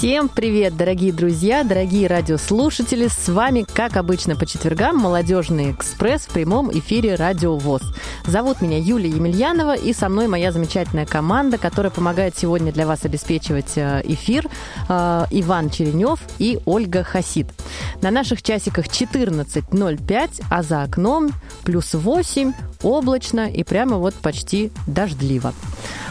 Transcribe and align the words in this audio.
Всем 0.00 0.30
привет, 0.30 0.78
дорогие 0.78 1.12
друзья, 1.12 1.62
дорогие 1.62 2.06
радиослушатели. 2.06 3.08
С 3.08 3.28
вами, 3.28 3.66
как 3.70 3.98
обычно, 3.98 4.34
по 4.34 4.46
четвергам 4.46 4.96
«Молодежный 4.96 5.72
экспресс» 5.72 6.22
в 6.22 6.32
прямом 6.32 6.70
эфире 6.72 7.16
«Радио 7.16 7.58
ВОЗ». 7.58 7.82
Зовут 8.24 8.62
меня 8.62 8.78
Юлия 8.78 9.10
Емельянова, 9.10 9.74
и 9.76 9.92
со 9.92 10.08
мной 10.08 10.26
моя 10.26 10.52
замечательная 10.52 11.04
команда, 11.04 11.58
которая 11.58 11.90
помогает 11.90 12.34
сегодня 12.34 12.72
для 12.72 12.86
вас 12.86 13.04
обеспечивать 13.04 13.76
э, 13.76 14.00
эфир. 14.04 14.46
Э, 14.88 15.26
Иван 15.30 15.68
Черенев 15.68 16.20
и 16.38 16.58
Ольга 16.64 17.04
Хасид. 17.04 17.48
На 18.00 18.10
наших 18.10 18.42
часиках 18.42 18.86
14.05, 18.86 20.44
а 20.50 20.62
за 20.62 20.82
окном 20.82 21.30
плюс 21.62 21.92
8, 21.92 22.54
облачно 22.82 23.50
и 23.50 23.62
прямо 23.64 23.98
вот 23.98 24.14
почти 24.14 24.72
дождливо. 24.86 25.52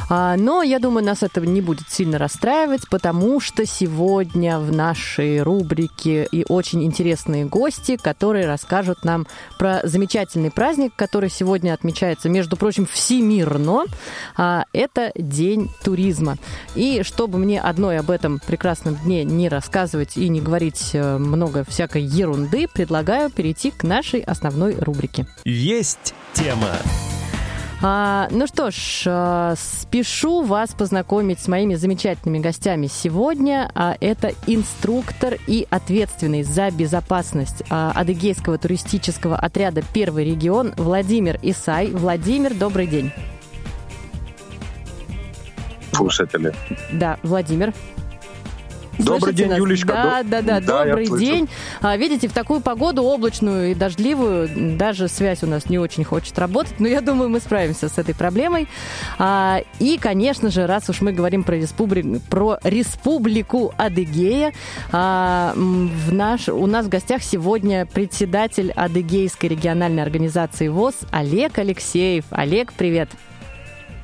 А, 0.10 0.36
но 0.38 0.64
я 0.64 0.80
думаю, 0.80 1.06
нас 1.06 1.22
это 1.22 1.40
не 1.42 1.62
будет 1.62 1.90
сильно 1.90 2.18
расстраивать, 2.18 2.90
потому 2.90 3.40
что 3.40 3.66
сегодня 3.80 4.60
в 4.60 4.74
нашей 4.74 5.42
рубрике 5.42 6.28
и 6.30 6.46
очень 6.50 6.84
интересные 6.84 7.46
гости, 7.46 7.96
которые 7.96 8.46
расскажут 8.46 9.06
нам 9.06 9.26
про 9.58 9.80
замечательный 9.84 10.52
праздник, 10.52 10.92
который 10.98 11.30
сегодня 11.30 11.74
отмечается, 11.74 12.28
между 12.28 12.58
прочим, 12.58 12.86
всемирно. 12.86 13.86
А, 14.36 14.66
это 14.74 15.12
День 15.16 15.70
туризма. 15.82 16.38
И 16.76 17.04
чтобы 17.04 17.38
мне 17.38 17.62
одной 17.62 18.00
об 18.00 18.12
этом 18.12 18.40
прекрасном 18.46 18.96
дне 18.96 19.24
не 19.24 19.48
рассказывать 19.48 20.18
и 20.18 20.28
не 20.28 20.42
говорить 20.42 20.90
э, 20.94 21.18
много 21.18 21.64
всякой 21.64 22.02
ерунды, 22.02 22.68
предлагаю 22.68 23.30
перейти 23.30 23.72
к 23.72 23.84
нашей 23.84 24.20
основной 24.20 24.76
рубрике. 24.76 25.26
Есть 25.46 26.14
тема. 26.34 26.76
А, 27.82 28.28
ну 28.30 28.46
что 28.46 28.72
ж, 28.72 29.04
а, 29.08 29.54
спешу 29.56 30.42
вас 30.42 30.72
познакомить 30.72 31.40
с 31.40 31.48
моими 31.48 31.76
замечательными 31.76 32.40
гостями 32.40 32.88
сегодня. 32.88 33.72
А, 33.74 33.96
это 34.02 34.34
инструктор 34.48 35.38
и 35.48 35.66
ответственный 35.70 36.44
за 36.44 36.72
безопасность 36.72 37.64
а, 37.70 37.94
Адыгейского 37.96 38.58
туристического 38.58 39.38
отряда 39.38 39.82
«Первый 39.94 40.26
регион» 40.26 40.74
Владимир 40.76 41.40
Исай. 41.42 41.88
Владимир, 41.88 42.54
добрый 42.54 42.86
день. 42.86 43.14
Слушатели. 45.94 46.54
Да, 46.92 47.18
Владимир. 47.24 47.74
Добрый 49.00 49.34
день, 49.34 49.50
нас? 49.50 49.58
Юлечка. 49.58 49.94
Да, 49.94 50.24
да, 50.24 50.42
да, 50.42 50.60
да 50.60 50.86
добрый 50.86 51.08
день. 51.08 51.48
А, 51.82 51.96
видите, 51.96 52.28
в 52.28 52.34
такую 52.34 52.60
погоду 52.62 53.04
облачную 53.04 53.72
и 53.72 53.74
дождливую 53.74 54.78
даже 54.78 55.08
связь 55.08 55.44
у 55.44 55.48
нас 55.48 55.70
не 55.70 55.80
очень 55.80 56.04
хочет 56.04 56.38
работать, 56.38 56.80
но 56.80 56.88
я 56.88 57.02
думаю, 57.02 57.30
мы 57.30 57.40
справимся 57.40 57.88
с 57.88 57.98
этой 57.98 58.14
проблемой. 58.14 58.68
А, 59.18 59.62
и, 59.80 59.98
конечно 59.98 60.50
же, 60.50 60.68
раз 60.68 60.90
уж 60.90 61.02
мы 61.02 61.14
говорим 61.14 61.44
про, 61.44 61.56
республи... 61.56 62.20
про 62.30 62.60
республику 62.64 63.74
Адыгея, 63.78 64.54
а, 64.92 65.54
в 65.56 66.14
наш... 66.14 66.50
у 66.50 66.66
нас 66.66 66.86
в 66.86 66.90
гостях 66.90 67.24
сегодня 67.24 67.86
председатель 67.86 68.72
Адыгейской 68.72 69.50
региональной 69.50 70.04
организации 70.04 70.68
ВОЗ 70.68 70.96
Олег 71.12 71.58
Алексеев. 71.58 72.26
Олег, 72.32 72.74
привет. 72.74 73.10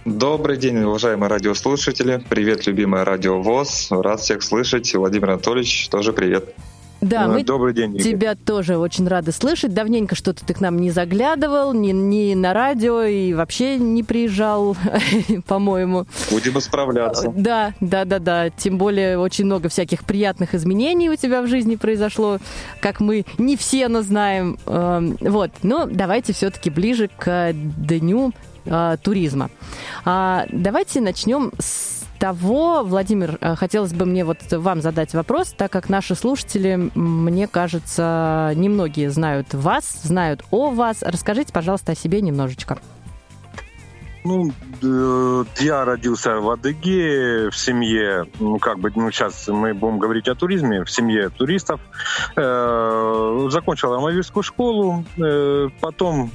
Добрый 0.05 0.57
день, 0.57 0.77
уважаемые 0.83 1.29
радиослушатели. 1.31 2.23
Привет, 2.29 2.67
любимая 2.67 3.03
радио 3.03 3.41
ВОЗ. 3.41 3.87
Рад 3.89 4.19
всех 4.19 4.43
слышать. 4.43 4.93
Владимир 4.93 5.31
Анатольевич, 5.31 5.89
тоже 5.89 6.13
привет. 6.13 6.53
Да, 7.01 7.27
мы 7.27 7.43
Добрый 7.43 7.73
день, 7.73 7.95
Игорь. 7.95 8.03
тебя 8.03 8.35
тоже 8.35 8.77
очень 8.77 9.07
рады 9.07 9.31
слышать. 9.31 9.73
Давненько 9.73 10.13
что-то 10.13 10.45
ты 10.45 10.53
к 10.53 10.61
нам 10.61 10.77
не 10.77 10.91
заглядывал, 10.91 11.73
ни, 11.73 11.91
ни 11.91 12.35
на 12.35 12.53
радио 12.53 13.01
и 13.01 13.33
вообще 13.33 13.77
не 13.77 14.03
приезжал, 14.03 14.77
по-моему. 15.47 16.05
Будем 16.29 16.61
справляться. 16.61 17.33
Да, 17.35 17.73
да, 17.81 18.05
да, 18.05 18.19
да. 18.19 18.49
Тем 18.51 18.77
более 18.77 19.17
очень 19.17 19.45
много 19.45 19.69
всяких 19.69 20.05
приятных 20.05 20.53
изменений 20.53 21.09
у 21.09 21.15
тебя 21.15 21.41
в 21.41 21.47
жизни 21.47 21.77
произошло, 21.77 22.37
как 22.79 22.99
мы 22.99 23.25
не 23.39 23.57
все, 23.57 23.87
но 23.87 24.03
знаем. 24.03 24.59
Эм, 24.67 25.17
Вот, 25.19 25.49
но 25.63 25.87
давайте 25.87 26.31
все-таки 26.33 26.69
ближе 26.69 27.09
к 27.17 27.53
дню 27.53 28.33
э, 28.65 28.97
туризма. 29.01 29.49
А, 30.03 30.45
давайте 30.51 31.01
начнем 31.01 31.51
с 31.59 32.03
того, 32.19 32.83
Владимир, 32.83 33.37
э, 33.41 33.55
хотелось 33.55 33.93
бы 33.93 34.05
мне 34.05 34.25
вот 34.25 34.39
вам 34.51 34.81
задать 34.81 35.13
вопрос, 35.13 35.53
так 35.55 35.71
как 35.71 35.89
наши 35.89 36.15
слушатели, 36.15 36.89
мне 36.95 37.47
кажется, 37.47 38.53
немногие 38.55 39.09
знают 39.09 39.53
вас, 39.53 40.01
знают 40.03 40.43
о 40.51 40.71
вас. 40.71 41.01
Расскажите, 41.01 41.53
пожалуйста, 41.53 41.91
о 41.91 41.95
себе 41.95 42.21
немножечко. 42.21 42.77
Ну, 44.25 44.51
э, 44.81 45.43
я 45.59 45.85
родился 45.85 46.39
в 46.39 46.49
Адыге, 46.49 47.51
в 47.51 47.55
семье, 47.55 48.25
ну, 48.39 48.57
как 48.57 48.79
бы, 48.79 48.91
ну, 48.95 49.11
сейчас 49.11 49.47
мы 49.47 49.75
будем 49.75 49.99
говорить 49.99 50.27
о 50.27 50.33
туризме, 50.33 50.83
в 50.83 50.89
семье 50.89 51.29
туристов. 51.29 51.79
Э, 52.35 53.47
Закончил 53.51 53.93
Армавирскую 53.93 54.41
школу, 54.41 55.05
э, 55.17 55.69
потом 55.79 56.31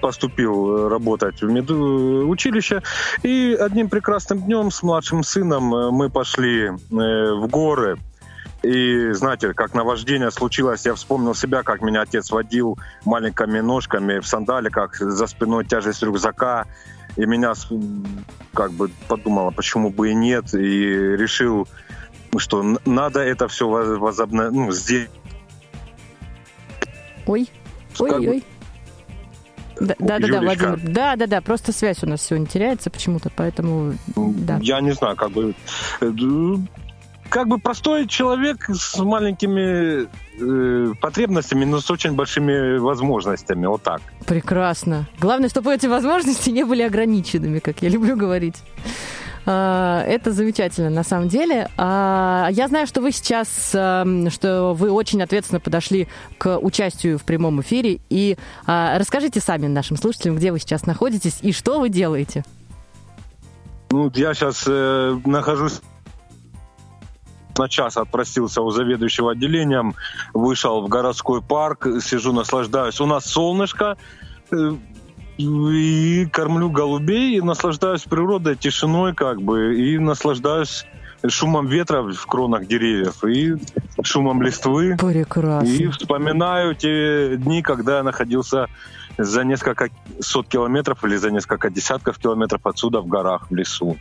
поступил 0.00 0.88
работать 0.88 1.42
в 1.42 1.50
медучилище. 1.50 2.82
И 3.22 3.56
одним 3.58 3.88
прекрасным 3.88 4.42
днем 4.42 4.70
с 4.70 4.82
младшим 4.82 5.22
сыном 5.22 5.74
э, 5.74 5.90
мы 5.90 6.10
пошли 6.10 6.66
э, 6.66 6.72
в 6.90 7.46
горы. 7.48 7.98
И 8.62 9.12
знаете, 9.12 9.54
как 9.54 9.74
наваждение 9.74 10.30
случилось, 10.30 10.84
я 10.84 10.94
вспомнил 10.94 11.34
себя, 11.34 11.62
как 11.62 11.80
меня 11.80 12.02
отец 12.02 12.30
водил 12.30 12.76
маленькими 13.04 13.60
ножками 13.60 14.18
в 14.18 14.26
сандаликах, 14.26 14.96
за 14.96 15.26
спиной 15.26 15.64
тяжесть 15.64 16.02
рюкзака. 16.02 16.66
И 17.16 17.24
меня 17.24 17.54
как 18.54 18.72
бы 18.72 18.90
подумала, 19.06 19.50
почему 19.50 19.90
бы 19.90 20.10
и 20.10 20.14
нет, 20.14 20.54
и 20.54 20.56
решил, 21.16 21.68
что 22.36 22.78
надо 22.84 23.20
это 23.20 23.48
все 23.48 23.68
возобновить, 23.68 24.52
ну, 24.52 24.72
сделать. 24.72 25.10
Ой, 27.26 27.48
ой, 27.98 28.10
Как 28.10 28.20
бы- 28.20 28.28
ой. 28.30 28.44
Да, 29.80 29.94
да, 29.98 30.18
да. 30.18 30.40
Владимир. 30.40 30.80
Да, 30.82 31.16
да, 31.16 31.26
да, 31.26 31.40
просто 31.40 31.72
связь 31.72 32.02
у 32.02 32.06
нас 32.06 32.22
сегодня 32.22 32.46
теряется 32.46 32.90
почему-то, 32.90 33.30
поэтому 33.34 33.94
да. 34.16 34.58
Я 34.62 34.80
не 34.80 34.92
знаю, 34.92 35.16
как 35.16 35.30
бы... 35.30 35.54
э, 36.00 36.10
Как 37.28 37.46
бы 37.46 37.58
простой 37.58 38.06
человек 38.06 38.70
с 38.72 38.98
маленькими 38.98 40.06
э, 40.40 40.94
потребностями, 41.00 41.66
но 41.66 41.78
с 41.80 41.90
очень 41.90 42.12
большими 42.12 42.78
возможностями. 42.78 43.66
Вот 43.66 43.82
так. 43.82 44.00
Прекрасно. 44.26 45.06
Главное, 45.20 45.48
чтобы 45.50 45.74
эти 45.74 45.86
возможности 45.86 46.48
не 46.50 46.64
были 46.64 46.82
ограниченными, 46.82 47.58
как 47.58 47.82
я 47.82 47.90
люблю 47.90 48.16
говорить. 48.16 48.56
А, 49.50 50.02
Это 50.02 50.30
замечательно, 50.32 50.90
на 50.90 51.02
самом 51.02 51.28
деле. 51.28 51.70
А, 51.78 52.48
Я 52.50 52.68
знаю, 52.68 52.86
что 52.86 53.00
вы 53.00 53.12
сейчас, 53.12 53.70
ам, 53.74 54.28
что 54.30 54.74
вы 54.74 54.90
очень 54.90 55.22
ответственно 55.22 55.58
подошли 55.58 56.06
к 56.36 56.58
участию 56.58 57.18
в 57.18 57.24
прямом 57.24 57.62
эфире. 57.62 58.00
И 58.10 58.36
а, 58.66 58.98
расскажите 58.98 59.40
сами 59.40 59.66
нашим 59.66 59.96
слушателям, 59.96 60.36
где 60.36 60.52
вы 60.52 60.58
сейчас 60.58 60.84
находитесь 60.84 61.38
и 61.40 61.52
что 61.52 61.80
вы 61.80 61.88
делаете. 61.88 62.44
Ну, 63.90 64.12
я 64.14 64.34
сейчас 64.34 64.66
нахожусь 64.66 65.80
на 67.56 67.68
час 67.68 67.96
отпросился 67.96 68.62
у 68.62 68.70
заведующего 68.70 69.32
отделением, 69.32 69.94
вышел 70.32 70.80
в 70.80 70.88
городской 70.88 71.42
парк, 71.42 71.88
сижу, 72.02 72.32
наслаждаюсь. 72.32 73.00
У 73.00 73.06
нас 73.06 73.24
солнышко, 73.24 73.96
э, 74.52 74.72
и 75.38 76.26
кормлю 76.26 76.68
голубей, 76.70 77.38
и 77.38 77.40
наслаждаюсь 77.40 78.02
природой, 78.02 78.56
тишиной 78.56 79.14
как 79.14 79.40
бы, 79.40 79.80
и 79.80 79.98
наслаждаюсь 79.98 80.84
шумом 81.26 81.66
ветра 81.66 82.02
в 82.02 82.26
кронах 82.26 82.66
деревьев, 82.66 83.24
и 83.24 83.54
шумом 84.02 84.42
листвы. 84.42 84.96
Прекрасно. 84.96 85.68
И 85.68 85.86
вспоминаю 85.88 86.74
те 86.74 87.36
дни, 87.36 87.62
когда 87.62 87.98
я 87.98 88.02
находился 88.02 88.66
за 89.16 89.44
несколько 89.44 89.88
сот 90.20 90.48
километров 90.48 91.04
или 91.04 91.16
за 91.16 91.30
несколько 91.30 91.70
десятков 91.70 92.18
километров 92.18 92.60
отсюда 92.64 93.00
в 93.00 93.06
горах, 93.06 93.50
в 93.50 93.54
лесу. 93.54 93.96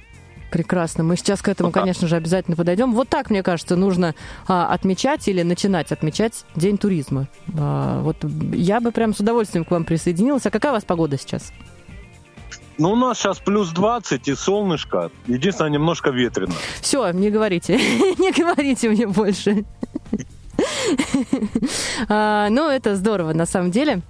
Прекрасно. 0.51 1.03
Мы 1.03 1.17
сейчас 1.17 1.41
к 1.41 1.49
этому, 1.49 1.71
так. 1.71 1.83
конечно 1.83 2.07
же, 2.07 2.15
обязательно 2.15 2.55
подойдем. 2.55 2.94
Вот 2.94 3.09
так, 3.09 3.29
мне 3.29 3.44
кажется, 3.44 3.75
нужно 3.75 4.15
а, 4.47 4.73
отмечать 4.73 5.27
или 5.27 5.41
начинать 5.41 5.91
отмечать 5.91 6.45
День 6.55 6.77
туризма. 6.77 7.27
А, 7.57 8.01
вот 8.01 8.17
я 8.53 8.79
бы 8.79 8.91
прям 8.91 9.13
с 9.13 9.19
удовольствием 9.19 9.65
к 9.65 9.71
вам 9.71 9.83
присоединилась. 9.83 10.45
А 10.45 10.51
какая 10.51 10.71
у 10.71 10.75
вас 10.75 10.85
погода 10.85 11.17
сейчас? 11.17 11.51
Ну, 12.77 12.91
у 12.91 12.95
нас 12.95 13.17
сейчас 13.17 13.39
плюс 13.39 13.71
20 13.71 14.27
и 14.27 14.35
солнышко. 14.35 15.11
Единственное, 15.25 15.71
немножко 15.71 16.11
ветрено. 16.11 16.53
Все, 16.79 17.09
не 17.11 17.31
говорите, 17.31 17.77
не 18.17 18.31
говорите 18.31 18.89
мне 18.89 19.07
больше. 19.07 19.65
А, 22.09 22.49
Ну, 22.49 22.69
это 22.69 22.95
здорово, 22.95 23.33
на 23.33 23.45
самом 23.45 23.69
деле. 23.69 24.01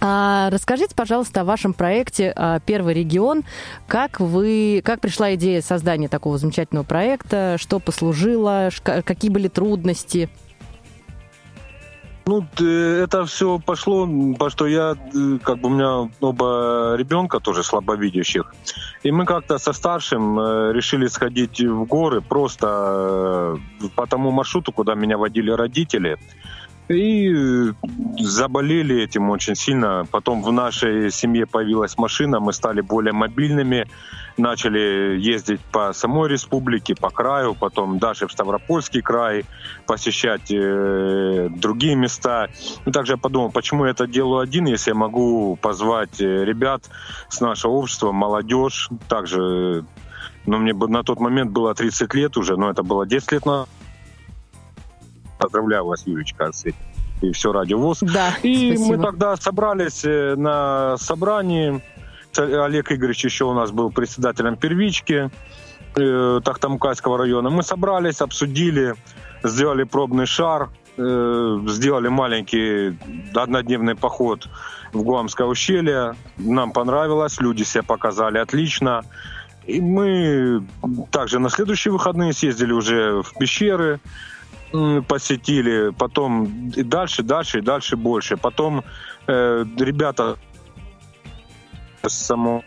А, 0.00 0.50
расскажите, 0.50 0.94
пожалуйста, 0.94 1.40
о 1.40 1.44
вашем 1.44 1.72
проекте 1.72 2.32
а, 2.36 2.60
«Первый 2.60 2.94
регион». 2.94 3.44
Как 3.86 4.20
вы, 4.20 4.82
как 4.84 5.00
пришла 5.00 5.34
идея 5.34 5.62
создания 5.62 6.08
такого 6.08 6.38
замечательного 6.38 6.84
проекта? 6.84 7.56
Что 7.58 7.78
послужило? 7.78 8.70
Какие 8.82 9.30
были 9.30 9.48
трудности? 9.48 10.28
Ну, 12.28 12.44
это 12.58 13.24
все 13.24 13.60
пошло, 13.60 14.04
потому 14.04 14.50
что 14.50 14.66
я, 14.66 14.96
как 15.44 15.58
бы 15.60 15.68
у 15.68 15.70
меня 15.70 16.10
оба 16.20 16.96
ребенка 16.98 17.38
тоже 17.38 17.62
слабовидящих. 17.62 18.52
И 19.04 19.12
мы 19.12 19.24
как-то 19.24 19.58
со 19.58 19.72
старшим 19.72 20.36
э, 20.40 20.72
решили 20.72 21.06
сходить 21.06 21.60
в 21.60 21.84
горы 21.84 22.20
просто 22.20 23.56
э, 23.80 23.88
по 23.94 24.08
тому 24.08 24.32
маршруту, 24.32 24.72
куда 24.72 24.96
меня 24.96 25.16
водили 25.18 25.52
родители. 25.52 26.18
И 26.88 27.72
заболели 28.18 29.02
этим 29.02 29.30
очень 29.30 29.56
сильно. 29.56 30.06
Потом 30.10 30.42
в 30.42 30.52
нашей 30.52 31.10
семье 31.10 31.46
появилась 31.46 31.98
машина, 31.98 32.38
мы 32.38 32.52
стали 32.52 32.80
более 32.80 33.12
мобильными, 33.12 33.88
начали 34.36 35.18
ездить 35.18 35.60
по 35.72 35.92
самой 35.92 36.28
республике, 36.28 36.94
по 36.94 37.10
краю, 37.10 37.56
потом 37.58 37.98
даже 37.98 38.28
в 38.28 38.32
Ставропольский 38.32 39.02
край, 39.02 39.44
посещать 39.86 40.50
э, 40.52 41.48
другие 41.50 41.96
места. 41.96 42.50
И 42.84 42.92
также 42.92 43.14
я 43.14 43.18
подумал, 43.18 43.50
почему 43.50 43.86
я 43.86 43.90
это 43.90 44.06
делаю 44.06 44.40
один, 44.40 44.66
если 44.66 44.90
я 44.90 44.94
могу 44.94 45.56
позвать 45.56 46.20
э, 46.20 46.44
ребят 46.44 46.84
с 47.28 47.40
нашего 47.40 47.72
общества, 47.72 48.12
молодежь, 48.12 48.90
также 49.08 49.84
ну, 50.46 50.58
мне 50.58 50.72
на 50.72 51.02
тот 51.02 51.18
момент 51.18 51.50
было 51.50 51.74
30 51.74 52.14
лет 52.14 52.36
уже, 52.36 52.56
но 52.56 52.70
это 52.70 52.84
было 52.84 53.06
10 53.06 53.32
лет 53.32 53.44
назад 53.44 53.68
Поздравляю 55.38 55.86
вас, 55.86 56.06
Юлечка, 56.06 56.50
и 57.22 57.32
все 57.32 57.52
радиовоз. 57.52 58.00
Да, 58.00 58.34
и 58.42 58.76
спасибо. 58.76 58.96
мы 58.96 59.02
тогда 59.02 59.36
собрались 59.36 60.04
э, 60.04 60.34
на 60.36 60.96
собрании. 60.98 61.82
Олег 62.36 62.92
Игоревич 62.92 63.24
еще 63.24 63.44
у 63.44 63.54
нас 63.54 63.70
был 63.70 63.90
председателем 63.90 64.56
первички 64.56 65.30
э, 65.96 66.40
Тахтамкайского 66.44 67.16
района. 67.18 67.48
Мы 67.48 67.62
собрались, 67.62 68.20
обсудили, 68.20 68.94
сделали 69.42 69.84
пробный 69.84 70.26
шар, 70.26 70.68
э, 70.98 71.58
сделали 71.68 72.08
маленький 72.08 72.98
однодневный 73.34 73.94
поход 73.94 74.48
в 74.92 75.02
Гуамское 75.02 75.46
ущелье. 75.46 76.14
Нам 76.36 76.72
понравилось, 76.72 77.40
люди 77.40 77.62
себя 77.62 77.82
показали 77.82 78.38
отлично. 78.38 79.02
И 79.66 79.80
мы 79.80 80.64
также 81.10 81.38
на 81.38 81.48
следующие 81.50 81.92
выходные 81.92 82.32
съездили 82.32 82.72
уже 82.72 83.22
в 83.22 83.32
пещеры, 83.38 84.00
посетили, 85.08 85.90
потом 85.90 86.70
и 86.76 86.82
дальше, 86.82 87.22
дальше, 87.22 87.58
и 87.58 87.62
дальше 87.62 87.96
больше. 87.96 88.36
Потом 88.36 88.84
э, 89.26 89.64
ребята 89.78 90.36
с 92.02 92.12
само 92.12 92.62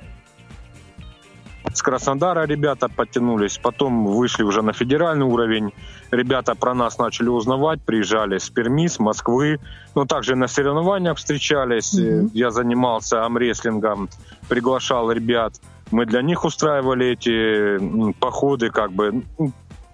с 1.74 1.82
Краснодара 1.82 2.46
ребята 2.46 2.90
подтянулись, 2.90 3.58
потом 3.58 4.06
вышли 4.06 4.44
уже 4.44 4.62
на 4.62 4.74
федеральный 4.74 5.26
уровень. 5.26 5.72
Ребята 6.12 6.56
про 6.56 6.74
нас 6.74 6.98
начали 6.98 7.30
узнавать, 7.30 7.82
приезжали 7.84 8.38
с 8.38 8.50
Перми, 8.50 8.88
с 8.88 9.00
Москвы. 9.00 9.60
Но 9.96 10.06
также 10.06 10.36
на 10.36 10.48
соревнованиях 10.48 11.18
встречались. 11.18 11.94
Mm-hmm. 11.94 12.32
Я 12.34 12.52
занимался 12.52 13.26
амрестлингом, 13.26 14.10
приглашал 14.48 15.12
ребят. 15.12 15.54
Мы 15.92 16.06
для 16.06 16.22
них 16.22 16.46
устраивали 16.46 17.08
эти 17.08 18.14
походы, 18.14 18.70
как 18.70 18.92
бы 18.92 19.24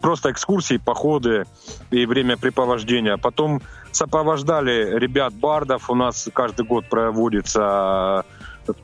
просто 0.01 0.31
экскурсии, 0.31 0.77
походы 0.77 1.45
и 1.91 2.05
времяпрепровождения. 2.05 3.17
Потом 3.17 3.61
сопровождали 3.91 4.97
ребят 4.99 5.33
бардов. 5.33 5.89
У 5.89 5.95
нас 5.95 6.29
каждый 6.33 6.65
год 6.65 6.89
проводится 6.89 8.25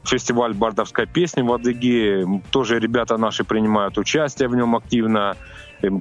фестиваль 0.04 0.54
бардовской 0.54 1.08
песни 1.08 1.42
в 1.42 1.52
Адыгее. 1.54 2.42
Тоже 2.52 2.80
ребята 2.80 3.18
наши 3.18 3.44
принимают 3.44 3.98
участие 3.98 4.48
в 4.48 4.56
нем 4.56 4.76
активно. 4.76 5.36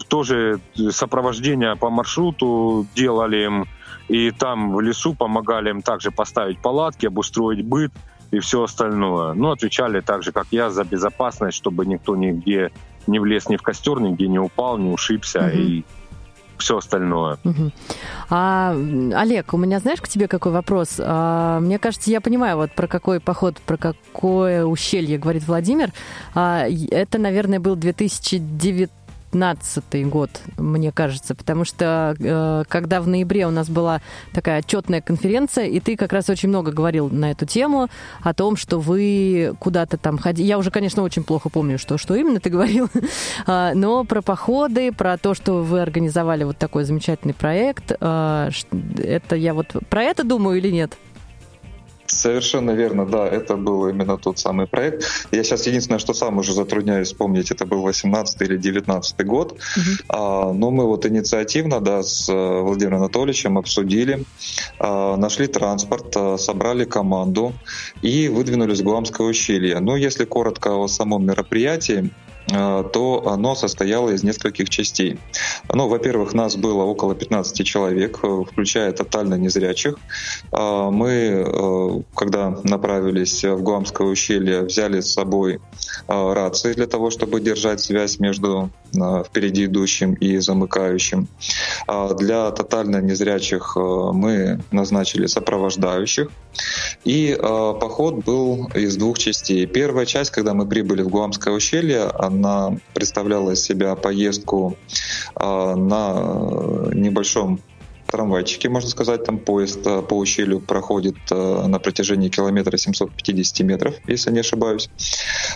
Тоже 0.08 0.60
сопровождение 0.90 1.76
по 1.76 1.90
маршруту 1.90 2.86
делали 2.94 3.44
им. 3.44 3.66
И 4.08 4.30
там 4.32 4.72
в 4.72 4.80
лесу 4.80 5.14
помогали 5.14 5.70
им 5.70 5.82
также 5.82 6.10
поставить 6.10 6.58
палатки, 6.58 7.06
обустроить 7.06 7.64
быт 7.64 7.92
и 8.30 8.38
все 8.38 8.62
остальное. 8.62 9.34
Ну, 9.34 9.50
отвечали 9.50 10.00
так 10.00 10.22
же, 10.22 10.32
как 10.32 10.46
я, 10.50 10.70
за 10.70 10.84
безопасность, 10.84 11.56
чтобы 11.56 11.86
никто 11.86 12.16
нигде 12.16 12.70
не 13.10 13.18
влез 13.18 13.48
ни 13.48 13.56
в 13.56 13.62
костер, 13.62 14.00
нигде 14.00 14.28
не 14.28 14.38
упал, 14.38 14.78
не 14.78 14.90
ушибся 14.90 15.40
угу. 15.40 15.58
и 15.58 15.84
все 16.60 16.76
остальное. 16.76 17.38
Угу. 17.44 17.72
А, 18.28 18.76
Олег, 19.14 19.52
у 19.54 19.56
меня, 19.56 19.80
знаешь, 19.80 20.00
к 20.00 20.08
тебе 20.08 20.28
какой 20.28 20.52
вопрос? 20.52 20.96
А, 20.98 21.58
мне 21.60 21.78
кажется, 21.78 22.10
я 22.10 22.20
понимаю, 22.20 22.56
вот 22.56 22.72
про 22.72 22.86
какой 22.86 23.18
поход, 23.18 23.58
про 23.66 23.76
какое 23.76 24.64
ущелье 24.64 25.18
говорит 25.18 25.44
Владимир. 25.46 25.92
А, 26.34 26.66
это, 26.90 27.18
наверное, 27.18 27.60
был 27.60 27.76
2019 27.76 28.99
2015 29.32 30.08
год, 30.08 30.30
мне 30.56 30.92
кажется, 30.92 31.34
потому 31.34 31.64
что 31.64 32.14
э, 32.18 32.64
когда 32.68 33.00
в 33.00 33.08
ноябре 33.08 33.46
у 33.46 33.50
нас 33.50 33.68
была 33.68 34.00
такая 34.32 34.58
отчетная 34.58 35.00
конференция, 35.00 35.66
и 35.66 35.80
ты 35.80 35.96
как 35.96 36.12
раз 36.12 36.28
очень 36.28 36.48
много 36.48 36.72
говорил 36.72 37.08
на 37.08 37.30
эту 37.30 37.46
тему, 37.46 37.88
о 38.22 38.34
том, 38.34 38.56
что 38.56 38.78
вы 38.80 39.54
куда-то 39.58 39.96
там 39.96 40.18
ходили. 40.18 40.46
Я 40.46 40.58
уже, 40.58 40.70
конечно, 40.70 41.02
очень 41.02 41.22
плохо 41.22 41.48
помню, 41.48 41.78
что, 41.78 41.98
что 41.98 42.14
именно 42.14 42.40
ты 42.40 42.50
говорил, 42.50 42.88
а, 43.46 43.72
но 43.74 44.04
про 44.04 44.22
походы, 44.22 44.92
про 44.92 45.16
то, 45.16 45.34
что 45.34 45.62
вы 45.62 45.80
организовали 45.80 46.44
вот 46.44 46.58
такой 46.58 46.84
замечательный 46.84 47.34
проект, 47.34 47.92
э, 47.98 48.50
это 48.98 49.36
я 49.36 49.54
вот 49.54 49.68
про 49.88 50.02
это 50.02 50.24
думаю 50.24 50.58
или 50.58 50.70
нет? 50.70 50.96
Совершенно 52.10 52.72
верно, 52.72 53.06
да, 53.06 53.26
это 53.26 53.56
был 53.56 53.88
именно 53.88 54.18
тот 54.18 54.38
самый 54.38 54.66
проект. 54.66 55.04
Я 55.30 55.44
сейчас 55.44 55.66
единственное, 55.66 56.00
что 56.00 56.12
сам 56.12 56.38
уже 56.38 56.52
затрудняюсь 56.52 57.08
вспомнить, 57.08 57.52
это 57.52 57.66
был 57.66 57.82
18 57.82 58.42
или 58.42 58.56
19 58.56 59.26
год. 59.26 59.52
Uh-huh. 59.52 60.04
А, 60.08 60.52
но 60.52 60.70
мы 60.70 60.86
вот 60.86 61.06
инициативно, 61.06 61.80
да, 61.80 62.02
с 62.02 62.28
э, 62.28 62.60
Владимиром 62.62 62.98
Анатольевичем 62.98 63.58
обсудили, 63.58 64.24
а, 64.78 65.16
нашли 65.16 65.46
транспорт, 65.46 66.12
а, 66.16 66.36
собрали 66.36 66.84
команду 66.84 67.52
и 68.02 68.28
выдвинулись 68.28 68.80
в 68.80 68.84
Гуамское 68.84 69.26
ущелье. 69.26 69.78
Ну, 69.78 69.94
если 69.94 70.24
коротко 70.24 70.74
о 70.74 70.88
самом 70.88 71.24
мероприятии, 71.24 72.10
то 72.50 73.22
оно 73.26 73.54
состояло 73.54 74.10
из 74.10 74.22
нескольких 74.22 74.68
частей. 74.68 75.18
Ну, 75.72 75.88
во-первых, 75.88 76.34
нас 76.34 76.56
было 76.56 76.82
около 76.82 77.14
15 77.14 77.64
человек, 77.64 78.18
э, 78.22 78.44
включая 78.50 78.92
тотально 78.92 79.34
незрячих. 79.34 79.98
Э, 80.52 80.90
мы, 80.90 82.04
когда 82.14 82.50
направились 82.64 83.44
в 83.44 83.62
Гуамское 83.62 84.06
ущелье, 84.06 84.62
взяли 84.62 85.00
с 85.00 85.12
собой 85.12 85.60
рации 86.08 86.72
для 86.72 86.86
того, 86.86 87.10
чтобы 87.10 87.40
держать 87.40 87.80
связь 87.80 88.18
между 88.18 88.70
впереди 89.26 89.66
идущим 89.66 90.14
и 90.14 90.38
замыкающим. 90.38 91.28
Для 92.16 92.50
тотально 92.50 93.00
незрячих 93.00 93.76
мы 93.76 94.60
назначили 94.70 95.26
сопровождающих. 95.26 96.30
И 97.04 97.36
поход 97.40 98.24
был 98.24 98.70
из 98.74 98.96
двух 98.96 99.18
частей. 99.18 99.66
Первая 99.66 100.06
часть, 100.06 100.30
когда 100.30 100.54
мы 100.54 100.66
прибыли 100.66 101.02
в 101.02 101.08
Гуамское 101.08 101.54
ущелье, 101.54 102.04
она 102.04 102.76
представляла 102.94 103.52
из 103.52 103.62
себя 103.62 103.94
поездку 103.96 104.76
а, 105.34 105.74
на 105.76 106.92
небольшом 106.94 107.60
трамвайчике, 108.06 108.68
можно 108.68 108.90
сказать, 108.90 109.24
там 109.24 109.38
поезд 109.38 109.86
а, 109.86 110.02
по 110.02 110.14
ущелью 110.14 110.60
проходит 110.60 111.16
а, 111.30 111.66
на 111.66 111.78
протяжении 111.78 112.28
километра 112.28 112.76
750 112.76 113.60
метров, 113.60 113.94
если 114.06 114.32
не 114.32 114.40
ошибаюсь, 114.40 114.90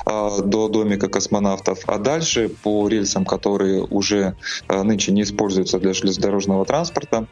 до 0.07 0.69
домика 0.69 1.09
космонавтов. 1.09 1.81
А 1.87 1.99
дальше 1.99 2.49
по 2.49 2.89
рельсам, 2.89 3.25
которые 3.25 3.83
уже 3.83 4.37
нынче 4.69 5.13
не 5.13 5.23
используются 5.23 5.79
для 5.79 5.93
железнодорожного 5.93 6.65
транспорта, 6.65 7.27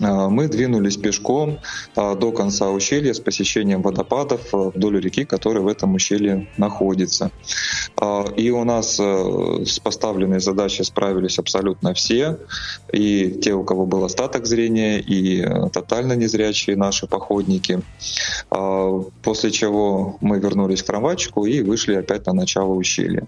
мы 0.00 0.48
двинулись 0.48 0.96
пешком 0.96 1.58
а, 1.94 2.14
до 2.14 2.32
конца 2.32 2.70
ущелья 2.70 3.12
с 3.12 3.20
посещением 3.20 3.82
водопадов 3.82 4.40
а, 4.52 4.70
вдоль 4.70 5.00
реки, 5.00 5.24
которая 5.24 5.62
в 5.62 5.68
этом 5.68 5.94
ущелье 5.94 6.48
находится. 6.56 7.30
И 8.36 8.50
у 8.50 8.64
нас 8.64 8.98
с 8.98 9.78
поставленной 9.78 10.40
задачей 10.40 10.84
справились 10.84 11.38
абсолютно 11.38 11.92
все, 11.92 12.38
и 12.92 13.30
те, 13.42 13.52
у 13.52 13.62
кого 13.62 13.84
был 13.84 14.04
остаток 14.04 14.46
зрения, 14.46 15.00
и 15.00 15.46
тотально 15.70 16.14
незрячие 16.14 16.76
наши 16.76 17.06
походники. 17.06 17.82
После 18.48 19.50
чего 19.50 20.16
мы 20.20 20.38
вернулись 20.38 20.82
к 20.82 20.86
трамвайчику 20.86 21.44
и 21.44 21.62
вышли 21.62 21.94
опять 21.94 22.26
на 22.26 22.32
начало 22.32 22.72
ущелья. 22.72 23.26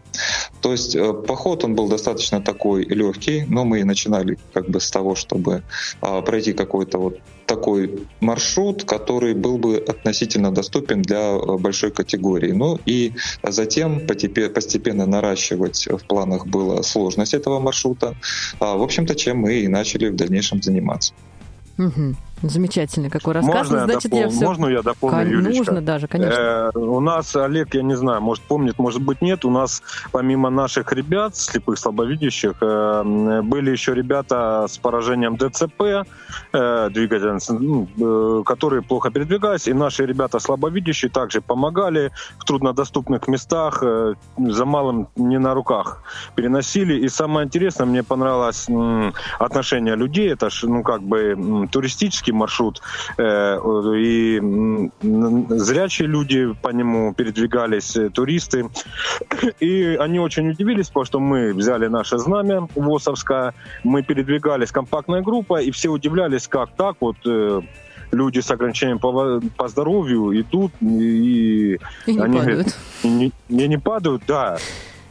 То 0.62 0.72
есть 0.72 0.94
э, 0.94 1.12
поход 1.12 1.64
он 1.64 1.74
был 1.74 1.88
достаточно 1.88 2.40
такой 2.40 2.84
легкий, 2.84 3.44
но 3.48 3.64
мы 3.64 3.84
начинали 3.84 4.38
как 4.52 4.70
бы 4.70 4.80
с 4.80 4.90
того, 4.90 5.14
чтобы 5.14 5.62
пройти 6.00 6.52
какой-то 6.62 6.98
вот 6.98 7.18
такой 7.46 8.06
маршрут, 8.20 8.84
который 8.84 9.34
был 9.34 9.58
бы 9.58 9.76
относительно 9.76 10.50
доступен 10.50 11.02
для 11.02 11.32
э, 11.32 11.58
большой 11.58 11.90
категории. 11.90 12.52
Ну 12.52 12.78
и 12.86 13.12
затем 13.42 14.06
постепенно 14.06 15.06
наращивать 15.06 15.86
в 15.86 16.06
планах 16.06 16.46
было 16.46 16.82
сложность 16.82 17.34
этого 17.34 17.60
маршрута. 17.60 18.14
А, 18.60 18.76
в 18.76 18.82
общем-то, 18.82 19.14
чем 19.14 19.38
мы 19.38 19.54
и 19.54 19.68
начали 19.68 20.08
в 20.08 20.16
дальнейшем 20.16 20.62
заниматься. 20.62 21.12
Угу. 21.78 22.16
Замечательный 22.42 23.10
какой 23.10 23.34
рассказ. 23.34 23.54
Можно, 23.54 23.80
ну, 23.80 23.92
Значит, 23.92 24.04
я, 24.04 24.08
допол... 24.10 24.20
я 24.20 24.28
все... 24.28 24.44
Можно 24.46 24.66
я 24.66 24.82
дополню, 24.82 25.16
Кон... 25.16 25.28
Юлечка? 25.28 25.58
Нужно 25.58 25.80
даже, 25.80 26.08
конечно. 26.08 26.34
Э, 26.34 26.70
у 26.78 27.00
нас, 27.00 27.36
Олег, 27.36 27.74
я 27.74 27.82
не 27.82 27.96
знаю, 27.96 28.20
может 28.20 28.44
помнит, 28.44 28.78
может 28.78 29.02
быть 29.02 29.22
нет, 29.22 29.44
у 29.44 29.50
нас 29.50 29.82
помимо 30.10 30.50
наших 30.50 30.92
ребят, 30.92 31.36
слепых, 31.36 31.78
слабовидящих, 31.78 32.54
э, 32.60 33.40
были 33.42 33.70
еще 33.70 33.94
ребята 33.94 34.66
с 34.68 34.78
поражением 34.78 35.36
ДЦП, 35.36 36.04
э, 36.52 36.90
двигателя, 36.90 37.38
ну, 37.48 37.88
э, 37.98 38.42
которые 38.44 38.82
плохо 38.82 39.10
передвигались, 39.10 39.68
и 39.68 39.72
наши 39.72 40.04
ребята 40.04 40.38
слабовидящие 40.40 41.10
также 41.10 41.40
помогали 41.40 42.10
в 42.38 42.44
труднодоступных 42.44 43.28
местах, 43.28 43.82
э, 43.82 44.14
за 44.36 44.64
малым 44.64 45.08
не 45.16 45.38
на 45.38 45.54
руках 45.54 46.02
переносили. 46.34 46.94
И 46.94 47.08
самое 47.08 47.46
интересное, 47.46 47.86
мне 47.86 48.02
понравилось 48.02 48.66
отношение 49.38 49.96
людей, 49.96 50.32
это 50.32 50.50
ж, 50.50 50.64
ну, 50.64 50.82
как 50.82 51.02
бы 51.02 51.18
м, 51.32 51.68
туристический 52.32 52.36
маршрут, 52.36 52.82
э, 53.18 53.58
и 53.96 54.38
м, 54.38 54.92
зрячие 55.48 56.08
люди 56.08 56.54
по 56.62 56.70
нему 56.70 57.14
передвигались, 57.14 57.96
э, 57.96 58.10
туристы. 58.10 58.68
И 59.60 59.96
они 60.00 60.18
очень 60.18 60.50
удивились, 60.50 60.88
потому 60.88 61.04
что 61.04 61.20
мы 61.20 61.54
взяли 61.54 61.88
наше 61.88 62.18
знамя 62.18 62.68
ВОСовское, 62.74 63.54
мы 63.84 64.02
передвигались 64.02 64.72
компактная 64.72 65.22
группа, 65.22 65.60
и 65.60 65.70
все 65.70 65.88
удивлялись, 65.88 66.48
как 66.48 66.70
так 66.76 66.96
вот 67.00 67.16
э, 67.26 67.60
люди 68.12 68.40
с 68.40 68.50
ограничением 68.50 68.98
по, 68.98 69.40
по 69.56 69.68
здоровью 69.68 70.32
идут 70.40 70.72
и, 70.80 71.78
и 72.06 72.14
не 72.14 72.20
они 72.20 72.38
падают. 72.38 72.44
Говорят, 72.44 72.76
не, 73.04 73.32
не, 73.48 73.68
не 73.68 73.78
падают, 73.78 74.22
да. 74.26 74.58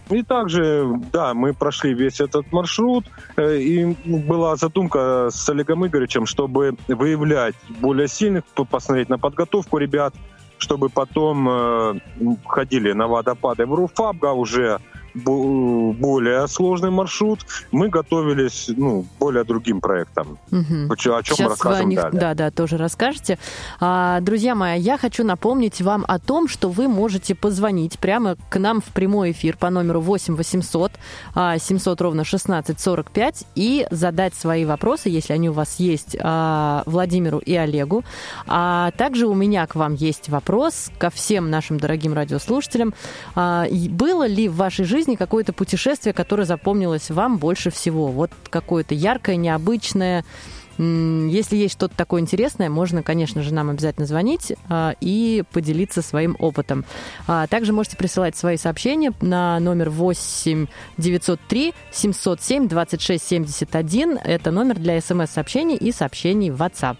И 0.10 0.24
также, 0.24 1.00
да, 1.12 1.34
мы 1.34 1.54
прошли 1.54 1.94
весь 1.94 2.20
этот 2.20 2.52
маршрут, 2.52 3.06
э, 3.38 3.58
и 3.58 3.96
была 4.06 4.56
задумка 4.56 5.30
с 5.32 5.50
Олегом 5.50 5.86
Игоревичем, 5.86 6.26
чтобы 6.26 6.76
выявлять 6.88 7.56
более 7.80 8.08
сильных, 8.08 8.44
посмотреть 8.70 9.10
на 9.10 9.18
подготовку 9.18 9.78
ребят, 9.78 10.14
чтобы 10.58 10.90
потом 10.90 11.48
э, 11.50 12.00
ходили 12.46 12.92
на 12.92 13.08
водопады 13.08 13.66
в 13.66 13.74
Руфабга 13.74 14.34
уже 14.34 14.80
более 15.14 16.48
сложный 16.48 16.90
маршрут, 16.90 17.46
мы 17.72 17.90
готовились 17.90 18.70
ну, 18.76 19.06
более 19.20 19.44
другим 19.44 19.82
проектам. 19.82 20.38
Угу. 20.52 20.92
О 20.92 20.96
чем 20.96 21.22
Сейчас 21.24 21.40
расскажем 21.40 21.90
них, 21.90 22.02
далее. 22.02 22.20
Да, 22.20 22.34
да, 22.34 22.52
тоже 22.52 22.78
расскажете. 22.78 23.38
А, 23.80 24.20
друзья 24.22 24.56
мои, 24.56 24.80
я 24.80 24.98
хочу 24.98 25.24
напомнить 25.24 25.82
вам 25.82 26.06
о 26.08 26.20
том, 26.20 26.48
что 26.48 26.70
вы 26.70 26.88
можете 26.88 27.36
позвонить 27.36 28.00
прямо 28.00 28.38
к 28.50 28.60
нам 28.60 28.82
в 28.82 28.86
прямой 28.86 29.32
эфир 29.32 29.58
по 29.58 29.70
номеру 29.70 30.02
8 30.02 30.36
800 30.36 30.92
700 31.58 32.02
ровно 32.02 32.24
16 32.24 32.80
45 32.80 33.46
и 33.56 33.88
задать 33.92 34.34
свои 34.36 34.66
вопросы, 34.66 35.10
если 35.10 35.34
они 35.34 35.50
у 35.50 35.54
вас 35.54 35.80
есть, 35.80 36.16
а, 36.20 36.84
Владимиру 36.86 37.40
и 37.40 37.56
Олегу. 37.56 38.04
А 38.48 38.92
также 38.92 39.28
у 39.28 39.34
меня 39.34 39.68
к 39.68 39.76
вам 39.76 39.94
есть 39.94 40.30
вопрос 40.30 40.92
ко 40.98 41.10
всем 41.10 41.50
нашим 41.50 41.80
дорогим 41.80 42.14
радиослушателям. 42.14 42.94
А, 43.36 43.66
было 43.90 44.28
ли 44.28 44.48
в 44.48 44.56
вашей 44.56 44.86
жизни 44.86 45.01
жизни 45.02 45.16
какое-то 45.16 45.52
путешествие, 45.52 46.14
которое 46.14 46.46
запомнилось 46.46 47.10
вам 47.10 47.40
больше 47.40 47.72
всего? 47.72 48.10
Вот 48.10 48.30
какое-то 48.52 48.94
яркое, 48.94 49.36
необычное. 49.36 50.24
Если 50.78 51.58
есть 51.58 51.74
что-то 51.74 51.96
такое 51.98 52.22
интересное, 52.22 52.70
можно, 52.70 53.02
конечно 53.02 53.42
же, 53.42 53.52
нам 53.52 53.72
обязательно 53.72 54.06
звонить 54.06 54.54
а, 54.70 54.94
и 55.02 55.44
поделиться 55.52 56.04
своим 56.04 56.36
опытом. 56.38 56.86
А, 57.28 57.48
также 57.48 57.74
можете 57.74 57.98
присылать 57.98 58.38
свои 58.38 58.58
сообщения 58.58 59.12
на 59.22 59.60
номер 59.60 59.90
8 59.90 60.68
903 60.98 61.74
707 61.92 62.68
26 62.68 63.28
71. 63.28 64.18
Это 64.24 64.52
номер 64.52 64.78
для 64.78 65.02
смс-сообщений 65.02 65.78
и 65.78 65.92
сообщений 65.92 66.52
в 66.52 66.62
WhatsApp. 66.62 66.98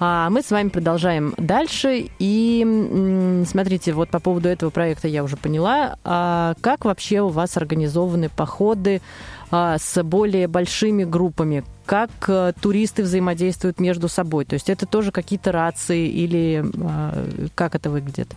А 0.00 0.28
мы 0.30 0.42
с 0.42 0.50
вами 0.50 0.68
продолжаем 0.68 1.34
дальше. 1.36 2.10
И 2.18 3.44
смотрите, 3.46 3.92
вот 3.92 4.08
по 4.10 4.20
поводу 4.20 4.48
этого 4.48 4.70
проекта 4.70 5.08
я 5.08 5.22
уже 5.22 5.36
поняла. 5.36 5.96
А 6.04 6.54
как 6.60 6.84
вообще 6.84 7.20
у 7.20 7.28
вас 7.28 7.56
организованы 7.56 8.28
походы 8.28 9.00
а, 9.50 9.78
с 9.78 10.02
более 10.02 10.48
большими 10.48 11.04
группами? 11.04 11.64
Как 11.86 12.10
а, 12.28 12.52
туристы 12.52 13.02
взаимодействуют 13.02 13.80
между 13.80 14.08
собой? 14.08 14.44
То 14.44 14.54
есть 14.54 14.68
это 14.68 14.86
тоже 14.86 15.12
какие-то 15.12 15.52
рации 15.52 16.08
или 16.08 16.64
а, 16.82 17.26
как 17.54 17.74
это 17.74 17.90
выглядит? 17.90 18.34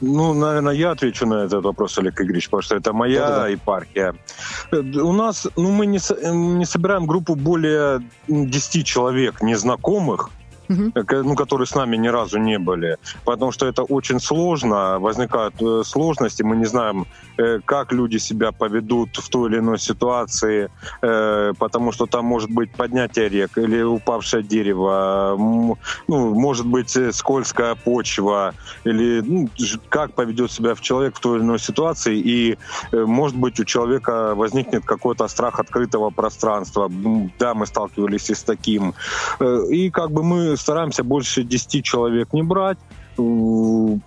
Ну, 0.00 0.34
наверное, 0.34 0.74
я 0.74 0.90
отвечу 0.92 1.26
на 1.26 1.44
этот 1.44 1.64
вопрос, 1.64 1.98
Олег 1.98 2.20
Игоревич, 2.20 2.46
потому 2.46 2.62
что 2.62 2.76
это 2.76 2.92
моя 2.92 3.20
Да-да-да. 3.20 3.48
епархия. 3.48 4.14
У 4.72 5.12
нас, 5.12 5.46
ну, 5.56 5.70
мы 5.70 5.86
не, 5.86 5.98
не 6.58 6.64
собираем 6.64 7.06
группу 7.06 7.34
более 7.34 8.02
10 8.28 8.86
человек 8.86 9.42
незнакомых, 9.42 10.30
угу. 10.68 10.92
ну, 10.94 11.34
которые 11.34 11.66
с 11.66 11.74
нами 11.74 11.96
ни 11.96 12.08
разу 12.08 12.38
не 12.38 12.58
были. 12.58 12.96
Потому 13.24 13.52
что 13.52 13.66
это 13.66 13.82
очень 13.82 14.20
сложно, 14.20 14.98
возникают 14.98 15.54
э, 15.60 15.82
сложности, 15.84 16.42
мы 16.42 16.56
не 16.56 16.66
знаем, 16.66 17.06
э, 17.38 17.60
как 17.64 17.92
люди 17.92 18.18
себя 18.18 18.52
поведут 18.52 19.16
в 19.16 19.28
той 19.28 19.50
или 19.50 19.58
иной 19.58 19.78
ситуации, 19.78 20.70
потому 21.00 21.92
что 21.92 22.06
там 22.06 22.24
может 22.24 22.50
быть 22.50 22.70
поднятие 22.72 23.28
рек 23.28 23.58
или 23.58 23.82
упавшее 23.82 24.42
дерево, 24.42 25.34
ну, 25.38 26.34
может 26.34 26.66
быть 26.66 26.96
скользкая 27.12 27.74
почва, 27.74 28.54
или 28.84 29.20
ну, 29.20 29.48
как 29.88 30.12
поведет 30.14 30.50
себя 30.50 30.74
человек 30.80 31.16
в 31.16 31.20
той 31.20 31.38
или 31.38 31.44
иной 31.44 31.58
ситуации, 31.58 32.18
и 32.18 32.58
может 32.92 33.36
быть 33.36 33.60
у 33.60 33.64
человека 33.64 34.34
возникнет 34.34 34.84
какой-то 34.84 35.28
страх 35.28 35.60
открытого 35.60 36.10
пространства. 36.10 36.90
Да, 37.38 37.54
мы 37.54 37.66
сталкивались 37.66 38.30
и 38.30 38.34
с 38.34 38.42
таким. 38.42 38.94
И 39.70 39.90
как 39.90 40.10
бы 40.10 40.22
мы 40.22 40.56
стараемся 40.58 41.02
больше 41.04 41.42
10 41.42 41.84
человек 41.84 42.32
не 42.32 42.42
брать. 42.42 42.78
В 43.16 44.00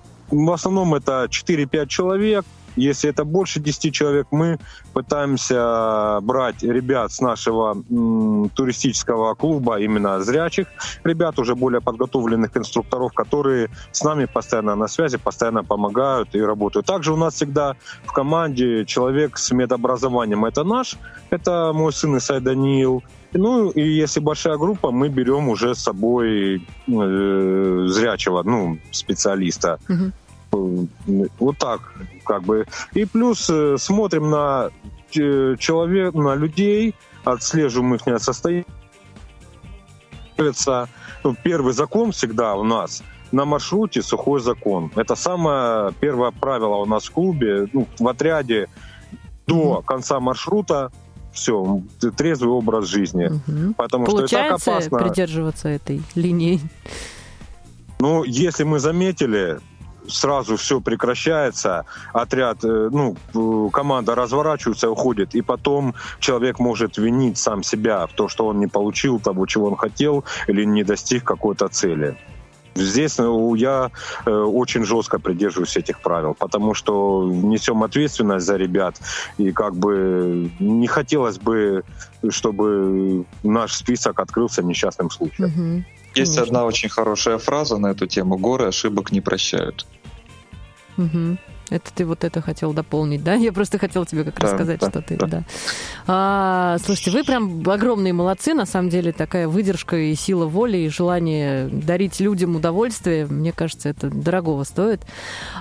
основном 0.54 0.94
это 0.94 1.28
4-5 1.30 1.88
человек. 1.88 2.46
Если 2.76 3.10
это 3.10 3.24
больше 3.26 3.60
10 3.60 3.94
человек, 3.94 4.28
мы 4.32 4.58
пытаемся 4.94 6.20
брать 6.22 6.64
ребят 6.64 7.12
с 7.12 7.22
нашего 7.22 7.84
м, 7.90 8.50
туристического 8.56 9.34
клуба, 9.36 9.80
именно 9.80 10.22
зрячих 10.22 10.68
ребят, 11.04 11.40
уже 11.40 11.56
более 11.56 11.82
подготовленных 11.82 12.56
инструкторов, 12.56 13.14
которые 13.14 13.70
с 13.92 14.04
нами 14.04 14.26
постоянно 14.26 14.76
на 14.76 14.88
связи, 14.88 15.18
постоянно 15.18 15.64
помогают 15.64 16.36
и 16.36 16.42
работают. 16.42 16.86
Также 16.86 17.14
у 17.14 17.18
нас 17.18 17.36
всегда 17.36 17.76
в 18.06 18.12
команде 18.12 18.86
человек 18.86 19.38
с 19.38 19.52
медобразованием. 19.52 20.46
Это 20.46 20.64
наш, 20.64 20.98
это 21.30 21.72
мой 21.74 21.94
сын 21.94 22.18
Исай 22.18 22.40
Даниил, 22.40 23.04
ну, 23.34 23.70
и 23.70 23.82
если 23.82 24.20
большая 24.20 24.58
группа, 24.58 24.92
мы 24.92 25.10
берем 25.10 25.50
уже 25.50 25.74
с 25.74 25.80
собой 25.80 26.68
э, 26.88 27.86
зрячего, 27.88 28.44
ну, 28.44 28.78
специалиста. 28.92 29.80
Угу. 29.88 30.12
Вот 30.52 31.58
так, 31.58 31.94
как 32.26 32.44
бы. 32.44 32.66
И 32.94 33.06
плюс 33.06 33.50
э, 33.50 33.78
смотрим 33.78 34.30
на 34.30 34.70
э, 35.16 35.56
человек, 35.58 36.14
на 36.14 36.36
людей, 36.36 36.96
отслеживаем 37.24 37.96
их 37.96 38.22
состояние. 38.22 38.66
Ну, 41.24 41.36
первый 41.44 41.74
закон 41.74 42.12
всегда 42.12 42.56
у 42.56 42.64
нас 42.64 43.04
на 43.32 43.46
маршруте 43.46 44.02
сухой 44.02 44.42
закон. 44.42 44.92
Это 44.96 45.16
самое 45.16 45.94
первое 46.00 46.32
правило 46.32 46.76
у 46.76 46.86
нас 46.86 47.06
в 47.06 47.12
клубе, 47.12 47.68
ну, 47.74 47.88
в 48.00 48.08
отряде 48.08 48.68
до 49.48 49.82
конца 49.82 50.20
маршрута 50.20 50.92
все, 51.32 51.82
трезвый 52.18 52.52
образ 52.52 52.88
жизни. 52.88 53.28
Угу. 53.28 53.74
Потому 53.78 54.06
Получается 54.06 54.58
что 54.60 54.72
это 54.72 54.82
так 54.82 54.90
опасно. 54.90 54.98
придерживаться 54.98 55.70
этой 55.70 56.02
линии? 56.16 56.60
Ну, 58.00 58.24
если 58.24 58.64
мы 58.64 58.80
заметили, 58.80 59.60
сразу 60.12 60.58
все 60.58 60.80
прекращается, 60.82 61.86
отряд, 62.14 62.64
э, 62.64 62.90
ну, 62.92 63.70
команда 63.70 64.16
разворачивается, 64.16 64.90
уходит, 64.90 65.36
и 65.36 65.42
потом 65.42 65.96
человек 66.20 66.60
может 66.60 66.98
винить 66.98 67.38
сам 67.38 67.64
себя 67.64 68.06
в 68.08 68.14
том, 68.14 68.30
что 68.30 68.48
он 68.48 68.60
не 68.60 68.68
получил 68.68 69.20
того, 69.20 69.46
чего 69.46 69.68
он 69.68 69.76
хотел, 69.76 70.24
или 70.48 70.66
не 70.66 70.84
достиг 70.84 71.24
какой-то 71.24 71.68
цели. 71.68 72.18
Здесь 72.76 73.18
ну, 73.18 73.54
я 73.56 73.92
э, 74.26 74.32
очень 74.32 74.86
жестко 74.86 75.20
придерживаюсь 75.20 75.76
этих 75.76 76.02
правил, 76.02 76.34
потому 76.34 76.74
что 76.74 77.30
несем 77.30 77.84
ответственность 77.84 78.46
за 78.46 78.56
ребят, 78.56 78.96
и 79.38 79.52
как 79.52 79.76
бы 79.76 80.50
не 80.60 80.88
хотелось 80.88 81.38
бы, 81.38 81.84
чтобы 82.30 83.26
наш 83.44 83.74
список 83.74 84.20
открылся 84.20 84.64
несчастным 84.64 85.10
случаем. 85.10 85.50
Угу. 85.50 85.86
Есть 86.16 86.36
Конечно. 86.36 86.44
одна 86.44 86.66
очень 86.66 86.90
хорошая 86.90 87.38
фраза 87.38 87.78
на 87.78 87.88
эту 87.88 88.08
тему: 88.08 88.38
горы 88.38 88.68
ошибок 88.68 89.12
не 89.12 89.22
прощают. 89.22 89.86
Угу. 90.98 91.38
Это 91.72 91.94
ты 91.96 92.06
вот 92.06 92.26
это 92.26 92.42
хотел 92.42 92.74
дополнить, 92.74 93.24
да? 93.24 93.34
Я 93.36 93.54
просто 93.54 93.80
хотела 93.80 94.06
тебе 94.06 94.26
как 94.26 94.36
да, 94.36 94.42
раз 94.42 94.52
сказать, 94.52 94.80
да, 94.82 94.90
что 94.90 95.02
ты, 95.02 95.16
да. 95.16 95.28
да. 95.28 95.44
А, 96.06 96.78
слушайте, 96.84 97.12
вы 97.12 97.24
прям 97.24 97.68
огромные 97.68 98.12
молодцы, 98.12 98.54
на 98.54 98.66
самом 98.66 98.90
деле, 98.90 99.14
такая 99.14 99.48
выдержка 99.48 99.96
и 99.96 100.14
сила 100.16 100.46
воли, 100.46 100.78
и 100.78 100.90
желание 100.90 101.70
дарить 101.70 102.20
людям 102.20 102.58
удовольствие, 102.58 103.26
мне 103.26 103.54
кажется, 103.54 103.88
это 103.90 104.10
дорогого 104.10 104.66
стоит. 104.66 105.02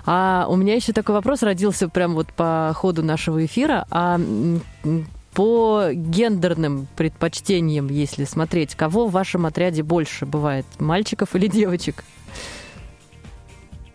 А 0.04 0.46
у 0.48 0.56
меня 0.56 0.74
еще 0.74 0.92
такой 0.92 1.14
вопрос 1.14 1.42
родился 1.42 1.88
прям 1.88 2.14
вот 2.14 2.32
по 2.32 2.72
ходу 2.74 3.04
нашего 3.04 3.44
эфира. 3.44 3.86
А 3.90 4.20
по 5.34 5.90
гендерным 5.92 6.88
предпочтениям, 6.96 7.86
если 7.88 8.24
смотреть, 8.24 8.74
кого 8.74 9.06
в 9.06 9.12
вашем 9.12 9.46
отряде 9.46 9.84
больше 9.84 10.26
бывает, 10.26 10.66
мальчиков 10.80 11.36
или 11.36 11.46
девочек? 11.46 12.04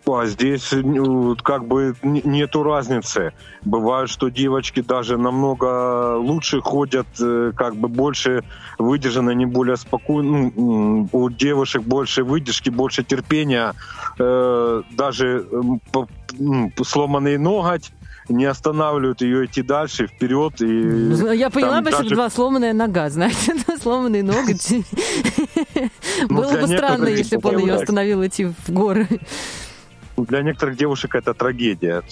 А 0.08 0.26
здесь 0.26 0.70
ну, 0.70 1.36
как 1.42 1.66
бы 1.66 1.96
нету 2.02 2.62
разницы. 2.62 3.32
Бывает, 3.64 4.08
что 4.08 4.28
девочки 4.28 4.80
даже 4.80 5.18
намного 5.18 6.16
лучше 6.16 6.60
ходят, 6.60 7.08
э, 7.20 7.52
как 7.56 7.74
бы 7.74 7.88
больше 7.88 8.44
выдержаны, 8.78 9.34
не 9.34 9.46
более 9.46 9.76
спокойно. 9.76 10.52
Ну, 10.54 11.08
у 11.10 11.28
девушек 11.28 11.82
больше 11.82 12.22
выдержки, 12.22 12.70
больше 12.70 13.02
терпения. 13.02 13.74
Э, 14.20 14.82
даже 14.92 15.44
сломанный 16.84 17.36
ноготь 17.36 17.90
не 18.28 18.44
останавливают 18.44 19.22
ее 19.22 19.46
идти 19.46 19.62
дальше, 19.62 20.06
вперед. 20.06 20.60
И 20.60 21.36
Я 21.36 21.50
поняла, 21.50 21.80
бы, 21.80 21.90
даже... 21.90 22.14
два 22.14 22.30
сломанная 22.30 22.72
нога, 22.72 23.10
знаете, 23.10 23.54
сломанный 23.80 24.22
ноготь. 24.22 24.72
Ну, 26.28 26.36
Было 26.36 26.60
бы 26.60 26.66
странно, 26.68 27.08
если 27.08 27.36
бы 27.36 27.48
он 27.48 27.58
ее 27.58 27.74
остановил 27.74 28.24
идти 28.24 28.46
в 28.46 28.54
горы. 28.68 29.08
Для 30.16 30.42
некоторых 30.42 30.76
девушек 30.76 31.14
это 31.14 31.34
трагедия. 31.34 32.02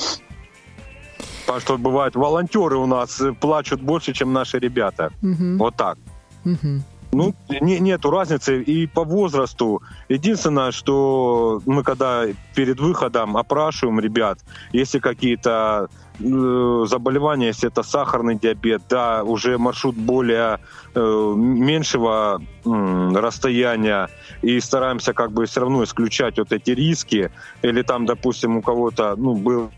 Потому 1.46 1.60
что 1.60 1.78
бывают 1.78 2.16
волонтеры 2.16 2.76
у 2.76 2.86
нас 2.86 3.20
э, 3.20 3.32
плачут 3.32 3.80
больше, 3.82 4.12
чем 4.12 4.32
наши 4.32 4.58
ребята. 4.58 5.10
Угу. 5.22 5.58
Вот 5.58 5.76
так. 5.76 5.98
Угу. 6.44 6.82
Ну, 7.12 7.34
не, 7.48 7.78
нету 7.78 8.10
разницы 8.10 8.60
и 8.62 8.86
по 8.86 9.04
возрасту. 9.04 9.82
Единственное, 10.08 10.72
что 10.72 11.62
мы 11.64 11.84
когда 11.84 12.24
перед 12.54 12.80
выходом 12.80 13.36
опрашиваем 13.36 14.00
ребят, 14.00 14.40
если 14.72 14.98
какие-то 14.98 15.88
заболевания, 16.18 17.48
если 17.48 17.68
это 17.68 17.82
сахарный 17.82 18.36
диабет, 18.36 18.82
да, 18.88 19.24
уже 19.24 19.58
маршрут 19.58 19.96
более 19.96 20.60
э, 20.94 21.34
меньшего 21.36 22.40
э, 22.64 23.12
расстояния, 23.14 24.08
и 24.42 24.60
стараемся 24.60 25.12
как 25.12 25.32
бы 25.32 25.46
все 25.46 25.60
равно 25.60 25.82
исключать 25.82 26.38
вот 26.38 26.52
эти 26.52 26.70
риски, 26.70 27.30
или 27.62 27.82
там, 27.82 28.06
допустим, 28.06 28.56
у 28.58 28.62
кого-то, 28.62 29.16
ну, 29.16 29.34
был 29.34 29.70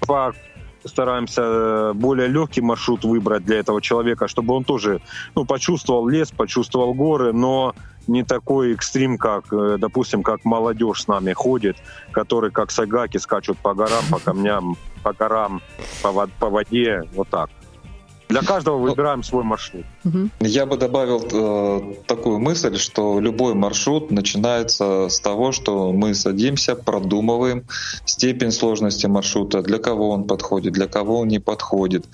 факт, 0.00 0.38
стараемся 0.84 1.42
э, 1.42 1.92
более 1.94 2.28
легкий 2.28 2.60
маршрут 2.60 3.04
выбрать 3.04 3.44
для 3.44 3.58
этого 3.58 3.80
человека, 3.80 4.28
чтобы 4.28 4.54
он 4.54 4.64
тоже 4.64 5.00
ну, 5.34 5.44
почувствовал 5.44 6.08
лес, 6.08 6.30
почувствовал 6.30 6.94
горы, 6.94 7.32
но 7.32 7.74
не 8.06 8.24
такой 8.24 8.74
экстрим, 8.74 9.18
как, 9.18 9.52
э, 9.52 9.76
допустим, 9.78 10.22
как 10.22 10.44
молодежь 10.44 11.02
с 11.02 11.08
нами 11.08 11.32
ходит, 11.32 11.76
которые 12.10 12.50
как 12.50 12.70
сагаки 12.70 13.18
скачут 13.18 13.58
по 13.58 13.74
горам, 13.74 14.04
по 14.10 14.18
камням, 14.18 14.76
по 15.02 15.12
горам, 15.12 15.60
по, 16.02 16.26
по 16.38 16.50
воде, 16.50 17.02
вот 17.14 17.28
так. 17.28 17.50
Для 18.32 18.40
каждого 18.40 18.78
выбираем 18.78 19.22
свой 19.22 19.44
маршрут. 19.44 19.84
Я 20.40 20.64
бы 20.64 20.78
добавил 20.78 21.22
э, 21.30 21.94
такую 22.06 22.38
мысль, 22.38 22.78
что 22.78 23.20
любой 23.20 23.54
маршрут 23.54 24.10
начинается 24.10 25.08
с 25.10 25.20
того, 25.20 25.52
что 25.52 25.92
мы 25.92 26.14
садимся, 26.14 26.74
продумываем 26.74 27.66
степень 28.06 28.50
сложности 28.50 29.06
маршрута, 29.06 29.60
для 29.60 29.78
кого 29.78 30.10
он 30.10 30.24
подходит, 30.24 30.72
для 30.72 30.86
кого 30.86 31.20
он 31.20 31.28
не 31.28 31.40
подходит, 31.40 32.06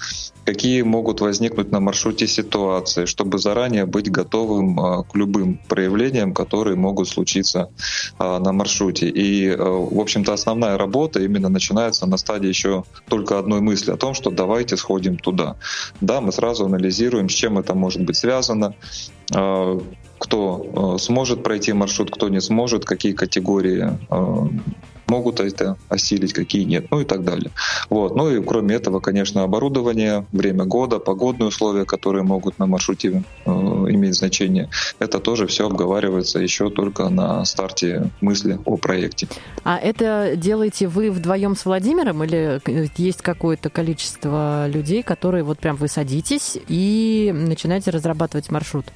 какие 0.45 0.83
могут 0.83 1.21
возникнуть 1.21 1.71
на 1.71 1.79
маршруте 1.79 2.27
ситуации, 2.27 3.05
чтобы 3.05 3.39
заранее 3.39 3.87
быть 3.87 4.11
готовым 4.11 4.81
э, 4.81 5.05
к 5.05 5.15
любым 5.15 5.61
проявлениям, 5.69 6.35
которые 6.35 6.77
могут 6.77 7.09
случиться 7.09 7.71
э, 8.19 8.39
на 8.39 8.53
маршруте. 8.53 9.09
И, 9.09 9.47
э, 9.47 9.57
в 9.57 10.01
общем-то, 10.01 10.33
основная 10.33 10.77
работа 10.77 11.21
именно 11.21 11.49
начинается 11.49 12.07
на 12.07 12.17
стадии 12.17 12.49
еще 12.49 12.83
только 13.09 13.39
одной 13.39 13.61
мысли 13.61 13.93
о 13.93 13.97
том, 13.97 14.15
что 14.15 14.31
давайте 14.31 14.77
сходим 14.77 15.17
туда 15.17 15.57
да, 16.09 16.23
мы 16.23 16.33
сразу 16.33 16.65
анализируем, 16.65 17.29
с 17.29 17.33
чем 17.33 17.59
это 17.59 17.75
может 17.75 18.03
быть 18.03 18.17
связано, 18.17 18.75
а, 19.35 19.79
кто 20.19 20.95
а, 20.95 20.99
сможет 20.99 21.43
пройти 21.43 21.75
маршрут, 21.75 22.11
кто 22.11 22.31
не 22.31 22.41
сможет, 22.41 22.87
какие 22.87 23.13
категории 23.13 23.99
а, 24.09 24.49
могут 25.09 25.41
это 25.41 25.77
осилить, 25.89 26.33
какие 26.33 26.65
нет, 26.65 26.87
ну 26.91 27.01
и 27.01 27.05
так 27.05 27.25
далее. 27.25 27.51
Вот. 27.91 28.15
Ну 28.17 28.31
и 28.31 28.43
кроме 28.43 28.75
этого, 28.75 29.01
конечно, 29.01 29.43
оборудование, 29.43 30.27
время 30.33 30.65
года, 30.65 30.99
погодные 30.99 31.49
условия, 31.49 31.85
которые 31.85 32.23
могут 32.23 32.59
на 32.59 32.67
маршруте 32.67 33.23
э, 33.45 33.51
иметь 33.51 34.15
значение, 34.15 34.69
это 34.99 35.19
тоже 35.19 35.47
все 35.47 35.67
обговаривается 35.67 36.39
еще 36.39 36.71
только 36.71 37.09
на 37.09 37.45
старте 37.45 38.11
мысли 38.21 38.59
о 38.65 38.77
проекте. 38.77 39.29
А 39.65 39.79
это 39.79 40.35
делаете 40.37 40.89
вы 40.89 41.11
вдвоем 41.11 41.57
с 41.57 41.65
Владимиром 41.65 42.23
или 42.25 42.61
есть 42.97 43.23
какое-то 43.23 43.71
количество 43.71 44.67
людей, 44.69 45.03
которые 45.03 45.45
вот 45.45 45.59
прям 45.59 45.77
вы 45.77 45.89
садитесь 45.89 46.59
и 46.69 47.33
начинаете 47.35 47.91
разрабатывать 47.91 48.51
маршрут? 48.51 48.87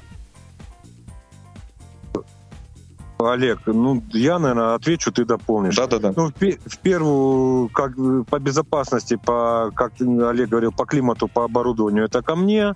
Олег, 3.31 3.61
ну, 3.67 4.03
я, 4.13 4.39
наверное, 4.39 4.75
отвечу, 4.75 5.13
ты 5.13 5.25
дополнишь. 5.25 5.77
Да-да-да. 5.77 6.13
Ну, 6.17 6.29
в, 6.29 6.41
в 6.41 6.79
первую, 6.79 7.69
как 7.69 7.93
по 8.29 8.39
безопасности, 8.39 9.17
по, 9.17 9.71
как 9.75 9.93
Олег 10.01 10.49
говорил, 10.49 10.73
по 10.73 10.85
климату, 10.85 11.29
по 11.29 11.45
оборудованию, 11.45 12.05
это 12.05 12.23
ко 12.23 12.37
мне. 12.37 12.75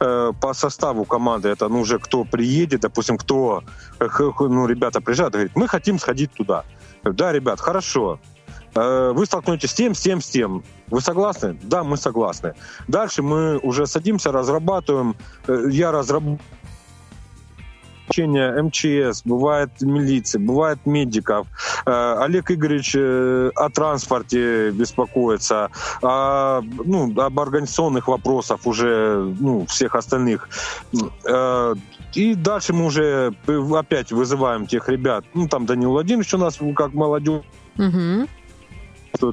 Э, 0.00 0.32
по 0.40 0.54
составу 0.54 1.04
команды, 1.04 1.48
это, 1.48 1.68
ну, 1.68 1.80
уже 1.80 1.98
кто 1.98 2.24
приедет, 2.24 2.80
допустим, 2.80 3.16
кто, 3.16 3.62
э, 4.00 4.08
ну, 4.40 4.66
ребята 4.66 5.00
приезжают, 5.00 5.34
говорят, 5.34 5.52
мы 5.54 5.68
хотим 5.68 5.98
сходить 5.98 6.32
туда. 6.32 6.64
Да, 7.04 7.32
ребят, 7.32 7.60
хорошо. 7.60 8.18
Э, 8.74 9.12
вы 9.14 9.26
столкнетесь 9.26 9.70
с 9.70 9.74
тем, 9.74 9.94
с 9.94 10.00
тем, 10.00 10.20
с 10.20 10.28
тем. 10.28 10.62
Вы 10.88 11.00
согласны? 11.00 11.58
Да, 11.62 11.84
мы 11.84 11.96
согласны. 11.96 12.54
Дальше 12.86 13.22
мы 13.22 13.58
уже 13.58 13.86
садимся, 13.86 14.32
разрабатываем. 14.32 15.16
Э, 15.46 15.64
я 15.70 15.90
разрабатываю 15.92 16.40
обучение 18.08 18.62
МЧС, 18.62 19.22
бывает 19.24 19.70
милиции, 19.80 20.38
бывает 20.38 20.78
медиков. 20.86 21.46
Э, 21.86 22.16
Олег 22.20 22.50
Игоревич 22.50 22.94
э, 22.96 23.50
о 23.54 23.68
транспорте 23.70 24.70
беспокоится, 24.70 25.70
о, 26.02 26.62
ну, 26.62 27.12
об 27.20 27.40
организационных 27.40 28.08
вопросах 28.08 28.66
уже 28.66 29.34
ну, 29.40 29.66
всех 29.66 29.94
остальных. 29.94 30.48
Э, 31.24 31.74
и 32.14 32.34
дальше 32.34 32.72
мы 32.72 32.86
уже 32.86 33.34
опять 33.74 34.12
вызываем 34.12 34.66
тех 34.66 34.88
ребят. 34.88 35.24
Ну, 35.34 35.48
там 35.48 35.66
Данил 35.66 35.90
Владимирович 35.90 36.34
у 36.34 36.38
нас 36.38 36.58
как 36.74 36.94
молодежь. 36.94 37.42
Угу 37.76 38.28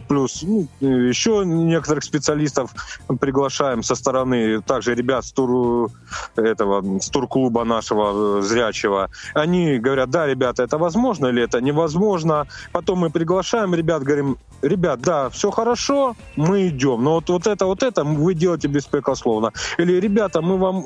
плюс 0.08 0.44
ну, 0.44 0.68
еще 0.80 1.44
некоторых 1.46 2.04
специалистов 2.04 2.72
приглашаем 3.20 3.84
со 3.84 3.96
стороны, 3.96 4.62
также 4.62 4.96
ребят 4.96 5.26
с 5.26 5.32
тур 5.32 5.92
этого 6.36 7.00
с 7.00 7.10
турклуба 7.10 7.64
нашего 7.64 8.40
э, 8.40 8.42
зрячего. 8.42 9.10
Они 9.34 9.78
говорят, 9.78 10.10
да, 10.10 10.28
ребята, 10.28 10.64
это 10.64 10.78
возможно 10.78 11.28
или 11.28 11.44
это 11.44 11.62
невозможно. 11.62 12.48
Потом 12.72 13.00
мы 13.00 13.10
приглашаем 13.10 13.76
ребят, 13.76 14.04
говорим, 14.04 14.38
ребят, 14.62 15.02
да, 15.02 15.30
все 15.30 15.52
хорошо, 15.52 16.16
мы 16.36 16.68
идем, 16.68 17.04
но 17.04 17.16
вот, 17.16 17.30
вот 17.30 17.48
это, 17.48 17.66
вот 17.66 17.84
это 17.84 18.04
вы 18.04 18.34
делаете 18.34 18.68
беспрекословно. 18.68 19.52
Или, 19.78 20.00
ребята, 20.00 20.42
мы 20.42 20.58
вам 20.58 20.86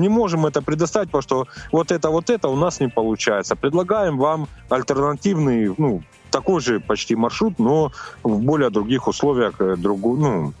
не 0.00 0.08
можем 0.08 0.46
это 0.46 0.62
предоставить, 0.62 1.10
потому 1.10 1.22
что 1.22 1.46
вот 1.72 1.92
это, 1.92 2.10
вот 2.10 2.30
это 2.30 2.48
у 2.48 2.56
нас 2.56 2.80
не 2.80 2.88
получается. 2.88 3.56
Предлагаем 3.56 4.18
вам 4.18 4.48
альтернативный, 4.68 5.74
ну, 5.76 6.02
такой 6.30 6.60
же 6.60 6.80
почти 6.80 7.16
маршрут, 7.16 7.58
но 7.58 7.92
в 8.22 8.40
более 8.40 8.70
других 8.70 9.08
условиях, 9.08 9.60
э, 9.60 9.76
другу, 9.76 10.16
ну, 10.16 10.52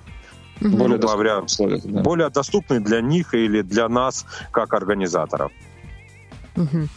угу. 0.60 0.76
более, 0.76 0.98
говоря, 0.98 1.40
условиях, 1.40 1.82
да. 1.84 2.02
более 2.02 2.30
доступный 2.30 2.80
для 2.80 3.00
них 3.00 3.34
или 3.34 3.62
для 3.62 3.88
нас 3.88 4.26
как 4.50 4.74
организаторов. 4.74 5.52
Угу. 6.56 6.88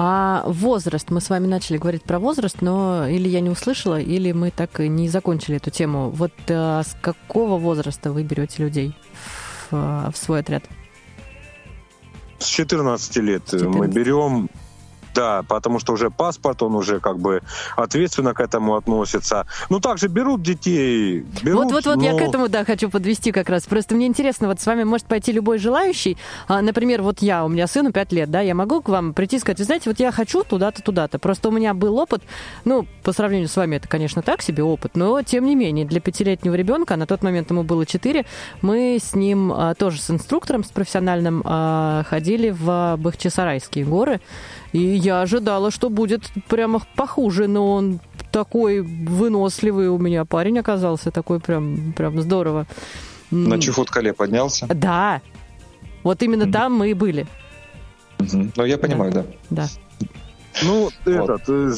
А 0.00 0.44
возраст, 0.46 1.10
мы 1.10 1.20
с 1.20 1.28
вами 1.28 1.48
начали 1.48 1.76
говорить 1.76 2.04
про 2.04 2.20
возраст, 2.20 2.62
но 2.62 3.08
или 3.08 3.28
я 3.28 3.40
не 3.40 3.50
услышала, 3.50 4.00
или 4.00 4.30
мы 4.30 4.52
так 4.52 4.78
и 4.78 4.88
не 4.88 5.08
закончили 5.08 5.56
эту 5.56 5.70
тему. 5.70 6.10
Вот 6.10 6.32
а 6.48 6.82
с 6.84 6.96
какого 7.00 7.58
возраста 7.58 8.12
вы 8.12 8.22
берете 8.22 8.62
людей 8.62 8.94
в, 9.70 10.12
в 10.12 10.16
свой 10.16 10.40
отряд? 10.40 10.62
С 12.38 12.46
14 12.46 13.16
лет 13.16 13.44
14. 13.46 13.76
мы 13.76 13.88
берем 13.88 14.48
да, 15.14 15.42
потому 15.42 15.78
что 15.78 15.92
уже 15.92 16.10
паспорт, 16.10 16.62
он 16.62 16.74
уже 16.74 17.00
как 17.00 17.18
бы 17.18 17.42
ответственно 17.76 18.34
к 18.34 18.40
этому 18.40 18.76
относится. 18.76 19.46
Ну, 19.70 19.80
также 19.80 20.08
берут 20.08 20.42
детей. 20.42 21.24
Берут, 21.42 21.64
вот, 21.64 21.72
вот, 21.72 21.86
вот, 21.86 21.96
но... 21.96 22.04
я 22.04 22.16
к 22.16 22.20
этому, 22.20 22.48
да, 22.48 22.64
хочу 22.64 22.90
подвести 22.90 23.32
как 23.32 23.48
раз. 23.48 23.64
Просто 23.64 23.94
мне 23.94 24.06
интересно, 24.06 24.48
вот 24.48 24.60
с 24.60 24.66
вами 24.66 24.84
может 24.84 25.06
пойти 25.06 25.32
любой 25.32 25.58
желающий. 25.58 26.16
А, 26.46 26.62
например, 26.62 27.02
вот 27.02 27.20
я, 27.20 27.44
у 27.44 27.48
меня 27.48 27.66
сыну 27.66 27.92
5 27.92 28.12
лет, 28.12 28.30
да, 28.30 28.40
я 28.40 28.54
могу 28.54 28.80
к 28.82 28.88
вам 28.88 29.14
прийти 29.14 29.36
и 29.36 29.38
сказать, 29.38 29.58
вы 29.58 29.64
знаете, 29.64 29.90
вот 29.90 30.00
я 30.00 30.12
хочу 30.12 30.44
туда-то, 30.44 30.82
туда-то. 30.82 31.18
Просто 31.18 31.48
у 31.48 31.52
меня 31.52 31.74
был 31.74 31.96
опыт, 31.98 32.22
ну, 32.64 32.86
по 33.02 33.12
сравнению 33.12 33.48
с 33.48 33.56
вами, 33.56 33.76
это, 33.76 33.88
конечно, 33.88 34.22
так 34.22 34.42
себе 34.42 34.62
опыт, 34.62 34.96
но, 34.96 35.22
тем 35.22 35.44
не 35.44 35.54
менее, 35.54 35.84
для 35.84 36.00
пятилетнего 36.00 36.54
ребенка, 36.54 36.96
на 36.96 37.06
тот 37.06 37.22
момент 37.22 37.50
ему 37.50 37.62
было 37.62 37.86
4, 37.86 38.24
мы 38.62 38.98
с 39.00 39.14
ним 39.14 39.52
а, 39.52 39.74
тоже 39.74 40.00
с 40.00 40.10
инструктором, 40.10 40.64
с 40.64 40.68
профессиональным, 40.68 41.42
а, 41.44 42.04
ходили 42.08 42.50
в 42.50 42.96
Бахчисарайские 42.98 43.84
горы, 43.84 44.20
и 44.72 44.78
я 44.78 45.22
ожидала, 45.22 45.70
что 45.70 45.90
будет 45.90 46.30
прямо 46.48 46.80
похуже, 46.94 47.48
но 47.48 47.72
он 47.72 48.00
такой 48.30 48.80
выносливый 48.80 49.88
у 49.88 49.98
меня 49.98 50.24
парень 50.24 50.58
оказался, 50.58 51.10
такой 51.10 51.40
прям, 51.40 51.92
прям 51.96 52.20
здорово. 52.20 52.66
На 53.30 53.60
Чуфуткале 53.60 54.12
поднялся? 54.12 54.66
Да. 54.66 55.20
Вот 56.02 56.22
именно 56.22 56.44
mm-hmm. 56.44 56.52
там 56.52 56.74
мы 56.74 56.90
и 56.90 56.94
были. 56.94 57.26
Mm-hmm. 58.18 58.52
Ну, 58.56 58.64
я 58.64 58.78
понимаю, 58.78 59.12
да. 59.12 59.24
Да. 59.50 59.68
Ну, 60.62 60.84
вот. 60.84 60.94
этот, 61.06 61.48
э, 61.48 61.72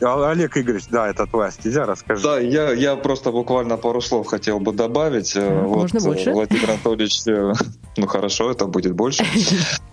Олег 0.00 0.56
Игоревич, 0.56 0.86
да, 0.90 1.08
это 1.08 1.26
твоя 1.26 1.50
стезя, 1.50 1.84
расскажи. 1.86 2.22
Да, 2.22 2.38
я, 2.38 2.72
я 2.72 2.96
просто 2.96 3.30
буквально 3.30 3.76
пару 3.76 4.00
слов 4.00 4.26
хотел 4.26 4.60
бы 4.60 4.72
добавить. 4.72 5.34
А, 5.36 5.62
вот, 5.64 5.92
можно 5.92 6.00
больше? 6.00 6.32
Владимир 6.32 6.70
Анатольевич, 6.70 7.22
э, 7.26 7.52
ну 7.96 8.06
хорошо, 8.06 8.50
это 8.50 8.66
будет 8.66 8.94
больше. 8.94 9.24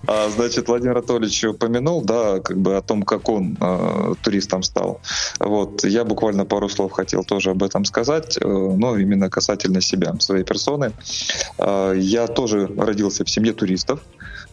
А, 0.08 0.30
значит, 0.30 0.68
Владимир 0.68 0.98
Анатольевич 0.98 1.46
упомянул, 1.46 2.04
да, 2.04 2.40
как 2.40 2.58
бы 2.60 2.78
о 2.78 2.82
том, 2.82 3.02
как 3.02 3.28
он 3.28 3.58
э, 3.60 4.14
туристом 4.22 4.62
стал. 4.62 5.02
Вот, 5.40 5.84
я 5.84 6.04
буквально 6.04 6.46
пару 6.46 6.70
слов 6.70 6.92
хотел 6.92 7.24
тоже 7.24 7.50
об 7.50 7.64
этом 7.64 7.86
сказать, 7.86 8.38
э, 8.38 8.48
но 8.48 8.98
именно 8.98 9.32
касательно 9.32 9.82
себя, 9.82 10.14
своей 10.20 10.44
персоны. 10.44 10.92
Э, 11.58 11.94
я 11.98 12.28
тоже 12.28 12.70
родился 12.78 13.26
в 13.26 13.30
семье 13.32 13.54
туристов. 13.54 14.00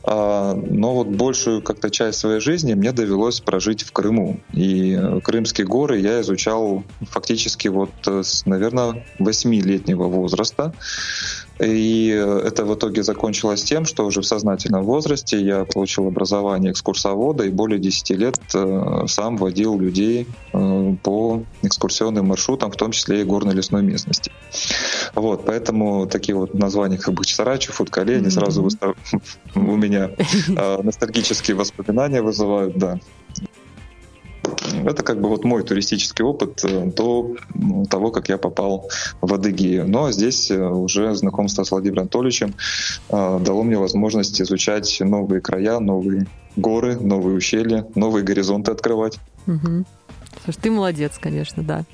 А, 0.05 0.55
но 0.55 0.95
вот 0.95 1.09
большую 1.09 1.63
как-то 1.63 1.91
часть 1.91 2.19
своей 2.19 2.41
жизни 2.41 2.75
мне 2.75 2.93
довелось 2.93 3.41
прожить 3.41 3.83
в 3.83 3.93
Крыму. 3.93 4.41
И 4.53 4.97
э, 4.99 5.21
Крымские 5.21 5.67
горы 5.67 5.99
я 6.01 6.21
изучал 6.21 6.83
фактически 7.03 7.69
вот 7.69 7.91
с, 8.05 8.45
наверное, 8.47 9.05
8-летнего 9.21 10.05
возраста. 10.05 10.75
И 11.61 12.09
это 12.09 12.65
в 12.65 12.75
итоге 12.75 13.03
закончилось 13.03 13.63
тем, 13.63 13.85
что 13.85 14.05
уже 14.05 14.21
в 14.21 14.27
сознательном 14.27 14.85
возрасте 14.85 15.41
я 15.41 15.65
получил 15.65 16.07
образование 16.09 16.73
экскурсовода 16.73 17.45
и 17.45 17.51
более 17.51 17.79
10 17.79 18.11
лет 18.11 18.39
э, 18.55 19.05
сам 19.07 19.37
водил 19.37 19.79
людей 19.79 20.27
э, 20.53 20.95
по 21.03 21.43
экскурсионным 21.63 22.27
маршрутам, 22.29 22.71
в 22.71 22.77
том 22.77 22.93
числе 22.93 23.21
и 23.21 23.25
горно-лесной 23.25 23.83
местности. 23.83 24.33
Вот, 25.15 25.45
поэтому 25.45 26.07
такие 26.07 26.35
вот 26.35 26.55
названия, 26.55 26.99
как 26.99 27.15
бы 27.15 27.25
Часарачи, 27.25 27.71
Футкале, 27.71 28.17
они 28.17 28.31
сразу 28.31 28.67
у 29.55 29.77
меня 29.77 30.11
э, 30.57 30.83
ностальгические 30.83 31.57
воспоминания 31.57 32.23
вызывают, 32.23 32.77
да. 32.77 32.99
Это 34.85 35.03
как 35.03 35.21
бы 35.21 35.29
вот 35.29 35.45
мой 35.45 35.63
туристический 35.63 36.25
опыт 36.25 36.65
э, 36.65 36.87
до 36.87 37.37
того, 37.91 38.11
как 38.11 38.29
я 38.29 38.39
попал 38.39 38.89
в 39.21 39.33
Адыгею. 39.33 39.89
Но 39.89 40.11
здесь 40.13 40.51
э, 40.51 40.59
уже 40.59 41.15
знакомство 41.15 41.65
с 41.65 41.71
Владимиром 41.71 42.03
Анатольевичем 42.03 42.55
э, 43.09 43.39
дало 43.41 43.63
мне 43.63 43.79
возможность 43.79 44.41
изучать 44.41 44.99
новые 45.01 45.41
края, 45.41 45.79
новые 45.79 46.27
горы, 46.57 46.99
новые 46.99 47.37
ущелья, 47.37 47.87
новые 47.95 48.25
горизонты 48.25 48.73
открывать. 48.73 49.19
Угу. 49.47 49.85
Слушай, 50.45 50.59
ты 50.61 50.71
молодец, 50.71 51.19
конечно, 51.21 51.63
да. 51.63 51.85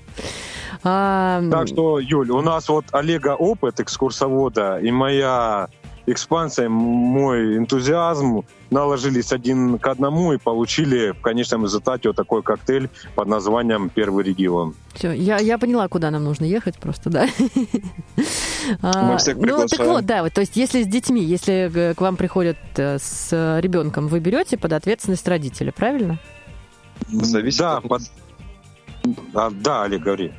А... 0.83 1.43
Так 1.51 1.69
что, 1.69 1.99
Юль, 1.99 2.31
у 2.31 2.41
нас 2.41 2.69
вот 2.69 2.87
Олега 2.93 3.35
опыт 3.35 3.81
экскурсовода 3.81 4.79
и 4.79 4.91
моя 4.91 5.69
экспансия, 6.13 6.69
мой 6.69 7.57
энтузиазм 7.57 8.43
наложились 8.71 9.33
один 9.33 9.79
к 9.79 9.87
одному 9.87 10.33
и 10.33 10.39
получили 10.39 11.13
в 11.13 11.21
конечном 11.21 11.65
результате 11.65 12.09
вот 12.09 12.17
такой 12.17 12.43
коктейль 12.43 12.91
под 13.15 13.29
названием 13.29 13.89
«Первый 13.89 14.25
регион». 14.25 14.75
Все, 14.95 15.13
я, 15.13 15.39
я 15.39 15.59
поняла, 15.59 15.89
куда 15.89 16.11
нам 16.11 16.25
нужно 16.25 16.45
ехать 16.45 16.79
просто, 16.79 17.11
да? 17.11 17.27
Мы 18.83 19.17
всех 19.19 19.39
приглашаем. 19.39 19.41
Ну, 19.41 19.69
так 19.69 19.87
вот, 19.87 20.07
да, 20.07 20.23
вот, 20.23 20.33
то 20.33 20.41
есть 20.41 20.57
если 20.57 20.83
с 20.83 20.87
детьми, 20.87 21.23
если 21.23 21.95
к 21.97 22.01
вам 22.01 22.17
приходят 22.17 22.59
э, 22.77 22.99
с 22.99 23.61
ребенком, 23.61 24.09
вы 24.09 24.21
берете 24.21 24.59
под 24.59 24.73
ответственность 24.73 25.27
родителей, 25.27 25.73
правильно? 25.73 26.19
Зависит 27.09 27.61
да, 27.61 27.79
от... 27.79 27.89
под... 27.89 28.03
а, 29.35 29.51
да, 29.51 29.85
Олег, 29.85 30.03
говори. 30.03 30.33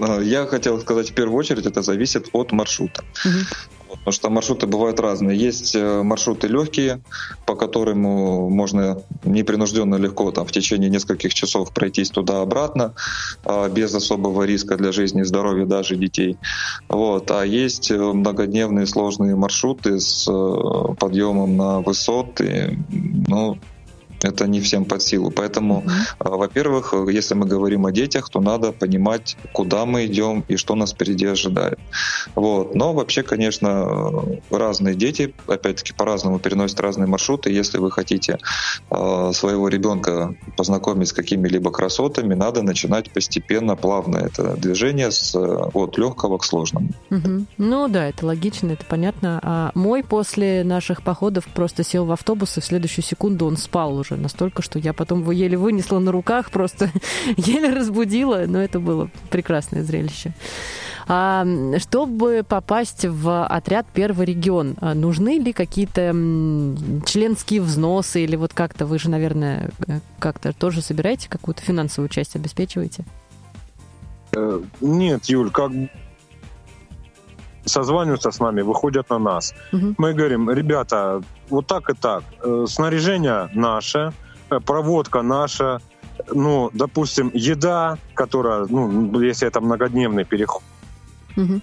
А, 0.00 0.20
я 0.20 0.46
хотел 0.46 0.80
сказать, 0.80 1.10
в 1.10 1.14
первую 1.14 1.36
очередь, 1.36 1.66
это 1.66 1.82
зависит 1.82 2.28
от 2.32 2.52
маршрута. 2.52 3.02
Угу. 3.24 3.79
Потому 4.00 4.12
что 4.12 4.30
маршруты 4.30 4.66
бывают 4.66 4.98
разные. 4.98 5.38
Есть 5.38 5.74
э, 5.74 6.02
маршруты 6.02 6.48
легкие, 6.48 7.02
по 7.46 7.54
которым 7.54 8.00
можно 8.00 9.02
непринужденно 9.24 9.96
легко 9.96 10.30
там, 10.32 10.46
в 10.46 10.52
течение 10.52 10.88
нескольких 10.88 11.34
часов 11.34 11.72
пройтись 11.72 12.10
туда-обратно, 12.10 12.94
а, 13.44 13.68
без 13.68 13.94
особого 13.94 14.44
риска 14.44 14.76
для 14.76 14.92
жизни 14.92 15.20
и 15.20 15.24
здоровья 15.24 15.66
даже 15.66 15.96
детей. 15.96 16.38
Вот. 16.88 17.30
А 17.30 17.44
есть 17.44 17.90
э, 17.90 17.96
многодневные 17.96 18.86
сложные 18.86 19.36
маршруты 19.36 20.00
с 20.00 20.26
э, 20.28 20.94
подъемом 20.98 21.56
на 21.56 21.80
высоты. 21.80 22.78
Ну, 22.88 23.58
это 24.22 24.46
не 24.46 24.60
всем 24.60 24.84
под 24.84 25.02
силу. 25.02 25.30
Поэтому, 25.30 25.82
mm-hmm. 25.86 26.36
во-первых, 26.36 26.94
если 27.10 27.34
мы 27.34 27.46
говорим 27.46 27.86
о 27.86 27.92
детях, 27.92 28.28
то 28.28 28.40
надо 28.40 28.72
понимать, 28.72 29.36
куда 29.52 29.86
мы 29.86 30.06
идем 30.06 30.44
и 30.48 30.56
что 30.56 30.74
нас 30.74 30.92
впереди 30.92 31.26
ожидает. 31.26 31.78
Вот. 32.34 32.74
Но 32.74 32.92
вообще, 32.92 33.22
конечно, 33.22 34.22
разные 34.50 34.94
дети, 34.94 35.34
опять-таки, 35.46 35.92
по-разному 35.92 36.38
переносят 36.38 36.80
разные 36.80 37.06
маршруты. 37.06 37.50
Если 37.50 37.78
вы 37.78 37.90
хотите 37.90 38.38
э, 38.90 39.30
своего 39.32 39.68
ребенка 39.68 40.34
познакомить 40.56 41.08
с 41.08 41.12
какими-либо 41.12 41.70
красотами, 41.70 42.34
надо 42.34 42.62
начинать 42.62 43.12
постепенно, 43.12 43.76
плавно 43.76 44.18
это 44.18 44.56
движение 44.56 45.10
с, 45.10 45.34
от 45.34 45.98
легкого 45.98 46.38
к 46.38 46.44
сложному. 46.44 46.90
Mm-hmm. 47.10 47.46
Ну 47.58 47.88
да, 47.88 48.08
это 48.08 48.26
логично, 48.26 48.72
это 48.72 48.84
понятно. 48.84 49.40
А 49.42 49.70
мой 49.74 50.02
после 50.02 50.64
наших 50.64 51.02
походов 51.02 51.46
просто 51.46 51.84
сел 51.84 52.04
в 52.04 52.12
автобус, 52.12 52.56
и 52.56 52.60
в 52.60 52.64
следующую 52.64 53.04
секунду 53.04 53.46
он 53.46 53.56
спал 53.56 53.96
уже 53.96 54.09
уже 54.10 54.20
настолько, 54.20 54.62
что 54.62 54.78
я 54.78 54.92
потом 54.92 55.20
его 55.20 55.32
еле 55.32 55.56
вынесла 55.56 55.98
на 55.98 56.12
руках, 56.12 56.50
просто 56.50 56.90
еле 57.36 57.70
разбудила, 57.70 58.44
но 58.46 58.60
это 58.60 58.80
было 58.80 59.10
прекрасное 59.30 59.82
зрелище. 59.82 60.32
А, 61.08 61.44
чтобы 61.78 62.44
попасть 62.48 63.04
в 63.04 63.44
отряд 63.46 63.86
«Первый 63.92 64.26
регион», 64.26 64.76
а, 64.80 64.94
нужны 64.94 65.38
ли 65.38 65.52
какие-то 65.52 66.10
членские 67.06 67.62
взносы 67.62 68.22
или 68.22 68.36
вот 68.36 68.54
как-то 68.54 68.86
вы 68.86 68.98
же, 68.98 69.10
наверное, 69.10 69.70
э, 69.88 70.00
как-то 70.18 70.52
тоже 70.52 70.82
собираете 70.82 71.28
какую-то 71.28 71.62
финансовую 71.62 72.08
часть, 72.08 72.36
обеспечиваете? 72.36 73.04
Э, 74.32 74.60
нет, 74.80 75.24
Юль, 75.26 75.50
как 75.50 75.72
созваниваются 77.64 78.30
с 78.30 78.40
нами, 78.40 78.62
выходят 78.62 79.10
на 79.10 79.18
нас. 79.18 79.54
Угу. 79.72 79.94
Мы 79.98 80.14
говорим, 80.14 80.50
ребята, 80.50 81.22
вот 81.48 81.66
так 81.66 81.90
и 81.90 81.94
так. 81.94 82.24
Э, 82.42 82.66
снаряжение 82.68 83.50
наше, 83.54 84.12
э, 84.50 84.60
проводка 84.60 85.22
наша, 85.22 85.80
ну, 86.32 86.70
допустим, 86.72 87.30
еда, 87.34 87.98
которая, 88.14 88.66
ну, 88.68 89.20
если 89.20 89.48
это 89.48 89.60
многодневный 89.60 90.24
переход, 90.24 90.62
угу. 91.36 91.60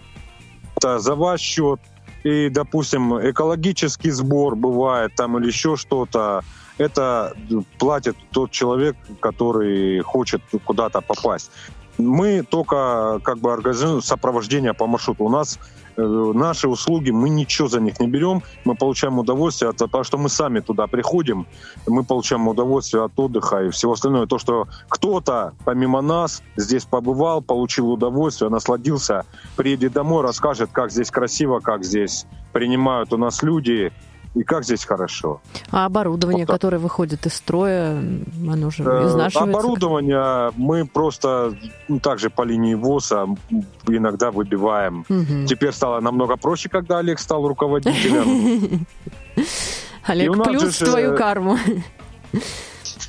это 0.76 1.00
за 1.00 1.16
ваш 1.16 1.42
счет. 1.42 1.80
И, 2.24 2.50
допустим, 2.50 3.18
экологический 3.30 4.12
сбор 4.12 4.56
бывает 4.56 5.16
там 5.16 5.38
или 5.38 5.48
еще 5.48 5.76
что-то. 5.76 6.44
Это 6.78 7.34
платит 7.80 8.16
тот 8.32 8.52
человек, 8.52 8.96
который 9.20 10.02
хочет 10.02 10.42
куда-то 10.66 11.02
попасть. 11.02 11.52
Мы 11.98 12.44
только 12.44 13.20
как 13.24 13.40
бы 13.40 13.54
организуем 13.54 14.02
сопровождение 14.02 14.74
по 14.74 14.88
маршруту. 14.88 15.24
У 15.24 15.30
нас 15.30 15.60
наши 15.98 16.68
услуги, 16.68 17.12
мы 17.12 17.30
ничего 17.30 17.68
за 17.68 17.80
них 17.80 18.00
не 18.00 18.08
берем, 18.08 18.44
мы 18.66 18.76
получаем 18.76 19.18
удовольствие 19.20 19.70
от 19.70 19.78
того, 19.78 20.04
что 20.04 20.18
мы 20.18 20.30
сами 20.30 20.60
туда 20.60 20.88
приходим, 20.88 21.48
мы 21.88 22.04
получаем 22.04 22.48
удовольствие 22.48 23.04
от 23.04 23.20
отдыха 23.20 23.64
и 23.64 23.70
всего 23.72 23.94
остального. 23.94 24.28
То, 24.28 24.38
что 24.38 24.68
кто-то 24.90 25.54
помимо 25.66 26.02
нас 26.02 26.44
здесь 26.56 26.86
побывал, 26.86 27.42
получил 27.42 27.92
удовольствие, 27.92 28.50
насладился, 28.50 29.26
приедет 29.56 29.94
домой, 29.94 30.24
расскажет, 30.24 30.70
как 30.72 30.92
здесь 30.92 31.10
красиво, 31.10 31.60
как 31.60 31.84
здесь 31.84 32.26
принимают 32.54 33.12
у 33.14 33.18
нас 33.18 33.42
люди, 33.42 33.92
и 34.36 34.44
как 34.44 34.64
здесь 34.64 34.86
хорошо. 34.86 35.42
А 35.72 35.86
оборудование, 35.86 36.46
вот 36.46 36.54
которое 36.54 36.78
выходит 36.78 37.26
из 37.26 37.34
строя, 37.34 37.98
оно 38.50 38.70
же 38.70 38.84
э, 38.84 39.08
изнашивается? 39.08 39.40
Оборудование 39.40 40.52
мы 40.56 40.86
просто 40.86 41.58
ну, 41.88 42.00
также 42.00 42.30
по 42.30 42.44
линии 42.44 42.76
ВОЗа 42.76 43.28
иногда 43.88 44.32
выбиваем. 44.32 45.06
Угу. 45.10 45.48
Теперь 45.48 45.72
стало 45.72 46.00
намного 46.00 46.36
проще, 46.36 46.70
когда 46.70 47.00
Олег 47.00 47.20
стал 47.20 47.48
руководителем. 47.48 48.86
Олег, 50.06 50.44
плюс 50.44 50.78
твою 50.78 51.14
э, 51.14 51.18
карму. 51.18 51.58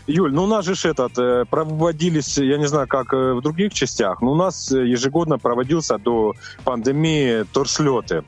Юль, 0.06 0.32
ну 0.32 0.44
у 0.44 0.46
нас 0.46 0.64
же 0.64 0.88
этот, 0.88 1.18
э, 1.18 1.44
проводились, 1.48 2.38
я 2.38 2.56
не 2.56 2.66
знаю, 2.66 2.88
как 2.88 3.12
в 3.12 3.40
других 3.42 3.74
частях, 3.74 4.22
но 4.22 4.32
у 4.32 4.34
нас 4.34 4.70
ежегодно 4.70 5.38
проводился 5.38 5.98
до 5.98 6.34
пандемии 6.64 7.44
торслеты 7.52 8.24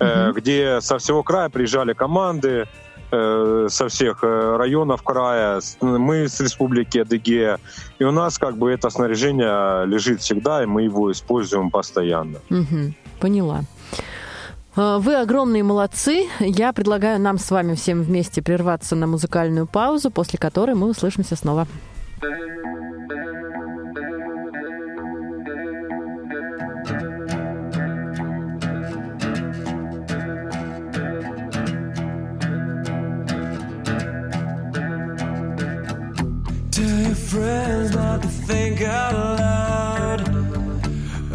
угу. 0.00 0.32
где 0.34 0.80
со 0.80 0.98
всего 0.98 1.22
края 1.22 1.48
приезжали 1.48 1.92
команды, 1.92 2.66
э, 3.10 3.66
со 3.70 3.88
всех 3.88 4.22
э, 4.22 4.56
районов 4.56 5.02
края, 5.02 5.60
мы 5.80 6.28
с 6.28 6.40
республики 6.40 6.98
Адыгея, 6.98 7.58
и 7.98 8.04
у 8.04 8.10
нас 8.10 8.38
как 8.38 8.56
бы 8.56 8.70
это 8.70 8.90
снаряжение 8.90 9.86
лежит 9.86 10.20
всегда, 10.20 10.62
и 10.62 10.66
мы 10.66 10.82
его 10.82 11.10
используем 11.12 11.70
постоянно. 11.70 12.38
Угу, 12.50 12.94
поняла. 13.20 13.62
Вы 14.76 15.16
огромные 15.16 15.64
молодцы. 15.64 16.28
Я 16.38 16.72
предлагаю 16.72 17.18
нам 17.18 17.38
с 17.38 17.50
вами 17.50 17.74
всем 17.74 18.02
вместе 18.02 18.42
прерваться 18.42 18.94
на 18.94 19.08
музыкальную 19.08 19.66
паузу, 19.66 20.12
после 20.12 20.38
которой 20.38 20.76
мы 20.76 20.88
услышимся 20.88 21.34
снова. 21.34 21.66
Friends 37.28 37.94
not 37.94 38.22
to 38.22 38.28
think 38.28 38.80
out 38.80 39.12
loud 39.12 40.20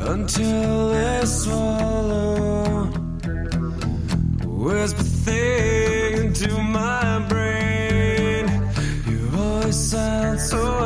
until 0.09 0.89
they 0.89 1.21
swallow. 1.25 2.85
Whisper 4.45 5.03
things 5.03 6.41
into 6.41 6.57
my 6.61 7.19
brain. 7.29 8.47
Your 9.07 9.27
voice 9.37 9.91
sounds 9.91 10.49
so 10.49 10.82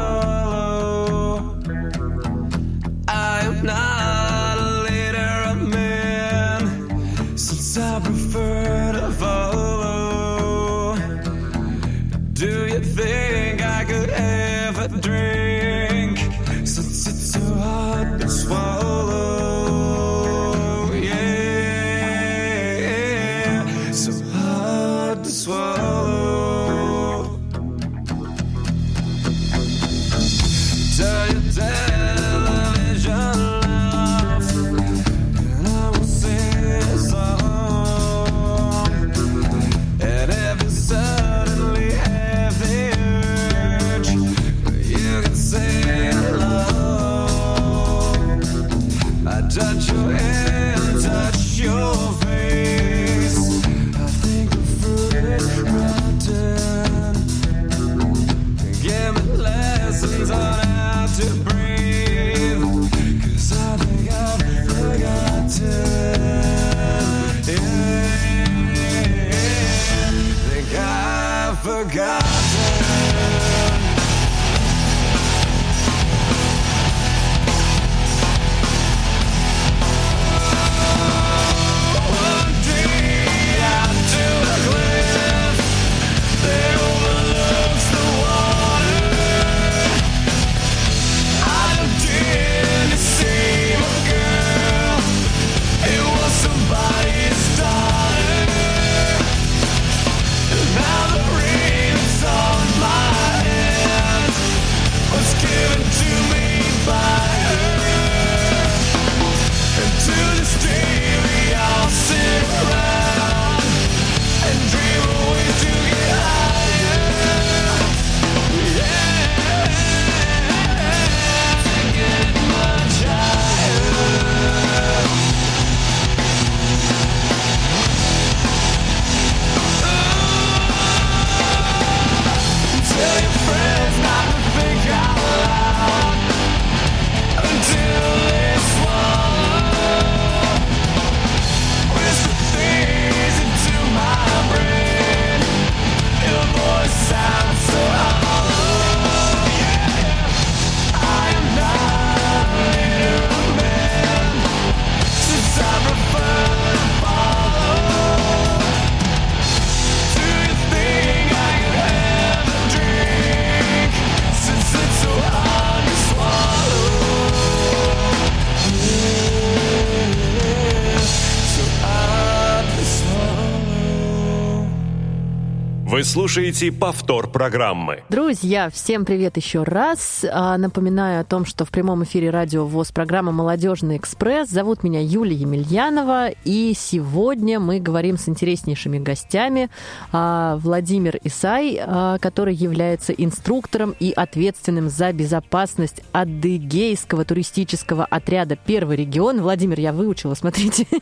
Вы 175.97 176.03
слушаете 176.03 176.71
повтор 176.71 177.27
программы. 177.27 178.03
Друзья, 178.09 178.69
всем 178.69 179.03
привет 179.03 179.35
еще 179.35 179.63
раз. 179.63 180.23
А, 180.31 180.55
Напоминаю 180.59 181.21
о 181.21 181.23
том, 181.23 181.43
что 181.43 181.65
в 181.65 181.69
прямом 181.69 182.03
эфире 182.03 182.29
радио 182.29 182.67
ВОЗ 182.67 182.91
программа 182.91 183.31
«Молодежный 183.31 183.97
экспресс». 183.97 184.47
Зовут 184.47 184.83
меня 184.83 185.01
Юлия 185.01 185.35
Емельянова, 185.35 186.29
и 186.45 186.75
сегодня 186.77 187.59
мы 187.59 187.79
говорим 187.79 188.19
с 188.19 188.29
интереснейшими 188.29 188.99
гостями. 188.99 189.71
А, 190.11 190.57
Владимир 190.57 191.17
Исай, 191.23 191.79
а, 191.81 192.19
который 192.19 192.53
является 192.53 193.11
инструктором 193.11 193.95
и 193.99 194.11
ответственным 194.11 194.89
за 194.89 195.11
безопасность 195.13 196.03
Адыгейского 196.11 197.25
туристического 197.25 198.05
отряда 198.05 198.55
«Первый 198.55 198.97
регион». 198.97 199.41
Владимир, 199.41 199.79
я 199.79 199.93
выучила, 199.93 200.35
смотрите. 200.35 200.85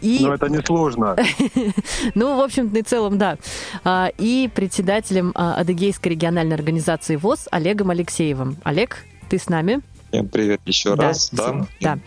И 0.00 0.18
Но 0.22 0.34
это 0.34 0.48
несложно. 0.48 1.16
ну, 2.14 2.36
в 2.36 2.42
общем-то 2.52 2.78
и 2.78 2.82
целом, 2.82 3.18
да. 3.18 3.38
А, 3.84 4.10
И 4.18 4.50
председателем 4.54 5.32
а, 5.34 5.54
Адыгейской 5.54 6.12
региональной 6.12 6.54
организации 6.54 7.16
ВОЗ 7.16 7.48
Олегом 7.50 7.90
Алексеевым. 7.90 8.56
Олег, 8.62 8.98
ты 9.30 9.38
с 9.38 9.48
нами? 9.48 9.80
Всем 10.12 10.28
привет 10.28 10.60
еще 10.66 10.92
раз. 10.92 11.30
Да, 11.32 11.66
да. 11.80 11.98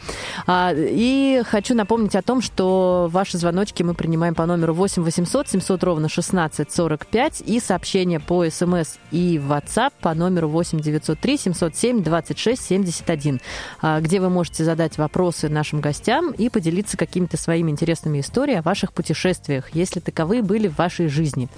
А, 0.46 0.72
И 0.76 1.42
хочу 1.44 1.74
напомнить 1.74 2.16
о 2.16 2.22
том, 2.22 2.40
что 2.40 3.10
ваши 3.12 3.40
звоночки 3.40 3.82
мы 3.82 3.96
принимаем 3.96 4.36
по 4.36 4.46
номеру 4.46 4.76
8 4.76 5.02
800 5.02 5.50
700 5.50 5.84
ровно 5.84 6.08
16 6.08 6.72
45 6.72 7.42
и 7.42 7.60
сообщения 7.60 8.20
по 8.20 8.48
СМС 8.48 8.98
и 9.10 9.42
WhatsApp 9.44 9.92
по 10.02 10.14
номеру 10.14 10.50
8 10.50 10.82
903 10.82 11.38
707 11.38 12.04
26 12.04 12.62
71, 12.64 13.42
а, 13.82 14.00
где 14.02 14.20
вы 14.20 14.30
можете 14.30 14.64
задать 14.64 15.00
вопросы 15.00 15.50
нашим 15.50 15.82
гостям 15.82 16.30
и 16.30 16.50
поделиться 16.50 16.98
какими-то 16.98 17.38
своими 17.38 17.72
интересными 17.72 18.20
историями 18.20 18.60
о 18.60 18.62
ваших 18.62 18.94
путешествиях, 18.94 19.74
если 19.74 20.00
таковые 20.00 20.44
были 20.44 20.68
в 20.68 20.78
вашей 20.78 21.08
жизни. 21.08 21.50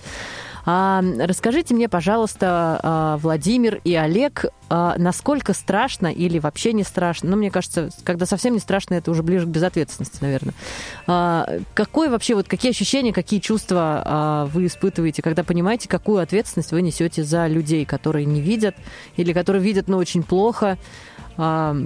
А, 0.69 1.01
расскажите 1.17 1.73
мне, 1.73 1.87
пожалуйста, 1.87 2.77
а, 2.83 3.17
Владимир 3.19 3.79
и 3.85 3.95
Олег, 3.95 4.47
а, 4.67 4.95
насколько 4.97 5.53
страшно 5.53 6.07
или 6.07 6.39
вообще 6.39 6.73
не 6.73 6.83
страшно? 6.83 7.29
Ну, 7.29 7.37
мне 7.37 7.49
кажется, 7.49 7.89
когда 8.03 8.25
совсем 8.25 8.53
не 8.53 8.59
страшно, 8.59 8.95
это 8.95 9.09
уже 9.09 9.23
ближе 9.23 9.45
к 9.45 9.49
безответственности, 9.49 10.17
наверное. 10.19 10.53
А, 11.07 11.47
какой 11.73 12.09
вообще, 12.09 12.35
вот 12.35 12.49
какие 12.49 12.71
ощущения, 12.71 13.13
какие 13.13 13.39
чувства 13.39 14.03
а, 14.03 14.45
вы 14.47 14.65
испытываете, 14.65 15.21
когда 15.21 15.45
понимаете, 15.45 15.87
какую 15.87 16.21
ответственность 16.21 16.73
вы 16.73 16.81
несете 16.81 17.23
за 17.23 17.47
людей, 17.47 17.85
которые 17.85 18.25
не 18.25 18.41
видят 18.41 18.75
или 19.15 19.31
которые 19.31 19.63
видят, 19.63 19.87
но 19.87 19.95
очень 19.95 20.21
плохо? 20.21 20.77
А, 21.37 21.77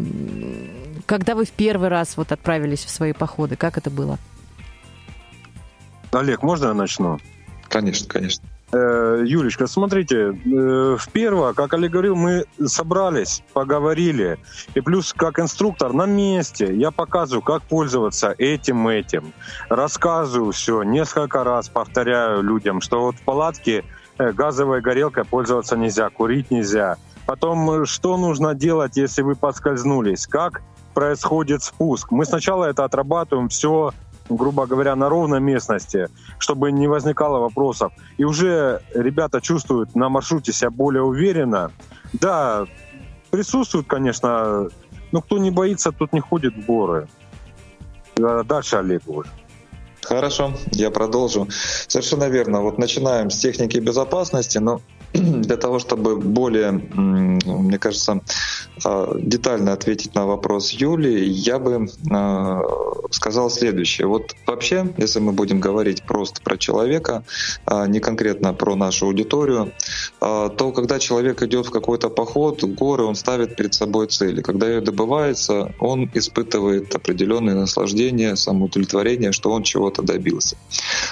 когда 1.06 1.36
вы 1.36 1.46
в 1.46 1.52
первый 1.52 1.90
раз 1.90 2.18
вот 2.18 2.32
отправились 2.32 2.84
в 2.84 2.90
свои 2.90 3.14
походы, 3.14 3.56
как 3.56 3.78
это 3.78 3.92
было? 3.92 4.18
Олег, 6.12 6.42
можно 6.42 6.70
я 6.70 6.74
начну? 6.74 7.20
Конечно, 7.70 8.08
конечно. 8.08 8.44
Э, 8.74 9.22
Юлечка, 9.26 9.68
смотрите, 9.68 10.16
э, 10.16 10.96
в 10.98 11.10
первое, 11.12 11.54
как 11.54 11.74
Олег 11.74 11.92
говорил, 11.92 12.16
мы 12.16 12.46
собрались, 12.66 13.44
поговорили. 13.54 14.40
И 14.76 14.82
плюс, 14.82 15.14
как 15.14 15.40
инструктор 15.40 15.92
на 15.92 16.06
месте, 16.06 16.74
я 16.74 16.92
показываю, 16.92 17.42
как 17.42 17.64
пользоваться 17.64 18.34
этим, 18.38 18.88
этим. 18.88 19.34
Рассказываю 19.68 20.54
все, 20.54 20.84
несколько 20.84 21.44
раз 21.44 21.68
повторяю 21.68 22.42
людям, 22.44 22.80
что 22.80 23.02
вот 23.02 23.16
в 23.16 23.22
палатке 23.24 23.84
э, 24.18 24.32
газовой 24.32 24.80
горелкой 24.80 25.26
пользоваться 25.26 25.76
нельзя, 25.76 26.10
курить 26.10 26.50
нельзя. 26.50 26.96
Потом, 27.26 27.86
что 27.86 28.16
нужно 28.16 28.56
делать, 28.56 28.96
если 28.96 29.22
вы 29.22 29.36
подскользнулись? 29.36 30.28
Как 30.28 30.62
происходит 30.94 31.62
спуск? 31.62 32.12
Мы 32.12 32.26
сначала 32.26 32.66
это 32.66 32.86
отрабатываем 32.86 33.50
все 33.50 33.92
грубо 34.36 34.66
говоря, 34.66 34.96
на 34.96 35.10
ровной 35.10 35.40
местности, 35.40 36.10
чтобы 36.40 36.72
не 36.72 36.88
возникало 36.88 37.40
вопросов. 37.40 37.94
И 38.18 38.24
уже 38.24 38.82
ребята 38.94 39.42
чувствуют 39.42 39.96
на 39.96 40.10
маршруте 40.10 40.54
себя 40.54 40.70
более 40.70 41.04
уверенно. 41.04 41.72
Да, 42.14 42.66
присутствуют, 43.30 43.88
конечно, 43.88 44.70
но 45.12 45.22
кто 45.22 45.38
не 45.38 45.52
боится, 45.52 45.92
тот 45.92 46.14
не 46.14 46.20
ходит 46.20 46.56
в 46.56 46.66
горы. 46.66 47.08
А 48.20 48.44
Дальше 48.44 48.78
Олег 48.78 49.04
уже. 49.08 49.30
Хорошо, 50.04 50.54
я 50.72 50.90
продолжу. 50.90 51.48
Совершенно 51.88 52.28
верно. 52.28 52.62
Вот 52.62 52.78
начинаем 52.78 53.30
с 53.30 53.38
техники 53.38 53.78
безопасности, 53.78 54.58
но 54.58 54.82
для 55.14 55.58
того, 55.58 55.80
чтобы 55.80 56.18
более, 56.18 56.72
мне 56.72 57.78
кажется, 57.78 58.22
а, 58.86 59.14
детально 59.18 59.74
ответить 59.74 60.16
на 60.16 60.26
вопрос 60.26 60.72
Юли, 60.72 61.28
я 61.28 61.60
бы 61.60 61.90
а, 62.12 62.62
сказал 63.12 63.50
следующее. 63.50 64.08
Вот 64.08 64.34
вообще, 64.48 64.94
если 64.98 65.20
мы 65.20 65.34
будем 65.34 65.60
говорить 65.60 66.04
просто 66.04 66.42
про 66.42 66.58
человека, 66.58 67.24
а, 67.66 67.88
не 67.88 68.00
конкретно 68.00 68.54
про 68.54 68.76
нашу 68.76 69.08
аудиторию, 69.08 69.74
то 70.20 70.72
когда 70.76 71.00
человек 71.00 71.42
идет 71.44 71.68
в 71.68 71.72
какой-то 71.72 72.10
поход, 72.10 72.64
в 72.64 72.74
горы, 72.76 73.04
он 73.04 73.16
ставит 73.16 73.56
перед 73.56 73.74
собой 73.74 74.08
цели. 74.08 74.42
Когда 74.42 74.70
ее 74.70 74.82
добывается, 74.82 75.74
он 75.80 76.10
испытывает 76.14 76.94
определенное 76.96 77.56
наслаждение, 77.56 78.36
самоудовлетворение, 78.36 79.32
что 79.32 79.52
он 79.52 79.64
чего-то 79.64 80.02
добился. 80.02 80.58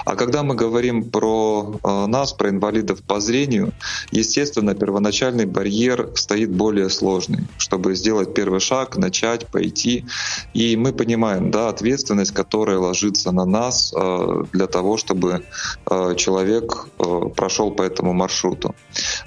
А 0.05 0.15
когда 0.15 0.43
мы 0.43 0.55
говорим 0.55 1.09
про 1.09 1.79
нас, 2.07 2.33
про 2.33 2.49
инвалидов 2.49 3.01
по 3.03 3.19
зрению, 3.19 3.73
естественно, 4.11 4.75
первоначальный 4.75 5.45
барьер 5.45 6.11
стоит 6.15 6.51
более 6.51 6.89
сложный, 6.89 7.47
чтобы 7.57 7.95
сделать 7.95 8.33
первый 8.33 8.59
шаг, 8.59 8.97
начать, 8.97 9.47
пойти. 9.47 10.05
И 10.53 10.75
мы 10.75 10.93
понимаем, 10.93 11.51
да, 11.51 11.69
ответственность, 11.69 12.33
которая 12.33 12.77
ложится 12.77 13.31
на 13.31 13.45
нас 13.45 13.93
э, 13.95 14.43
для 14.51 14.67
того, 14.67 14.97
чтобы 14.97 15.43
э, 15.89 16.15
человек 16.15 16.87
э, 16.99 17.21
прошел 17.35 17.71
по 17.71 17.83
этому 17.83 18.13
маршруту. 18.13 18.75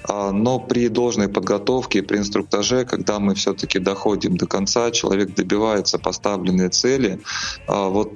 А, 0.07 0.31
Но 0.31 0.59
при 0.59 0.87
должной 0.89 1.27
подготовке, 1.27 2.03
при 2.03 2.17
инструктаже, 2.17 2.85
когда 2.85 3.19
мы 3.19 3.35
все-таки 3.35 3.79
доходим 3.79 4.37
до 4.37 4.47
конца, 4.47 4.91
человек 4.91 5.33
добивается 5.35 5.97
поставленной 5.97 6.69
цели, 6.69 7.19
а, 7.67 7.89
вот 7.89 8.13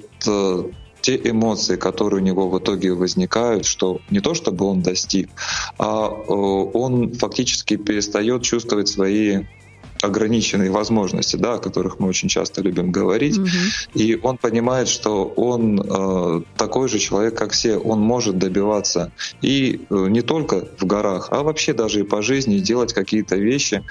те 1.00 1.16
эмоции, 1.16 1.76
которые 1.76 2.20
у 2.20 2.24
него 2.24 2.48
в 2.48 2.58
итоге 2.58 2.92
возникают, 2.92 3.64
что 3.64 4.00
не 4.10 4.20
то 4.20 4.34
чтобы 4.34 4.64
он 4.64 4.82
достиг, 4.82 5.30
а 5.78 6.08
э, 6.08 6.32
он 6.32 7.12
фактически 7.14 7.76
перестает 7.76 8.42
чувствовать 8.42 8.88
свои 8.88 9.44
ограниченные 10.02 10.70
возможности, 10.70 11.36
да, 11.36 11.54
о 11.54 11.58
которых 11.58 11.98
мы 11.98 12.08
очень 12.08 12.28
часто 12.28 12.62
любим 12.62 12.90
говорить, 12.92 13.38
и 13.94 14.18
он 14.22 14.36
понимает, 14.36 14.88
что 14.88 15.24
он 15.24 15.80
э, 15.80 16.42
такой 16.56 16.88
же 16.88 16.98
человек, 16.98 17.36
как 17.36 17.52
все, 17.52 17.76
он 17.76 18.00
может 18.00 18.38
добиваться 18.38 19.12
и 19.42 19.86
э, 19.90 20.06
не 20.08 20.22
только 20.22 20.68
в 20.78 20.84
горах, 20.84 21.28
а 21.30 21.42
вообще 21.42 21.72
даже 21.72 22.00
и 22.00 22.02
по 22.02 22.22
жизни 22.22 22.58
делать 22.58 22.92
какие-то 22.92 23.36
вещи, 23.36 23.82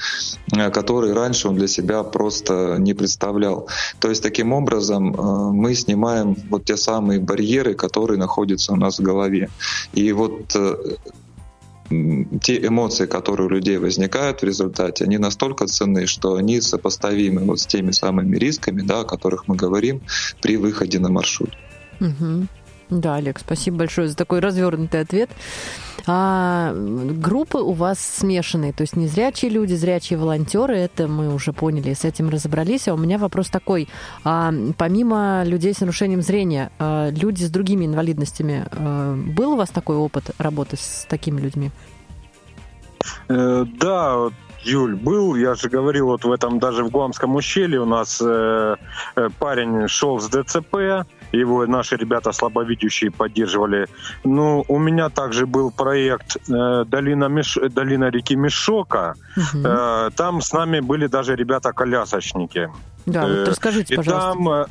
э, 0.55 0.69
которые 0.71 1.13
раньше 1.13 1.47
он 1.47 1.55
для 1.55 1.67
себя 1.67 2.03
просто 2.03 2.77
не 2.79 2.93
представлял. 2.93 3.67
То 3.99 4.09
есть 4.09 4.23
таким 4.23 4.53
образом 4.53 5.13
э, 5.13 5.51
мы 5.51 5.75
снимаем 5.75 6.35
вот 6.49 6.65
те 6.65 6.77
самые 6.77 7.19
барьеры, 7.19 7.73
которые 7.73 8.17
находятся 8.17 8.73
у 8.73 8.75
нас 8.75 8.99
в 8.99 9.01
голове. 9.01 9.49
И 9.93 10.11
вот 10.11 10.55
э, 10.55 10.75
те 11.89 12.65
эмоции, 12.65 13.05
которые 13.05 13.47
у 13.47 13.49
людей 13.49 13.77
возникают 13.77 14.41
в 14.41 14.45
результате, 14.45 15.05
они 15.05 15.17
настолько 15.17 15.67
ценны, 15.67 16.07
что 16.07 16.35
они 16.35 16.61
сопоставимы 16.61 17.41
вот 17.41 17.59
с 17.59 17.67
теми 17.67 17.91
самыми 17.91 18.37
рисками, 18.37 18.81
да, 18.81 19.01
о 19.01 19.05
которых 19.05 19.47
мы 19.47 19.55
говорим 19.55 20.01
при 20.41 20.57
выходе 20.57 20.99
на 20.99 21.09
маршрут. 21.09 21.57
Мгм. 21.99 22.47
Да, 22.89 23.15
Олег, 23.15 23.39
спасибо 23.39 23.77
большое 23.77 24.07
за 24.07 24.15
такой 24.15 24.39
развернутый 24.39 25.01
ответ. 25.01 25.29
А, 26.09 26.73
группы 26.73 27.57
у 27.57 27.73
вас 27.73 27.99
смешанные, 27.99 28.71
то 28.71 28.81
есть 28.81 28.95
незрячие 28.95 29.51
люди, 29.51 29.73
зрячие 29.73 30.17
волонтеры, 30.17 30.77
это 30.77 31.09
мы 31.09 31.33
уже 31.33 31.51
поняли, 31.51 31.93
с 31.93 32.05
этим 32.05 32.29
разобрались. 32.29 32.87
А 32.87 32.93
у 32.93 32.97
меня 32.97 33.17
вопрос 33.17 33.49
такой: 33.49 33.89
а, 34.23 34.53
помимо 34.77 35.43
людей 35.45 35.73
с 35.73 35.81
нарушением 35.81 36.21
зрения, 36.21 36.71
а, 36.79 37.09
люди 37.09 37.43
с 37.43 37.49
другими 37.49 37.85
инвалидностями, 37.85 38.65
а, 38.71 39.15
был 39.15 39.53
у 39.53 39.55
вас 39.57 39.69
такой 39.69 39.97
опыт 39.97 40.31
работы 40.37 40.77
с 40.77 41.05
такими 41.09 41.41
людьми? 41.41 41.71
Э, 43.27 43.65
Да, 43.79 44.29
Юль, 44.63 44.95
был, 44.95 45.35
я 45.35 45.55
же 45.55 45.69
говорил, 45.69 46.07
вот 46.07 46.25
в 46.25 46.31
этом 46.31 46.59
даже 46.59 46.83
в 46.83 46.89
Гуамском 46.89 47.35
ущелье 47.35 47.81
у 47.81 47.85
нас 47.85 48.21
э, 48.21 48.75
э, 49.15 49.29
парень 49.39 49.87
шел 49.87 50.19
с 50.19 50.27
ДЦП, 50.27 51.05
его 51.31 51.65
наши 51.65 51.95
ребята 51.95 52.31
слабовидящие 52.31 53.11
поддерживали. 53.11 53.87
Ну, 54.23 54.63
у 54.67 54.79
меня 54.79 55.09
также 55.09 55.45
был 55.45 55.71
проект 55.71 56.37
э, 56.49 56.85
Долина, 56.85 57.25
Меш... 57.25 57.57
Долина 57.71 58.09
реки 58.09 58.35
Мешока. 58.35 59.15
Мгм. 59.35 59.65
Э, 59.65 60.09
там 60.15 60.41
с 60.41 60.53
нами 60.53 60.79
были 60.79 61.07
даже 61.07 61.35
ребята-колясочники. 61.35 62.69
Да, 63.05 63.21
вот 63.21 63.29
э, 63.29 63.43
расскажите, 63.45 63.93
И 63.93 63.97
пожалуйста. 63.97 64.33
там 64.33 64.49
э, 64.49 64.65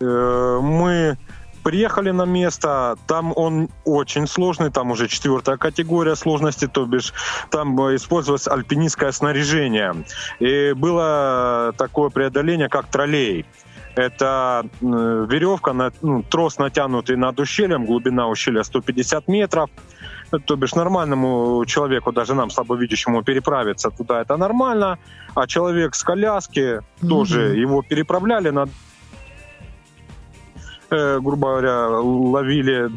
э, 0.00 0.60
мы 0.62 1.18
приехали 1.62 2.10
на 2.10 2.24
место, 2.24 2.96
там 3.06 3.32
он 3.36 3.68
очень 3.84 4.26
сложный, 4.26 4.70
там 4.70 4.90
уже 4.90 5.06
четвертая 5.08 5.56
категория 5.56 6.16
сложности, 6.16 6.66
то 6.66 6.86
бишь 6.86 7.12
там 7.50 7.78
э, 7.80 7.96
использовалось 7.96 8.48
альпинистское 8.48 9.12
снаряжение. 9.12 9.94
И 10.38 10.72
было 10.72 11.74
такое 11.76 12.10
преодоление, 12.10 12.68
как 12.68 12.86
троллей. 12.86 13.44
Это 13.98 14.64
э, 14.80 14.86
веревка, 15.28 15.72
на- 15.72 15.90
ну, 16.02 16.22
трос 16.22 16.58
натянутый 16.58 17.16
над 17.16 17.40
ущельем, 17.40 17.84
глубина 17.84 18.28
ущелья 18.28 18.62
150 18.62 19.26
метров. 19.28 19.70
Ну, 20.30 20.38
То 20.38 20.54
бишь 20.56 20.74
нормальному 20.76 21.64
человеку, 21.66 22.12
даже 22.12 22.34
нам 22.34 22.50
слабовидящему, 22.50 23.24
переправиться 23.24 23.90
туда 23.90 24.20
это 24.20 24.36
нормально, 24.36 24.98
а 25.34 25.46
человек 25.48 25.96
с 25.96 26.04
коляски 26.04 26.80
тоже 27.08 27.48
Мгм. 27.48 27.60
его 27.60 27.82
переправляли 27.82 28.50
на 28.50 28.66
э, 30.90 31.18
грубо 31.20 31.48
говоря, 31.48 31.88
ловили, 31.98 32.88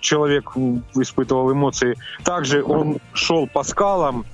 человек 0.00 0.50
испытывал 0.96 1.52
эмоции. 1.52 1.96
Также 2.24 2.62
он 2.64 2.98
шел 3.12 3.46
по 3.46 3.62
скалам, 3.64 4.24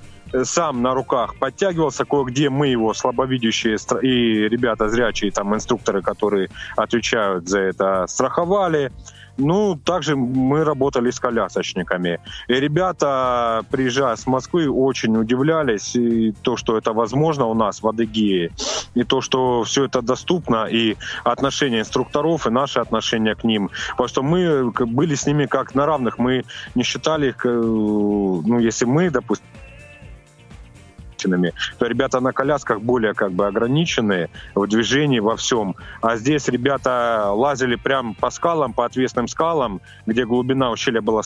сам 0.43 0.81
на 0.81 0.93
руках 0.93 1.35
подтягивался, 1.35 2.05
кое-где 2.05 2.49
мы 2.49 2.67
его 2.67 2.93
слабовидящие 2.93 3.77
и 4.01 4.47
ребята 4.47 4.89
зрячие, 4.89 5.31
там 5.31 5.53
инструкторы, 5.55 6.01
которые 6.01 6.49
отвечают 6.75 7.47
за 7.47 7.59
это, 7.59 8.05
страховали. 8.07 8.91
Ну, 9.39 9.75
также 9.77 10.17
мы 10.17 10.65
работали 10.65 11.11
с 11.11 11.19
колясочниками. 11.19 12.19
И 12.49 12.53
ребята, 12.53 13.63
приезжая 13.71 14.17
с 14.17 14.27
Москвы, 14.27 14.69
очень 14.69 15.15
удивлялись 15.15 15.95
и 15.95 16.33
то, 16.41 16.57
что 16.57 16.77
это 16.77 16.91
возможно 16.91 17.45
у 17.45 17.53
нас 17.53 17.81
в 17.81 17.87
Адыгее, 17.87 18.51
и 18.95 19.03
то, 19.03 19.21
что 19.21 19.63
все 19.63 19.85
это 19.85 20.01
доступно, 20.01 20.65
и 20.65 20.97
отношения 21.23 21.79
инструкторов, 21.79 22.47
и 22.47 22.49
наши 22.49 22.79
отношения 22.79 23.33
к 23.33 23.45
ним. 23.45 23.69
Потому 23.91 24.09
что 24.09 24.23
мы 24.23 24.71
были 24.71 25.15
с 25.15 25.25
ними 25.25 25.45
как 25.45 25.73
на 25.73 25.85
равных, 25.85 26.17
мы 26.17 26.43
не 26.75 26.83
считали 26.83 27.29
их, 27.29 27.45
э, 27.45 27.49
ну, 27.49 28.59
если 28.59 28.83
мы, 28.83 29.09
допустим, 29.09 29.45
ограниченными, 31.19 31.53
то 31.77 31.85
ребята 31.85 32.19
на 32.19 32.31
колясках 32.31 32.81
более 32.81 33.13
как 33.13 33.31
бы 33.31 33.47
ограничены 33.47 34.29
в 34.55 34.67
движении, 34.67 35.19
во 35.19 35.35
всем. 35.35 35.75
А 36.01 36.17
здесь 36.17 36.47
ребята 36.47 37.31
лазили 37.31 37.75
прям 37.75 38.15
по 38.15 38.29
скалам, 38.29 38.73
по 38.73 38.85
отвесным 38.85 39.27
скалам, 39.27 39.81
где 40.05 40.25
глубина 40.25 40.71
ущелья 40.71 41.01
была 41.01 41.23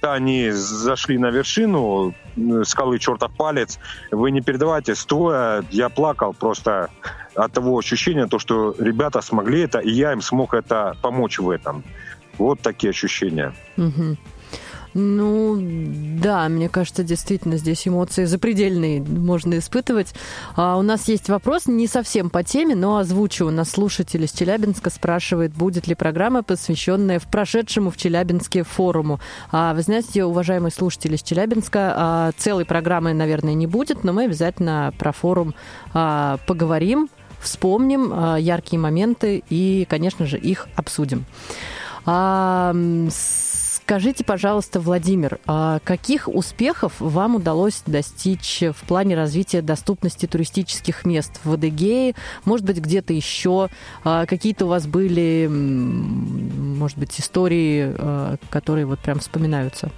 когда 0.00 0.14
они 0.14 0.50
зашли 0.52 1.18
на 1.18 1.30
вершину 1.30 2.14
скалы 2.64 2.98
чертов 2.98 3.32
палец, 3.36 3.78
вы 4.12 4.30
не 4.30 4.40
передавайте, 4.40 4.94
стоя, 4.94 5.64
я 5.70 5.88
плакал 5.88 6.32
просто 6.32 6.90
от 7.34 7.52
того 7.52 7.78
ощущения, 7.78 8.26
то, 8.26 8.38
что 8.38 8.74
ребята 8.78 9.20
смогли 9.20 9.62
это, 9.62 9.78
и 9.80 9.90
я 9.90 10.12
им 10.12 10.20
смог 10.20 10.54
это 10.54 10.94
помочь 11.02 11.38
в 11.38 11.50
этом. 11.50 11.82
Вот 12.38 12.60
такие 12.60 12.90
ощущения. 12.90 13.52
Мгм. 13.76 14.16
Ну, 14.98 15.58
да, 16.22 16.48
мне 16.48 16.70
кажется, 16.70 17.02
действительно, 17.02 17.58
здесь 17.58 17.86
эмоции 17.86 18.24
запредельные 18.24 19.02
можно 19.02 19.58
испытывать. 19.58 20.14
А 20.54 20.78
у 20.78 20.82
нас 20.82 21.06
есть 21.06 21.28
вопрос, 21.28 21.66
не 21.66 21.86
совсем 21.86 22.30
по 22.30 22.42
теме, 22.42 22.74
но 22.74 22.96
озвучу. 22.96 23.46
У 23.46 23.50
нас 23.50 23.68
слушатель 23.68 24.24
из 24.24 24.32
Челябинска 24.32 24.88
спрашивает, 24.88 25.52
будет 25.52 25.86
ли 25.86 25.94
программа, 25.94 26.42
посвященная 26.42 27.18
в 27.18 27.26
прошедшему 27.26 27.90
в 27.90 27.98
Челябинске 27.98 28.62
форуму. 28.62 29.20
А, 29.52 29.74
вы 29.74 29.82
знаете, 29.82 30.24
уважаемые 30.24 30.72
слушатели 30.72 31.16
из 31.16 31.22
Челябинска, 31.22 31.92
а, 31.94 32.32
целой 32.38 32.64
программы, 32.64 33.12
наверное, 33.12 33.52
не 33.52 33.66
будет, 33.66 34.02
но 34.02 34.14
мы 34.14 34.24
обязательно 34.24 34.94
про 34.98 35.12
форум 35.12 35.54
а, 35.92 36.38
поговорим, 36.46 37.10
вспомним 37.40 38.12
а, 38.14 38.36
яркие 38.38 38.80
моменты 38.80 39.44
и, 39.50 39.86
конечно 39.90 40.24
же, 40.24 40.38
их 40.38 40.68
обсудим. 40.74 41.26
А, 42.06 42.70
м, 42.70 43.10
Скажите, 43.86 44.24
пожалуйста, 44.24 44.80
Владимир, 44.80 45.38
а 45.46 45.78
каких 45.84 46.26
успехов 46.26 46.94
вам 46.98 47.36
удалось 47.36 47.84
достичь 47.86 48.64
в 48.76 48.84
плане 48.84 49.14
развития 49.14 49.62
доступности 49.62 50.26
туристических 50.26 51.04
мест 51.04 51.38
в 51.44 51.52
Адыгее? 51.52 52.16
Может 52.44 52.66
быть, 52.66 52.78
где-то 52.78 53.12
еще 53.12 53.68
а, 54.02 54.26
какие-то 54.26 54.64
у 54.64 54.68
вас 54.70 54.88
были, 54.88 55.46
может 55.48 56.98
быть, 56.98 57.20
истории, 57.20 57.94
а, 57.96 58.38
которые 58.50 58.86
вот 58.86 58.98
прям 58.98 59.20
вспоминаются? 59.20 59.92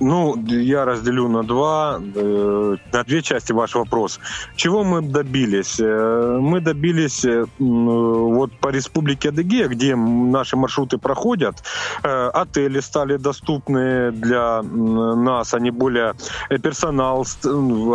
Ну, 0.00 0.36
я 0.48 0.84
разделю 0.84 1.28
на 1.28 1.42
два, 1.42 2.00
э, 2.14 2.76
на 2.92 3.04
две 3.04 3.22
части 3.22 3.52
ваш 3.52 3.74
вопрос. 3.74 4.20
Чего 4.56 4.84
мы 4.84 5.02
добились? 5.02 5.80
Э, 5.80 6.38
мы 6.40 6.60
добились 6.60 7.24
э, 7.24 7.44
вот 7.58 8.52
по 8.60 8.68
республике 8.68 9.28
Адыгея, 9.28 9.68
где 9.68 9.94
наши 9.96 10.56
маршруты 10.56 10.98
проходят, 10.98 11.62
отели 12.02 12.80
стали 12.80 13.16
доступны 13.16 14.10
для 14.12 14.62
нас, 14.62 15.54
они 15.54 15.70
более 15.70 16.14
персонал 16.62 17.26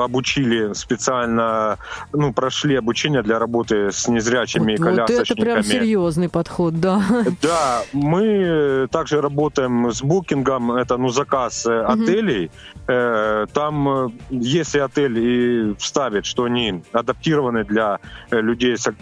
обучили 0.03 0.73
специально, 0.73 1.77
ну, 2.13 2.33
прошли 2.33 2.75
обучение 2.75 3.21
для 3.21 3.39
работы 3.39 3.91
с 3.91 4.07
незрячими 4.07 4.77
вот, 4.77 4.85
колясочниками. 4.85 5.17
Вот 5.17 5.31
это 5.31 5.41
прям 5.41 5.63
серьезный 5.63 6.29
подход, 6.29 6.79
да. 6.79 7.01
Да, 7.41 7.83
мы 7.93 8.87
также 8.91 9.21
работаем 9.21 9.91
с 9.91 10.01
букингом, 10.01 10.71
это, 10.71 10.97
ну, 10.97 11.09
заказ 11.09 11.67
отелей. 11.87 12.51
Э, 12.87 13.45
там, 13.53 13.89
э, 13.89 14.09
если 14.29 14.79
отель 14.79 15.17
и 15.17 15.75
вставит, 15.75 16.25
что 16.25 16.43
они 16.43 16.83
адаптированы 16.91 17.63
для 17.63 17.99
э, 18.29 18.41
людей 18.41 18.77
с 18.77 18.93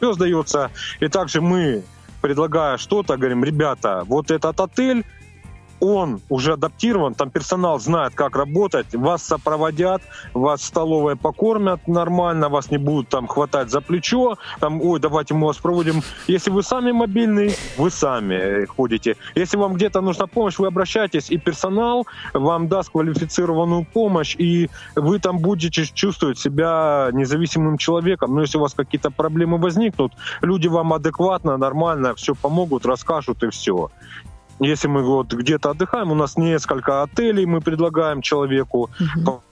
сдается. 0.00 0.70
И 0.98 1.08
также 1.08 1.40
мы, 1.40 1.84
предлагая 2.20 2.76
что-то, 2.76 3.16
говорим, 3.16 3.44
ребята, 3.44 4.02
вот 4.06 4.32
этот 4.32 4.58
отель 4.60 5.04
он 5.82 6.20
уже 6.28 6.52
адаптирован, 6.52 7.14
там 7.14 7.30
персонал 7.30 7.80
знает, 7.80 8.14
как 8.14 8.36
работать, 8.36 8.94
вас 8.94 9.24
сопроводят, 9.24 10.00
вас 10.32 10.60
в 10.60 10.64
столовой 10.64 11.16
покормят 11.16 11.88
нормально, 11.88 12.48
вас 12.48 12.70
не 12.70 12.78
будут 12.78 13.08
там 13.08 13.26
хватать 13.26 13.68
за 13.68 13.80
плечо, 13.80 14.38
там, 14.60 14.80
ой, 14.80 15.00
давайте 15.00 15.34
мы 15.34 15.48
вас 15.48 15.56
проводим. 15.56 16.02
Если 16.28 16.50
вы 16.50 16.62
сами 16.62 16.92
мобильный, 16.92 17.56
вы 17.76 17.90
сами 17.90 18.64
ходите. 18.66 19.16
Если 19.34 19.56
вам 19.56 19.74
где-то 19.74 20.00
нужна 20.00 20.28
помощь, 20.28 20.56
вы 20.58 20.68
обращаетесь, 20.68 21.30
и 21.30 21.36
персонал 21.36 22.06
вам 22.32 22.68
даст 22.68 22.90
квалифицированную 22.90 23.84
помощь, 23.84 24.36
и 24.38 24.70
вы 24.94 25.18
там 25.18 25.38
будете 25.38 25.84
чувствовать 25.84 26.38
себя 26.38 27.08
независимым 27.12 27.76
человеком. 27.76 28.36
Но 28.36 28.42
если 28.42 28.56
у 28.56 28.60
вас 28.60 28.74
какие-то 28.74 29.10
проблемы 29.10 29.58
возникнут, 29.58 30.12
люди 30.42 30.68
вам 30.68 30.92
адекватно, 30.92 31.56
нормально 31.56 32.14
все 32.14 32.36
помогут, 32.36 32.86
расскажут 32.86 33.42
и 33.42 33.50
все. 33.50 33.90
Если 34.62 34.86
мы 34.86 35.02
вот 35.02 35.32
где-то 35.32 35.70
отдыхаем, 35.70 36.12
у 36.12 36.14
нас 36.14 36.36
несколько 36.36 37.02
отелей 37.02 37.46
мы 37.46 37.60
предлагаем 37.60 38.22
человеку. 38.22 38.90
Угу. 39.00 39.42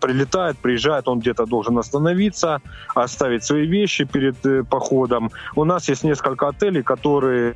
Прилетает, 0.00 0.58
приезжает, 0.58 1.08
он 1.08 1.20
где-то 1.20 1.46
должен 1.46 1.78
остановиться, 1.78 2.60
оставить 2.94 3.44
свои 3.44 3.66
вещи 3.66 4.04
перед 4.04 4.44
э, 4.46 4.64
походом. 4.64 5.30
У 5.54 5.64
нас 5.64 5.88
есть 5.88 6.02
несколько 6.02 6.48
отелей, 6.48 6.82
которые 6.82 7.54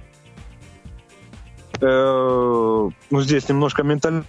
э, 1.81 2.91
ну, 3.11 3.21
здесь 3.21 3.49
немножко 3.49 3.83
ментально 3.83 4.25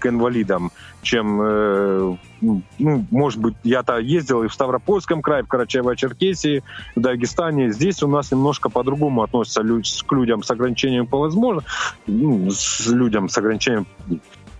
к 0.00 0.06
инвалидам, 0.06 0.72
чем, 1.02 1.40
э, 1.40 2.16
ну, 2.40 2.62
может 3.10 3.38
быть, 3.38 3.54
я-то 3.62 3.98
ездил 3.98 4.42
и 4.42 4.48
в 4.48 4.54
Ставропольском 4.54 5.22
крае, 5.22 5.44
в 5.44 5.46
Карачаево-Черкесии, 5.46 6.62
в 6.96 7.00
Дагестане. 7.00 7.70
Здесь 7.72 8.02
у 8.02 8.08
нас 8.08 8.32
немножко 8.32 8.68
по-другому 8.68 9.22
относятся 9.22 9.62
к 9.62 10.12
людям 10.12 10.42
с 10.42 10.50
ограничением 10.50 11.06
по 11.06 11.18
возможности, 11.18 11.70
ну, 12.06 12.50
с 12.50 12.88
людям 12.88 13.28
с 13.28 13.38
ограничением 13.38 13.86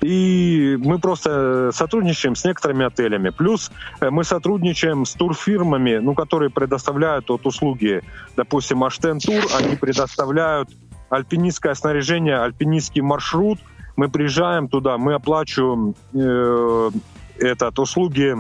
и 0.01 0.79
мы 0.81 0.99
просто 0.99 1.71
сотрудничаем 1.75 2.35
с 2.35 2.45
некоторыми 2.45 2.87
отелями. 2.87 3.29
Плюс 3.31 3.71
э, 4.01 4.09
мы 4.09 4.25
сотрудничаем 4.25 5.05
с 5.05 5.13
турфирмами, 5.13 5.99
ну, 5.99 6.15
которые 6.15 6.49
предоставляют 6.49 7.29
вот 7.29 7.47
услуги. 7.47 8.03
Допустим, 8.37 8.83
Аштен 8.83 9.19
Тур, 9.19 9.45
они 9.59 9.77
предоставляют 9.77 10.71
альпинистское 11.11 11.75
снаряжение, 11.75 12.39
альпинистский 12.39 13.03
маршрут– 13.03 13.59
мы 14.01 14.09
приезжаем 14.09 14.69
туда, 14.69 14.97
мы 14.97 15.13
оплачиваем 15.13 15.95
э, 16.15 16.91
этот, 17.39 17.79
услуги 17.79 18.35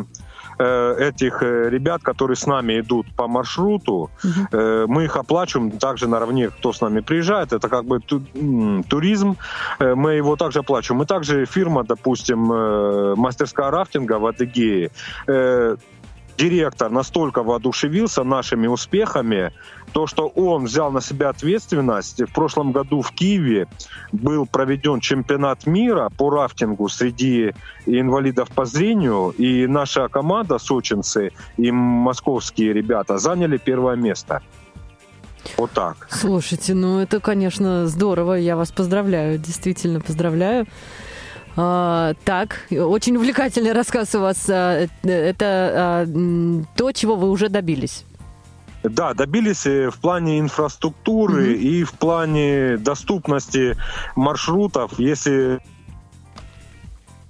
э, 0.58 0.94
этих 0.98 1.42
э, 1.42 1.68
ребят, 1.68 2.02
которые 2.02 2.36
с 2.36 2.46
нами 2.46 2.80
идут 2.80 3.06
по 3.14 3.28
маршруту, 3.28 4.10
uh 4.24 4.86
мы 4.86 5.04
их 5.04 5.16
оплачиваем 5.16 5.70
также 5.70 6.08
наравне, 6.08 6.48
кто 6.48 6.72
с 6.72 6.80
нами 6.80 7.00
приезжает. 7.00 7.52
Это 7.52 7.68
как 7.68 7.84
бы 7.84 8.00
ту, 8.00 8.22
туризм, 8.88 9.36
мы 9.78 10.14
его 10.14 10.36
также 10.36 10.60
оплачиваем. 10.60 11.00
Мы 11.00 11.06
также 11.06 11.44
фирма, 11.44 11.84
допустим, 11.84 12.38
мастерская 13.20 13.70
рафтинга 13.70 14.18
в 14.18 14.24
Адыгее, 14.26 14.90
директор 16.40 16.90
настолько 16.90 17.42
воодушевился 17.42 18.24
нашими 18.24 18.66
успехами, 18.66 19.52
то, 19.92 20.06
что 20.06 20.28
он 20.28 20.64
взял 20.64 20.90
на 20.90 21.00
себя 21.00 21.28
ответственность. 21.28 22.22
В 22.22 22.32
прошлом 22.32 22.72
году 22.72 23.02
в 23.02 23.12
Киеве 23.12 23.66
был 24.12 24.46
проведен 24.46 25.00
чемпионат 25.00 25.66
мира 25.66 26.08
по 26.16 26.30
рафтингу 26.30 26.88
среди 26.88 27.52
инвалидов 27.86 28.48
по 28.54 28.64
зрению, 28.64 29.34
и 29.36 29.66
наша 29.66 30.08
команда, 30.08 30.58
сочинцы 30.58 31.32
и 31.58 31.70
московские 31.70 32.72
ребята, 32.72 33.18
заняли 33.18 33.58
первое 33.58 33.96
место. 33.96 34.40
Вот 35.56 35.72
так. 35.72 36.08
Слушайте, 36.10 36.74
ну 36.74 37.00
это, 37.00 37.20
конечно, 37.20 37.86
здорово. 37.86 38.34
Я 38.34 38.56
вас 38.56 38.72
поздравляю, 38.72 39.38
действительно 39.38 40.00
поздравляю. 40.00 40.66
А, 41.56 42.14
так, 42.24 42.66
очень 42.70 43.16
увлекательный 43.16 43.72
рассказ 43.72 44.14
у 44.14 44.20
вас. 44.20 44.48
А, 44.48 44.86
это 45.02 45.36
а, 45.40 46.06
то, 46.76 46.92
чего 46.92 47.16
вы 47.16 47.30
уже 47.30 47.48
добились. 47.48 48.04
Да, 48.82 49.12
добились 49.12 49.66
э, 49.66 49.90
в 49.90 49.98
плане 49.98 50.40
инфраструктуры 50.40 51.52
mm-hmm. 51.52 51.58
и 51.58 51.84
в 51.84 51.92
плане 51.92 52.76
доступности 52.78 53.76
маршрутов. 54.16 54.98
Если 54.98 55.60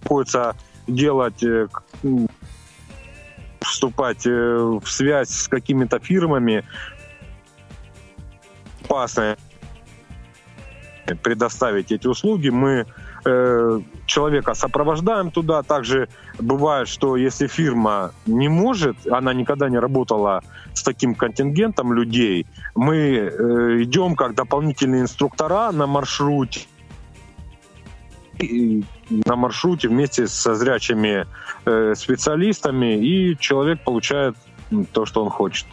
приходится 0.00 0.54
делать, 0.86 1.42
э, 1.42 1.66
вступать 3.60 4.26
э, 4.26 4.30
в 4.30 4.86
связь 4.86 5.30
с 5.30 5.48
какими-то 5.48 5.98
фирмами, 5.98 6.64
опасно 8.84 9.36
предоставить 11.14 11.92
эти 11.92 12.06
услуги, 12.06 12.48
мы 12.48 12.86
э, 13.24 13.80
человека 14.06 14.54
сопровождаем 14.54 15.30
туда. 15.30 15.62
Также 15.62 16.08
бывает, 16.38 16.88
что 16.88 17.16
если 17.16 17.46
фирма 17.46 18.12
не 18.26 18.48
может, 18.48 18.96
она 19.10 19.32
никогда 19.34 19.68
не 19.68 19.78
работала 19.78 20.42
с 20.74 20.82
таким 20.82 21.14
контингентом 21.14 21.92
людей, 21.92 22.46
мы 22.74 22.96
э, 22.96 23.82
идем 23.82 24.14
как 24.16 24.34
дополнительные 24.34 25.02
инструктора 25.02 25.72
на 25.72 25.86
маршруте 25.86 26.60
на 29.10 29.36
маршруте 29.36 29.88
вместе 29.88 30.26
со 30.26 30.54
зрячими 30.54 31.26
э, 31.66 31.94
специалистами, 31.94 32.96
и 32.96 33.36
человек 33.38 33.84
получает 33.84 34.36
то, 34.92 35.04
что 35.04 35.22
он 35.24 35.30
хочет. 35.30 35.66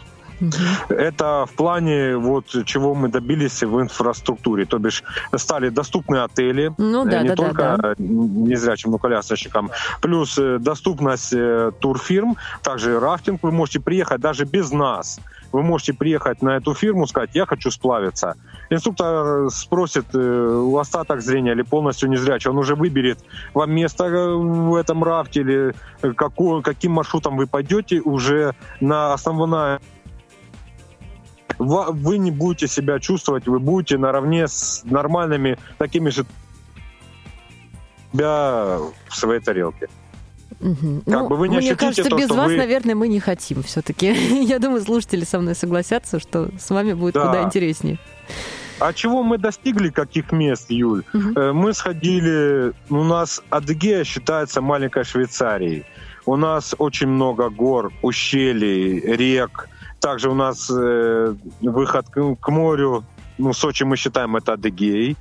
Это 0.89 1.45
в 1.45 1.55
плане 1.55 2.17
вот 2.17 2.45
чего 2.65 2.93
мы 2.93 3.09
добились 3.09 3.63
в 3.63 3.81
инфраструктуре, 3.81 4.65
то 4.65 4.77
бишь 4.77 5.03
стали 5.35 5.69
доступны 5.69 6.17
отели, 6.17 6.73
ну, 6.77 7.05
да, 7.05 7.21
не 7.21 7.29
да, 7.29 7.35
только 7.35 7.77
да, 7.77 7.77
да. 7.77 7.95
незрячим, 7.97 8.91
но 8.91 8.97
колясочникам, 8.97 9.71
плюс 10.01 10.37
э, 10.37 10.59
доступность 10.59 11.33
э, 11.33 11.71
турфирм, 11.79 12.37
также 12.61 12.99
рафтинг, 12.99 13.43
вы 13.43 13.51
можете 13.51 13.79
приехать 13.79 14.21
даже 14.21 14.45
без 14.45 14.71
нас. 14.71 15.19
Вы 15.51 15.63
можете 15.63 15.93
приехать 15.93 16.41
на 16.41 16.57
эту 16.57 16.73
фирму, 16.73 17.07
сказать, 17.07 17.29
я 17.33 17.45
хочу 17.45 17.71
сплавиться. 17.71 18.35
Инструктор 18.69 19.49
спросит, 19.49 20.05
э, 20.13 20.17
у 20.19 20.77
остаток 20.77 21.21
зрения 21.21 21.53
или 21.53 21.61
полностью 21.61 22.09
незрячий, 22.09 22.51
он 22.51 22.57
уже 22.57 22.75
выберет 22.75 23.19
вам 23.53 23.71
место 23.71 24.03
в 24.07 24.75
этом 24.75 25.03
рафте 25.03 25.41
или 25.41 25.73
какой, 26.15 26.61
каким 26.61 26.93
маршрутом 26.93 27.37
вы 27.37 27.47
пойдете 27.47 28.01
уже 28.01 28.55
на 28.81 29.13
основное 29.13 29.79
вы 31.57 32.17
не 32.17 32.31
будете 32.31 32.67
себя 32.67 32.99
чувствовать, 32.99 33.47
вы 33.47 33.59
будете 33.59 33.97
наравне 33.97 34.47
с 34.47 34.83
нормальными 34.85 35.57
такими 35.77 36.09
же 36.09 36.25
себя 38.13 38.79
в 39.07 39.15
своей 39.15 39.41
тарелке. 39.41 39.87
Угу. 40.59 41.03
Как 41.05 41.13
ну, 41.13 41.27
бы 41.27 41.35
вы 41.35 41.49
не 41.49 41.57
мне 41.57 41.75
кажется, 41.75 42.09
то, 42.09 42.17
без 42.17 42.29
вас, 42.29 42.47
вы... 42.47 42.57
наверное, 42.57 42.95
мы 42.95 43.07
не 43.07 43.19
хотим 43.19 43.61
все-таки. 43.63 44.07
Я 44.43 44.59
думаю, 44.59 44.81
слушатели 44.81 45.23
со 45.23 45.39
мной 45.39 45.55
согласятся, 45.55 46.19
что 46.19 46.49
с 46.57 46.69
вами 46.69 46.93
будет 46.93 47.13
да. 47.13 47.27
куда 47.27 47.43
интереснее. 47.43 47.99
А 48.79 48.93
чего 48.93 49.23
мы 49.23 49.37
достигли, 49.37 49.89
каких 49.89 50.31
мест, 50.31 50.69
Юль? 50.69 51.03
Угу. 51.13 51.53
Мы 51.53 51.73
сходили, 51.73 52.73
у 52.89 53.03
нас 53.03 53.41
Адыгея 53.49 54.03
считается 54.03 54.61
маленькой 54.61 55.03
Швейцарией. 55.03 55.85
У 56.25 56.35
нас 56.35 56.75
очень 56.77 57.07
много 57.07 57.49
гор, 57.49 57.91
ущелий, 58.01 58.99
рек, 58.99 59.69
также 59.99 60.29
у 60.29 60.35
нас 60.35 60.69
э, 60.69 61.35
выход 61.61 62.09
к, 62.09 62.35
к 62.35 62.49
морю 62.49 63.03
ну, 63.37 63.53
Сочи 63.53 63.83
мы 63.83 63.97
считаем 63.97 64.35
это 64.35 64.53
Адыгеей. 64.53 65.15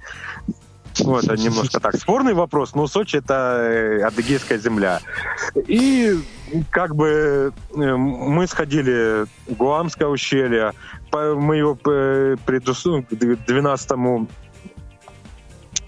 Ну, 0.99 1.19
это 1.19 1.37
немножко 1.37 1.79
так 1.79 1.97
спорный 1.97 2.33
вопрос, 2.33 2.75
но 2.75 2.87
Сочи 2.87 3.17
это 3.17 3.59
э, 3.61 4.03
адыгейская 4.03 4.59
земля. 4.59 5.01
И 5.67 6.19
как 6.71 6.97
бы 6.97 7.53
э, 7.75 7.97
мы 7.97 8.47
сходили 8.47 9.27
в 9.47 9.57
Гуамское 9.57 10.09
ущелье, 10.09 10.73
мы 11.13 11.57
его 11.57 11.79
э, 11.87 12.37
к 12.47 13.15
12 13.15 13.91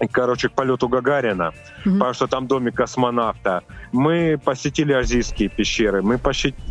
короче, 0.07 0.47
к 0.49 0.51
полету 0.53 0.87
Гагарина, 0.87 1.51
Мгм. 1.85 1.99
потому 1.99 2.13
что 2.13 2.27
там 2.27 2.47
домик 2.47 2.75
космонавта. 2.75 3.61
Мы 3.91 4.39
посетили 4.43 4.93
азийские 4.93 5.49
пещеры, 5.49 6.01
мы 6.01 6.17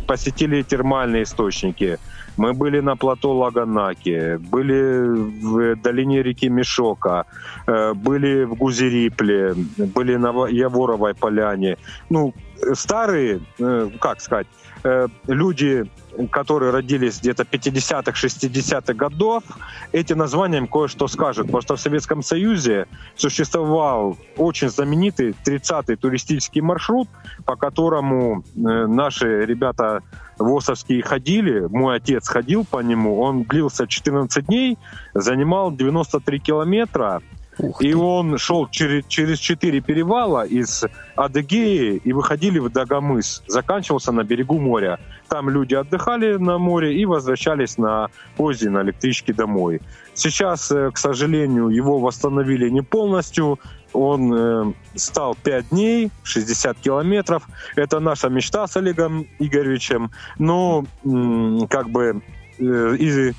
посетили 0.07 0.61
термальные 0.63 1.23
источники, 1.23 1.97
мы 2.37 2.53
были 2.53 2.79
на 2.81 2.95
плато 2.95 3.33
Лаганаки, 3.33 4.37
были 4.37 5.07
в 5.43 5.75
долине 5.81 6.23
реки 6.23 6.49
Мишока, 6.49 7.25
э, 7.67 7.93
были 7.93 8.45
в 8.45 8.55
Гузерипле, 8.55 9.53
были 9.77 10.17
на 10.17 10.47
Яворовой 10.47 11.13
поляне. 11.13 11.77
Ну, 12.09 12.33
э, 12.61 12.73
старые, 12.75 13.39
э, 13.59 13.89
как 13.99 14.21
сказать, 14.21 14.47
э, 14.83 15.07
люди, 15.27 15.83
которые 16.27 16.71
родились 16.71 17.19
где-то 17.19 17.43
50-х, 17.43 18.11
60-х 18.11 18.93
годов, 18.93 19.43
эти 19.91 20.13
названия 20.13 20.57
им 20.57 20.67
кое-что 20.67 21.07
скажут. 21.07 21.47
Потому 21.47 21.61
что 21.61 21.75
в 21.75 21.81
Советском 21.81 22.23
Союзе 22.23 22.87
существовал 23.15 24.17
очень 24.37 24.69
знаменитый 24.69 25.35
30-й 25.45 25.95
туристический 25.95 26.61
маршрут, 26.61 27.07
по 27.45 27.55
которому 27.55 28.43
э, 28.43 28.59
наши 28.59 29.45
ребята 29.45 30.01
ВОСовские 30.37 31.03
ходили, 31.03 31.67
мой 31.69 31.97
отец 31.97 32.27
ходил 32.27 32.65
по 32.65 32.79
нему, 32.79 33.19
он 33.19 33.43
длился 33.43 33.87
14 33.87 34.45
дней, 34.45 34.77
занимал 35.13 35.71
93 35.71 36.39
километра, 36.39 37.21
Ух 37.59 37.81
и 37.81 37.91
ты. 37.91 37.97
он 37.97 38.37
шел 38.37 38.67
через, 38.67 39.05
через 39.07 39.37
четыре 39.37 39.81
перевала 39.81 40.45
из 40.45 40.85
Адыгеи 41.15 42.01
и 42.03 42.13
выходили 42.13 42.59
в 42.59 42.69
Дагомыс. 42.69 43.43
Заканчивался 43.47 44.11
на 44.11 44.23
берегу 44.23 44.59
моря. 44.59 44.99
Там 45.27 45.49
люди 45.49 45.75
отдыхали 45.75 46.37
на 46.37 46.57
море 46.57 46.95
и 46.95 47.05
возвращались 47.05 47.77
на 47.77 48.09
поезде, 48.37 48.69
на 48.69 48.81
электричке 48.81 49.33
домой. 49.33 49.81
Сейчас, 50.13 50.71
э, 50.71 50.91
к 50.91 50.97
сожалению, 50.97 51.69
его 51.69 51.99
восстановили 51.99 52.69
не 52.69 52.81
полностью. 52.81 53.59
Он 53.93 54.33
э, 54.33 54.73
стал 54.95 55.35
5 55.43 55.69
дней, 55.69 56.11
60 56.23 56.77
километров. 56.79 57.47
Это 57.75 57.99
наша 57.99 58.29
мечта 58.29 58.67
с 58.67 58.77
Олегом 58.77 59.27
Игоревичем. 59.39 60.11
Но 60.37 60.85
м, 61.05 61.67
как 61.67 61.89
бы 61.89 62.21
э, 62.59 62.95
и, 62.97 63.33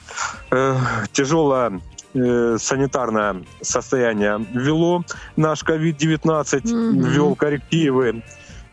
э, 0.51 0.77
тяжелая 1.13 1.81
э, 2.15 2.57
санитарное 2.59 3.43
состояние 3.61 4.45
ввело 4.53 5.05
наш 5.37 5.63
COVID-19, 5.63 6.73
Мгм. 6.73 7.01
ввел 7.03 7.35
коррективы. 7.35 8.23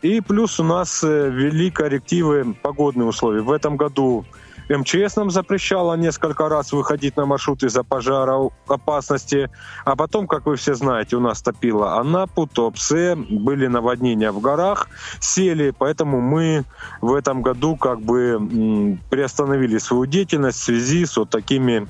И 0.02 0.20
плюс 0.20 0.60
у 0.60 0.64
нас 0.64 1.02
э, 1.02 1.30
ввели 1.30 1.70
коррективы 1.70 2.54
погодные 2.62 3.06
условия. 3.06 3.42
В 3.42 3.50
этом 3.50 3.76
году 3.76 4.24
МЧС 4.68 5.16
нам 5.16 5.30
запрещало 5.30 5.94
несколько 5.94 6.48
раз 6.48 6.72
выходить 6.72 7.16
на 7.16 7.26
маршрут 7.26 7.62
из-за 7.62 7.82
пожара 7.84 8.50
опасности. 8.66 9.50
А 9.84 9.96
потом, 9.96 10.26
как 10.26 10.46
вы 10.46 10.56
все 10.56 10.74
знаете, 10.74 11.16
у 11.16 11.20
нас 11.20 11.40
топило 11.42 11.98
Анапу, 11.98 12.46
Туапсе, 12.46 13.16
были 13.16 13.66
наводнения 13.66 14.30
в 14.30 14.40
горах, 14.40 14.88
сели, 15.20 15.72
поэтому 15.76 16.20
мы 16.20 16.64
в 17.00 17.14
этом 17.14 17.42
году 17.42 17.76
как 17.76 18.00
бы 18.00 18.98
приостановили 19.10 19.78
свою 19.78 20.06
деятельность 20.06 20.58
в 20.58 20.64
связи 20.64 21.06
с 21.06 21.16
вот 21.16 21.30
такими 21.30 21.88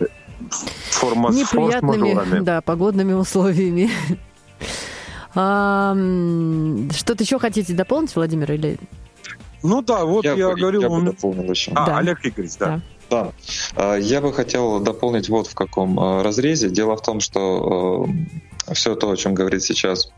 э, 0.00 0.06
форма- 0.90 1.30
неприятными 1.32 2.40
да, 2.40 2.60
погодными 2.60 3.12
условиями. 3.12 3.90
А, 5.36 5.94
Что-то 6.92 7.24
еще 7.24 7.38
хотите 7.40 7.74
дополнить, 7.74 8.14
Владимир, 8.14 8.52
или 8.52 8.78
Ну 9.64 9.82
да, 9.82 10.04
вот 10.04 10.24
я, 10.24 10.36
бы- 10.36 10.54
говорил, 10.54 10.82
я 10.82 10.88
бы 10.88 10.94
он- 10.94 11.04
дополнил 11.06 11.50
еще. 11.50 11.72
А, 11.74 11.86
Да. 11.86 11.98
Олег 11.98 12.20
Игоревич, 12.24 12.56
да. 12.58 12.66
Да. 12.66 12.80
Да. 13.10 13.32
А, 13.74 13.96
Я 13.96 14.20
бы 14.20 14.32
хотел 14.32 14.78
дополнить 14.80 15.28
вот 15.28 15.48
в 15.48 15.54
каком 15.54 15.98
а, 15.98 16.22
разрезе. 16.22 16.68
Дело 16.70 16.96
в 16.96 17.02
том, 17.02 17.18
что 17.20 18.08
все 18.72 18.94
то, 18.94 19.10
о 19.10 19.16
чем 19.16 19.34
говорит 19.34 19.62
сейчас 19.62 20.08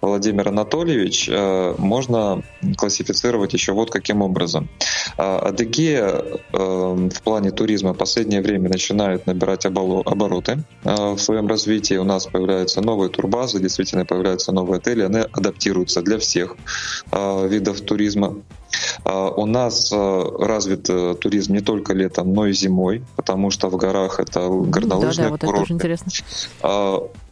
Владимир 0.00 0.48
Анатольевич, 0.48 1.28
э, 1.28 1.74
можно 1.78 2.42
классифицировать 2.76 3.52
еще 3.52 3.72
вот 3.72 3.90
каким 3.90 4.22
образом. 4.22 4.68
А, 5.16 5.38
Адыгея 5.38 6.08
э, 6.08 6.38
в 6.52 7.22
плане 7.22 7.50
туризма 7.50 7.94
в 7.94 7.96
последнее 7.96 8.42
время 8.42 8.68
начинает 8.68 9.26
набирать 9.26 9.66
обороты 9.66 10.64
э, 10.84 11.12
в 11.12 11.18
своем 11.18 11.48
развитии. 11.48 11.94
У 11.94 12.04
нас 12.04 12.26
появляются 12.26 12.80
новые 12.80 13.10
турбазы, 13.10 13.60
действительно 13.60 14.04
появляются 14.04 14.52
новые 14.52 14.78
отели, 14.78 15.02
они 15.02 15.18
адаптируются 15.18 16.02
для 16.02 16.18
всех 16.18 16.56
э, 17.10 17.48
видов 17.48 17.80
туризма. 17.80 18.36
У 19.04 19.46
нас 19.46 19.92
э, 19.92 20.24
развит 20.40 20.90
э, 20.90 21.14
туризм 21.14 21.54
не 21.54 21.60
только 21.60 21.94
летом, 21.94 22.32
но 22.32 22.46
и 22.46 22.52
зимой, 22.52 23.02
потому 23.16 23.50
что 23.50 23.68
в 23.68 23.76
горах 23.76 24.20
это 24.20 24.40
да, 24.40 24.48
да, 24.48 24.70
горнолыжные 24.70 25.28
вот 25.28 25.42
это 25.42 25.46
тоже 25.46 25.52
курорты. 25.52 25.72
интересно. 25.72 26.12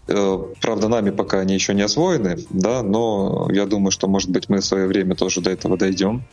Э, 0.08 0.38
Правда, 0.60 0.88
нами 0.88 1.10
пока 1.10 1.40
они 1.40 1.54
еще 1.54 1.74
не 1.74 1.82
освоены, 1.82 2.38
да, 2.50 2.82
но 2.82 3.48
я 3.52 3.66
думаю, 3.66 3.90
что, 3.90 4.08
может 4.08 4.30
быть, 4.30 4.48
мы 4.48 4.58
в 4.58 4.64
свое 4.64 4.86
время 4.86 5.14
тоже 5.14 5.40
до 5.40 5.50
этого 5.50 5.76
дойдем. 5.76 6.24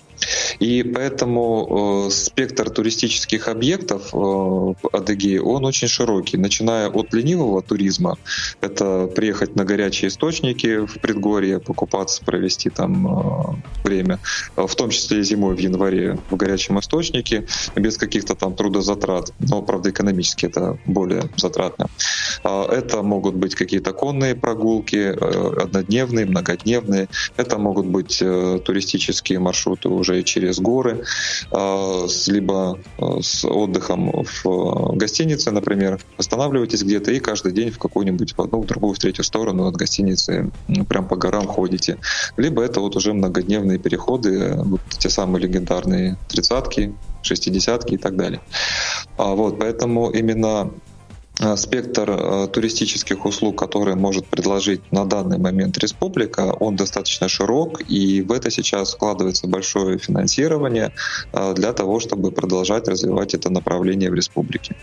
И 0.60 0.84
поэтому 0.84 2.08
э, 2.08 2.12
спектр 2.12 2.70
туристических 2.70 3.48
объектов 3.48 4.14
э, 4.14 4.18
в 4.18 4.76
Адыгее, 4.92 5.42
он 5.42 5.66
очень 5.66 5.88
широкий, 5.88 6.38
начиная 6.38 6.90
от 6.90 7.14
ленивого 7.14 7.62
туризма, 7.62 8.18
это 8.62 9.08
приехать 9.08 9.56
на 9.56 9.66
горячие 9.66 10.10
источники 10.10 10.86
в 10.86 11.00
предгорье, 11.00 11.60
покупаться, 11.60 12.24
провести 12.24 12.70
там 12.70 13.08
э, 13.08 13.56
время, 13.84 14.20
э, 14.56 14.66
в 14.66 14.76
том 14.76 14.90
числе 14.92 15.20
и 15.20 15.24
зимой 15.24 15.56
в 15.56 15.60
январе 15.60 16.20
в 16.30 16.36
горячем 16.36 16.80
источнике, 16.80 17.46
без 17.76 17.98
каких-то 17.98 18.36
там 18.36 18.56
трудозатрат, 18.56 19.32
но, 19.40 19.62
правда, 19.62 19.90
экономически 19.90 20.46
это 20.46 20.78
более 20.86 21.24
затратно. 21.36 21.88
А, 22.44 22.66
Это 22.72 23.02
могут 23.02 23.36
быть 23.36 23.56
какие-то 23.64 23.94
конные 23.94 24.36
прогулки, 24.36 24.96
э, 24.96 25.62
однодневные, 25.64 26.26
многодневные. 26.26 27.08
Это 27.38 27.58
могут 27.58 27.86
быть 27.86 28.22
э, 28.22 28.60
туристические 28.64 29.40
маршруты 29.40 29.90
уже 29.90 30.22
через 30.24 30.60
горы, 30.60 31.04
э, 31.52 32.08
либо 32.28 32.80
с 33.22 33.46
отдыхом 33.46 34.26
в 34.44 34.96
гостинице, 34.96 35.52
например. 35.52 36.00
Останавливаетесь 36.18 36.84
где-то 36.84 37.12
и 37.12 37.20
каждый 37.20 37.54
день 37.54 37.72
в 37.72 37.78
какую-нибудь 37.78 38.34
в 38.38 38.42
одну, 38.42 38.62
в 38.62 38.66
другую, 38.66 38.94
в 38.94 39.00
третью 39.00 39.24
сторону 39.24 39.68
от 39.68 39.76
гостиницы 39.76 40.52
прям 40.90 41.08
по 41.08 41.16
горам 41.16 41.48
ходите. 41.48 41.98
Либо 42.38 42.62
это 42.62 42.80
вот 42.82 42.96
уже 42.96 43.14
многодневные 43.14 43.80
переходы, 43.80 44.56
вот 44.58 44.82
те 44.90 45.10
самые 45.10 45.44
легендарные 45.44 46.18
тридцатки, 46.28 46.94
шестидесятки 47.22 47.94
и 47.96 47.98
так 47.98 48.16
далее. 48.16 48.42
А, 49.18 49.34
Вот, 49.36 49.60
поэтому 49.60 50.10
именно 50.10 50.72
спектр 51.56 52.10
э, 52.12 52.48
туристических 52.48 53.26
услуг, 53.26 53.58
которые 53.58 53.96
может 53.96 54.28
предложить 54.28 54.92
на 54.92 55.06
данный 55.06 55.40
момент 55.40 55.78
республика, 55.78 56.54
он 56.60 56.76
достаточно 56.76 57.28
широк, 57.28 57.82
и 57.88 58.22
в 58.22 58.32
это 58.32 58.52
сейчас 58.52 58.94
вкладывается 58.94 59.48
большое 59.48 59.98
финансирование 59.98 60.94
э, 61.32 61.54
для 61.56 61.74
того, 61.74 62.00
чтобы 62.00 62.32
продолжать 62.32 62.88
развивать 62.88 63.34
это 63.34 63.50
направление 63.50 64.12
в 64.12 64.14
республике. 64.14 64.76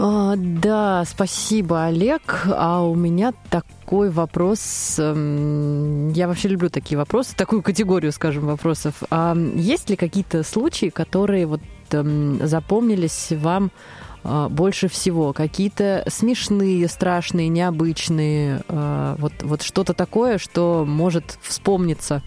А, 0.00 0.34
да, 0.36 1.04
спасибо, 1.04 1.86
Олег. 1.86 2.46
А 2.46 2.82
у 2.84 2.94
меня 2.94 3.34
такой 3.50 4.10
вопрос. 4.10 4.94
эм, 4.98 6.12
Я 6.12 6.28
вообще 6.28 6.48
люблю 6.48 6.70
такие 6.70 6.96
вопросы, 6.96 7.34
такую 7.36 7.62
категорию, 7.62 8.12
скажем, 8.12 8.46
вопросов. 8.46 9.02
А 9.10 9.36
есть 9.56 9.90
ли 9.90 9.96
какие-то 9.96 10.44
случаи, 10.44 10.90
которые 10.90 11.46
вот 11.46 11.60
эм, 11.90 12.46
запомнились 12.46 13.32
вам 13.32 13.64
а, 13.66 14.07
больше 14.50 14.88
всего? 14.88 15.32
Какие-то 15.32 16.04
смешные, 16.08 16.88
страшные, 16.88 17.48
необычные? 17.48 18.62
а, 18.68 19.16
Вот, 19.18 19.32
вот 19.42 19.62
что-то 19.62 19.94
такое, 19.94 20.38
что 20.38 20.84
может 20.86 21.38
вспомниться? 21.42 22.22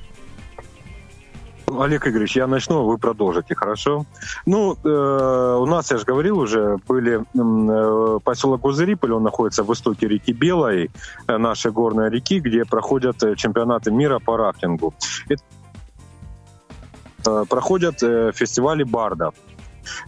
Олег 1.79 2.07
Игоревич, 2.07 2.35
я 2.35 2.47
начну, 2.47 2.79
а 2.79 2.83
вы 2.83 2.97
продолжите, 2.97 3.55
хорошо? 3.55 4.05
Ну, 4.45 4.75
э, 4.83 5.57
у 5.59 5.65
нас, 5.65 5.91
я 5.91 5.97
же 5.97 6.05
говорил 6.05 6.39
уже, 6.39 6.77
были 6.87 7.21
э, 7.21 8.19
поселок 8.19 8.61
Гузериполь, 8.61 9.13
он 9.13 9.23
находится 9.23 9.63
в 9.63 9.71
истоке 9.71 10.07
реки 10.07 10.33
Белой, 10.33 10.89
э, 11.27 11.37
нашей 11.37 11.71
горной 11.71 12.09
реки, 12.09 12.39
где 12.39 12.65
проходят 12.65 13.23
э, 13.23 13.35
чемпионаты 13.35 13.91
мира 13.91 14.19
по 14.19 14.37
рафтингу. 14.37 14.93
И, 15.29 15.35
э, 17.25 17.45
проходят 17.47 18.03
э, 18.03 18.31
фестивали 18.33 18.83
бардов. 18.83 19.33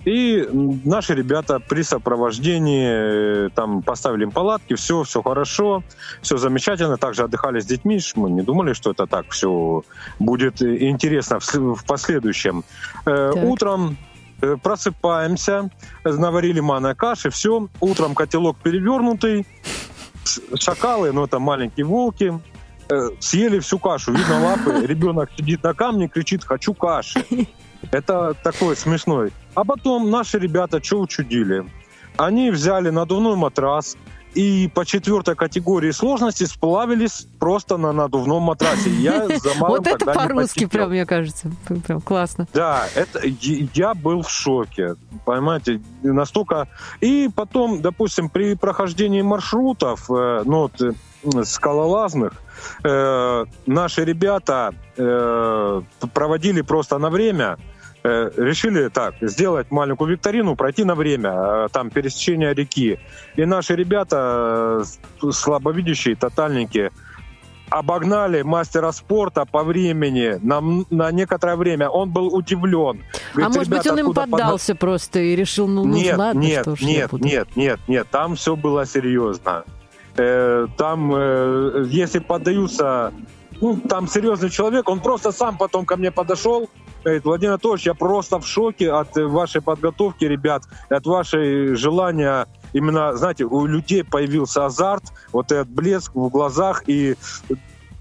И 0.06 0.48
наши 0.86 1.16
ребята 1.16 1.60
при 1.60 1.84
сопровождении 1.84 3.46
э, 3.46 3.50
там 3.56 3.82
поставили 3.82 4.24
им 4.24 4.32
палатки, 4.32 4.76
все, 4.76 5.04
все 5.04 5.22
хорошо, 5.22 5.84
все 6.22 6.38
замечательно. 6.38 6.98
Также 6.98 7.24
отдыхали 7.24 7.60
с 7.60 7.66
детьми. 7.66 8.00
Мы 8.16 8.32
не 8.32 8.42
думали, 8.42 8.74
что 8.74 8.92
это 8.92 9.08
так 9.08 9.30
все 9.32 9.84
будет 10.20 10.62
э, 10.62 10.90
интересно 10.90 11.40
в, 11.40 11.86
последующем. 11.86 12.64
Э, 13.06 13.32
Так. 13.34 13.44
Утром 13.44 13.98
Просыпаемся, 14.62 15.70
наварили 16.04 16.60
манной 16.60 16.96
каши, 16.96 17.30
все. 17.30 17.70
Утром 17.80 18.14
котелок 18.14 18.58
перевернутый, 18.58 19.48
шакалы, 20.60 21.14
ну 21.14 21.24
это 21.24 21.40
маленькие 21.40 21.86
волки, 21.86 22.42
съели 23.22 23.60
всю 23.60 23.80
кашу. 23.80 24.12
Видно 24.12 24.44
лапы, 24.44 24.86
ребенок 24.86 25.30
сидит 25.38 25.64
на 25.64 25.74
камне, 25.74 26.10
кричит 26.10 26.44
«хочу 26.44 26.74
каши». 26.74 27.24
Это 27.92 28.34
такой 28.44 28.76
смешной. 28.76 29.32
А 29.56 29.64
потом 29.64 30.10
наши 30.10 30.40
ребята 30.40 30.84
что 30.84 31.02
учудили? 31.02 31.66
Они 32.18 32.52
взяли 32.52 32.90
надувной 32.90 33.36
матрас 33.36 33.98
и 34.36 34.70
по 34.74 34.86
четвертой 34.86 35.36
категории 35.36 35.92
сложности 35.92 36.46
сплавились 36.46 37.28
просто 37.40 37.78
на 37.78 37.92
надувном 37.92 38.44
матрасе. 38.44 38.90
Я 38.90 39.28
за 39.40 39.54
Вот 39.60 39.88
это 39.88 40.06
по-русски 40.06 40.66
прям, 40.66 40.90
мне 40.90 41.06
кажется. 41.06 41.52
Прям 41.86 42.02
классно. 42.02 42.48
Да, 42.54 42.88
это 42.96 43.22
я 43.24 43.94
был 43.94 44.24
в 44.24 44.30
шоке, 44.30 44.96
понимаете, 45.26 45.82
настолько. 46.02 46.68
И 47.02 47.30
потом, 47.34 47.82
допустим, 47.82 48.30
при 48.30 48.56
прохождении 48.56 49.22
маршрутов, 49.22 50.10
э, 50.10 50.44
ну 50.46 50.62
вот, 50.64 50.82
э, 50.82 51.44
скалолазных, 51.44 52.34
э, 52.84 53.46
наши 53.66 54.06
ребята 54.06 54.74
проводили 56.14 56.62
просто 56.62 56.98
на 57.00 57.10
время. 57.10 57.58
Э, 58.04 58.32
решили 58.38 58.90
так 58.90 59.16
сделать 59.22 59.72
маленькую 59.72 60.12
викторину, 60.12 60.56
пройти 60.56 60.84
на 60.84 60.96
время, 60.96 61.32
э, 61.32 61.68
там 61.72 61.90
пересечение 61.90 62.54
реки. 62.54 63.00
И 63.36 63.46
наши 63.46 63.76
ребята 63.76 64.84
э, 65.22 65.32
слабовидящие, 65.32 66.16
тотальники, 66.16 66.92
обогнали 67.70 68.44
мастера 68.44 68.92
спорта 68.92 69.46
по 69.46 69.64
времени 69.64 70.38
на, 70.42 70.62
на 70.90 71.12
некоторое 71.12 71.56
время. 71.56 71.90
Он 71.90 72.10
был 72.12 72.34
удивлен. 72.34 73.02
а 73.34 73.36
Говорит, 73.36 73.56
может 73.56 73.70
быть, 73.70 73.86
«Ребята, 73.86 73.94
он 73.94 74.00
им 74.00 74.06
откуда 74.10 74.22
подна-» 74.22 74.38
поддался 74.38 74.76
просто 74.76 75.20
и 75.20 75.36
решил, 75.36 75.68
ну, 75.68 75.84
ну 75.84 75.96
Нет, 75.96 76.18
ладно, 76.18 76.40
нет, 76.40 76.62
что 76.62 76.76
ж 76.76 76.82
нет, 76.82 77.12
буду. 77.12 77.26
нет, 77.26 77.48
нет, 77.56 77.80
нет, 77.88 78.08
там 78.12 78.36
все 78.36 78.56
было 78.56 78.86
серьезно. 78.86 79.64
Э, 80.16 80.68
там, 80.78 81.12
э, 81.16 81.86
если 81.90 82.20
поддаются, 82.20 83.12
ну, 83.60 83.78
там 83.78 84.08
серьезный 84.08 84.52
человек, 84.52 84.88
он 84.88 85.00
просто 85.00 85.32
сам 85.32 85.58
потом 85.58 85.86
ко 85.86 85.98
мне 85.98 86.12
подошел, 86.12 86.70
говорит, 87.04 87.26
Владимир 87.26 87.52
Анатольевич, 87.54 87.86
я 87.86 87.94
просто 87.94 88.40
в 88.40 88.48
шоке 88.48 88.92
от 88.92 89.16
вашей 89.16 89.62
подготовки, 89.62 90.26
ребят, 90.26 90.64
от 90.90 91.06
вашей 91.06 91.76
желания 91.76 92.48
именно, 92.74 93.16
знаете, 93.16 93.46
у 93.46 93.66
людей 93.66 94.04
появился 94.04 94.66
азарт, 94.66 95.04
вот 95.32 95.52
этот 95.52 95.70
блеск 95.70 96.14
в 96.16 96.30
глазах, 96.30 96.84
и 96.88 97.16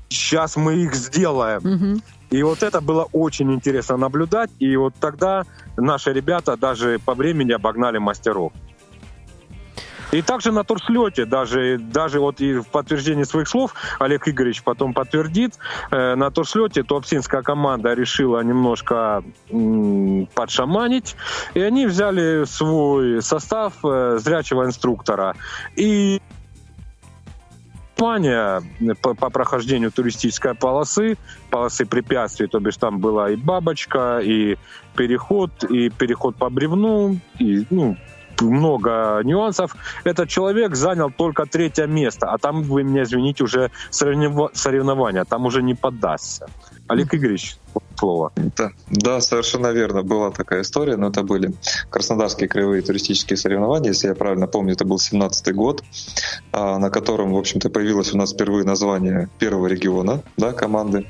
сейчас 0.08 0.56
мы 0.56 0.74
их 0.74 0.94
сделаем. 0.94 1.60
Мгм. 1.62 2.02
И 2.30 2.42
вот 2.42 2.62
это 2.62 2.80
было 2.80 3.08
очень 3.12 3.52
интересно 3.52 3.98
наблюдать. 3.98 4.50
И 4.58 4.74
вот 4.76 4.94
тогда 4.98 5.44
наши 5.76 6.12
ребята 6.12 6.56
даже 6.56 6.98
по 7.04 7.14
времени 7.14 7.52
обогнали 7.52 7.98
мастеров. 7.98 8.52
И 10.12 10.20
также 10.20 10.52
на 10.52 10.62
турслете, 10.62 11.24
даже, 11.24 11.78
даже 11.78 12.20
вот 12.20 12.40
и 12.40 12.54
в 12.54 12.68
подтверждении 12.68 13.24
своих 13.24 13.48
слов, 13.48 13.74
Олег 13.98 14.28
Игоревич 14.28 14.62
потом 14.62 14.92
подтвердит, 14.92 15.54
э, 15.90 16.14
на 16.14 16.30
турслете 16.30 16.82
туапсинская 16.82 17.42
команда 17.42 17.94
решила 17.94 18.42
немножко 18.42 19.24
м, 19.50 20.28
подшаманить, 20.34 21.16
и 21.54 21.60
они 21.60 21.86
взяли 21.86 22.44
свой 22.44 23.22
состав 23.22 23.72
э, 23.84 24.18
зрячего 24.20 24.64
инструктора. 24.64 25.34
И 25.76 26.20
компания 28.02 28.62
по, 29.00 29.14
по 29.14 29.30
прохождению 29.30 29.92
туристической 29.92 30.54
полосы, 30.54 31.16
полосы 31.50 31.86
препятствий, 31.86 32.48
то 32.48 32.58
бишь 32.58 32.76
там 32.76 32.98
была 32.98 33.30
и 33.30 33.36
бабочка, 33.36 34.18
и 34.18 34.56
переход, 34.96 35.64
и 35.70 35.88
переход 35.88 36.34
по 36.34 36.50
бревну, 36.50 37.18
и 37.38 37.64
ну, 37.70 37.96
много 38.42 39.20
нюансов. 39.24 39.74
Этот 40.04 40.28
человек 40.28 40.74
занял 40.74 41.10
только 41.10 41.46
третье 41.46 41.86
место, 41.86 42.30
а 42.30 42.38
там, 42.38 42.62
вы 42.62 42.82
меня 42.82 43.02
извините, 43.02 43.44
уже 43.44 43.70
соревнова- 43.90 44.50
соревнования, 44.54 45.24
там 45.24 45.46
уже 45.46 45.62
не 45.62 45.74
поддастся. 45.74 46.46
Олег 46.88 47.14
Игоревич, 47.14 47.56
слово. 48.02 48.32
Да, 48.56 48.72
да, 48.90 49.20
совершенно 49.20 49.68
верно. 49.72 50.02
Была 50.02 50.30
такая 50.30 50.62
история, 50.62 50.96
но 50.96 51.08
это 51.08 51.22
были 51.22 51.54
Краснодарские 51.88 52.48
краевые 52.48 52.82
туристические 52.82 53.36
соревнования, 53.36 53.90
если 53.90 54.08
я 54.08 54.14
правильно 54.14 54.46
помню, 54.48 54.72
это 54.72 54.84
был 54.84 54.98
17 54.98 55.54
год, 55.54 55.84
а, 56.52 56.78
на 56.78 56.90
котором, 56.90 57.32
в 57.32 57.36
общем-то, 57.36 57.70
появилось 57.70 58.12
у 58.12 58.18
нас 58.18 58.32
впервые 58.32 58.64
название 58.64 59.28
первого 59.38 59.68
региона 59.68 60.22
да, 60.36 60.52
команды. 60.52 61.06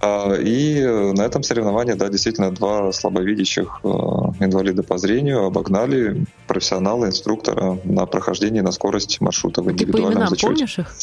А, 0.00 0.34
И 0.34 0.84
на 0.84 1.22
этом 1.22 1.42
соревновании, 1.42 1.94
да, 1.94 2.08
действительно, 2.08 2.50
два 2.50 2.92
слабовидящих 2.92 3.80
э, 3.82 3.88
инвалида 3.88 4.82
по 4.82 4.98
зрению 4.98 5.44
обогнали 5.44 6.26
профессионала, 6.46 7.06
инструктора 7.06 7.78
на 7.84 8.06
прохождении 8.06 8.60
на 8.60 8.72
скорость 8.72 9.20
маршрута 9.20 9.62
в 9.62 9.64
Ты 9.64 9.70
по 9.70 9.74
индивидуальном 9.74 10.12
именам 10.12 10.28
зачете. 10.28 10.46
помнишь 10.46 10.78
их? 10.78 10.94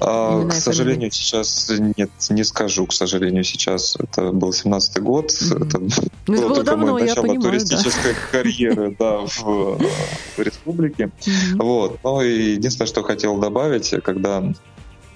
А, 0.00 0.46
к 0.46 0.52
сожалению, 0.52 1.10
сейчас 1.10 1.70
нет, 1.96 2.10
не 2.30 2.44
скажу, 2.44 2.86
к 2.86 2.92
сожалению, 2.92 3.42
сейчас 3.42 3.96
это 3.98 4.30
был 4.32 4.50
17-й 4.50 5.00
год, 5.00 5.32
Мгм. 5.40 5.62
это 5.62 5.78
Ну, 5.78 6.34
это 6.34 6.42
было 6.42 6.54
только 6.54 6.62
давно, 6.62 6.92
мое 6.92 7.04
начало 7.06 7.22
понимаю, 7.22 7.40
да. 7.40 7.48
туристической 7.48 8.14
карьеры 8.30 8.96
да, 8.98 9.18
в, 9.18 9.82
э, 9.82 9.86
в 10.36 10.38
республике. 10.40 11.10
Мгм. 11.26 11.58
Вот. 11.58 11.98
Ну 12.04 12.22
и 12.22 12.52
единственное, 12.52 12.86
что 12.86 13.02
хотел 13.02 13.38
добавить, 13.38 13.92
когда 14.04 14.44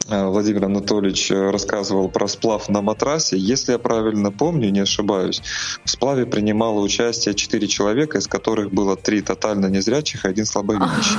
э, 0.09 0.27
Владимир 0.27 0.65
Анатольевич 0.65 1.31
рассказывал 1.31 2.09
про 2.09 2.27
сплав 2.27 2.69
на 2.69 2.83
матрасе. 2.83 3.39
Если 3.39 3.73
я 3.73 3.79
правильно 3.79 4.33
помню, 4.33 4.71
не 4.71 4.81
ошибаюсь, 4.81 5.43
в 5.85 5.91
сплаве 5.91 6.27
принимало 6.27 6.81
участие 6.81 7.35
четыре 7.35 7.69
человека, 7.69 8.19
из 8.19 8.27
которых 8.27 8.73
было 8.73 8.97
три 8.97 9.23
тотально 9.23 9.67
незрячих 9.67 10.25
и 10.25 10.29
один 10.29 10.45
слабовидящий. 10.45 11.19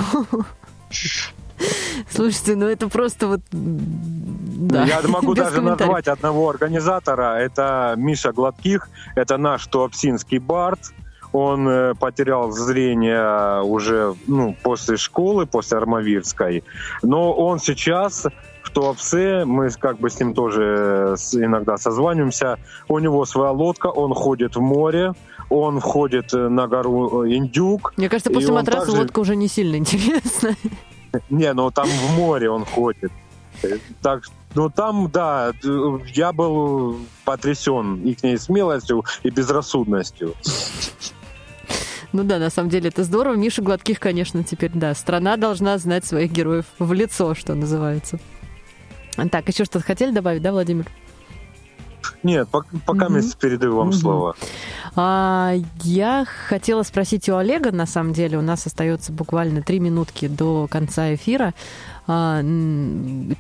Слушайте, 2.10 2.56
ну 2.56 2.68
это 2.68 2.88
просто 2.90 3.28
вот... 3.28 3.42
Да, 3.52 4.86
Я 4.86 5.02
могу 5.08 5.34
даже 5.34 5.62
назвать 5.62 6.08
одного 6.08 6.50
организатора. 6.50 7.38
Это 7.38 7.94
Миша 7.98 8.32
Гладких, 8.32 8.90
это 9.16 9.38
наш 9.38 9.66
туапсинский 9.68 10.38
бард. 10.40 10.80
Он 11.34 11.68
э, 11.68 11.96
потерял 11.96 12.52
зрение 12.52 13.64
уже 13.64 14.14
ну, 14.28 14.56
после 14.62 14.98
школы, 14.98 15.48
после 15.48 15.80
Армавирской. 15.80 16.64
Но 17.02 17.34
он 17.34 17.60
сейчас 17.60 18.28
в 18.62 18.70
Туапсе, 18.70 19.44
мы 19.44 19.70
как 19.72 20.00
бы 20.00 20.12
с 20.12 20.20
ним 20.20 20.36
тоже 20.36 20.62
э, 20.62 21.16
иногда 21.34 21.78
созваниваемся. 21.78 22.60
У 22.88 23.00
него 23.00 23.26
своя 23.26 23.52
лодка, 23.52 23.88
он 23.88 24.14
ходит 24.14 24.56
в 24.56 24.62
море, 24.62 25.14
он 25.50 25.80
входит 25.80 26.34
э, 26.36 26.50
на 26.50 26.68
гору 26.68 27.28
Индюк. 27.28 27.94
Мне 27.98 28.10
кажется, 28.10 28.32
после 28.32 28.54
матраса 28.54 28.86
также- 28.88 29.02
лодка 29.02 29.20
уже 29.20 29.36
не 29.36 29.48
сильно 29.48 29.76
интересна. 29.76 30.56
Не, 31.30 31.54
ну 31.54 31.72
там 31.72 31.88
в 31.88 32.18
море 32.18 32.50
он 32.50 32.66
ходит. 32.66 33.12
Так, 34.02 34.24
ну 34.56 34.70
там, 34.70 35.10
да, 35.12 35.54
я 36.14 36.34
был 36.34 36.98
потрясен 37.24 38.02
их 38.02 38.20
смелостью 38.42 39.06
и 39.24 39.30
безрассудностью. 39.30 40.34
Ну 42.12 42.24
да, 42.24 42.38
на 42.38 42.50
самом 42.50 42.70
деле 42.70 42.90
это 42.90 43.04
здорово. 43.04 43.36
Миша 43.36 43.62
Гладких, 43.62 44.00
конечно, 44.00 44.44
теперь, 44.44 44.72
да. 44.74 44.94
Страна 44.94 45.36
должна 45.38 45.78
знать 45.80 46.06
своих 46.06 46.32
героев 46.32 46.66
в 46.78 46.94
лицо, 46.94 47.34
что 47.34 47.56
называется. 47.56 48.20
Так, 49.32 49.48
еще 49.48 49.66
что-то 49.66 49.86
хотели 49.86 50.12
добавить, 50.12 50.42
да, 50.42 50.52
Владимир? 50.52 50.86
Нет, 52.24 52.48
пок- 52.52 52.66
пока 52.86 53.10
Мгм. 53.10 53.18
я 53.20 53.24
передаю 53.40 53.76
вам 53.76 53.88
Мгм. 53.88 53.98
слово. 53.98 54.36
А, 54.96 55.54
я 55.84 56.26
хотела 56.48 56.84
спросить 56.84 57.28
у 57.30 57.36
Олега, 57.36 57.72
на 57.72 57.86
самом 57.86 58.14
деле, 58.14 58.38
у 58.38 58.42
нас 58.42 58.66
остается 58.68 59.12
буквально 59.12 59.62
три 59.62 59.80
минутки 59.80 60.28
до 60.28 60.68
конца 60.70 61.14
эфира. 61.16 61.54
А, 62.06 62.42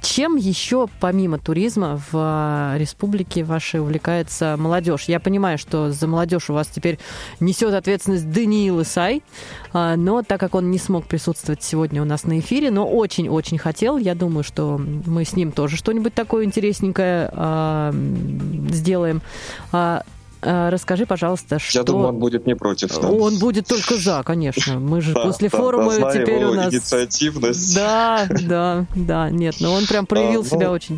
чем 0.02 0.36
еще, 0.38 0.88
помимо 1.00 1.38
туризма, 1.38 1.98
в 1.98 2.10
а, 2.14 2.76
республике 2.78 3.44
вашей 3.44 3.82
увлекается 3.82 4.56
молодежь? 4.58 5.06
Я 5.06 5.20
понимаю, 5.20 5.58
что 5.58 5.92
за 5.92 6.08
молодежь 6.08 6.50
у 6.50 6.54
вас 6.54 6.68
теперь 6.68 6.98
несет 7.40 7.74
ответственность 7.74 8.32
Даниил 8.32 8.82
Исай, 8.82 9.22
а, 9.74 9.96
но 9.98 10.24
так 10.24 10.40
как 10.40 10.56
он 10.56 10.72
не 10.72 10.78
смог 10.78 11.06
присутствовать 11.06 11.62
сегодня 11.64 12.02
у 12.02 12.06
нас 12.06 12.24
на 12.24 12.40
эфире, 12.40 12.72
но 12.72 12.88
очень-очень 12.88 13.58
хотел, 13.58 13.98
я 13.98 14.16
думаю, 14.16 14.44
что 14.44 14.78
мы 14.78 15.26
с 15.26 15.36
ним 15.36 15.52
тоже 15.52 15.76
что-нибудь 15.76 16.14
такое 16.14 16.46
интересненькое 16.46 17.32
сделаем. 18.70 19.22
А, 20.46 20.70
Расскажи, 20.70 21.06
пожалуйста, 21.06 21.60
что... 21.60 21.80
Я 21.80 21.84
думаю, 21.84 22.10
он 22.10 22.20
будет 22.20 22.46
не 22.46 22.56
против. 22.56 22.90
да. 23.00 23.10
Он 23.10 23.38
будет 23.40 23.68
только 23.68 23.98
за, 23.98 24.24
конечно. 24.24 24.80
Мы 24.80 25.02
же 25.02 25.14
Да, 25.14 25.24
после 25.24 25.50
да, 25.50 25.58
форума 25.58 25.92
да, 25.92 25.96
знаю 25.96 26.22
теперь 26.22 26.40
его 26.40 26.52
у 26.52 26.56
нас... 26.56 26.74
очень 30.72 30.98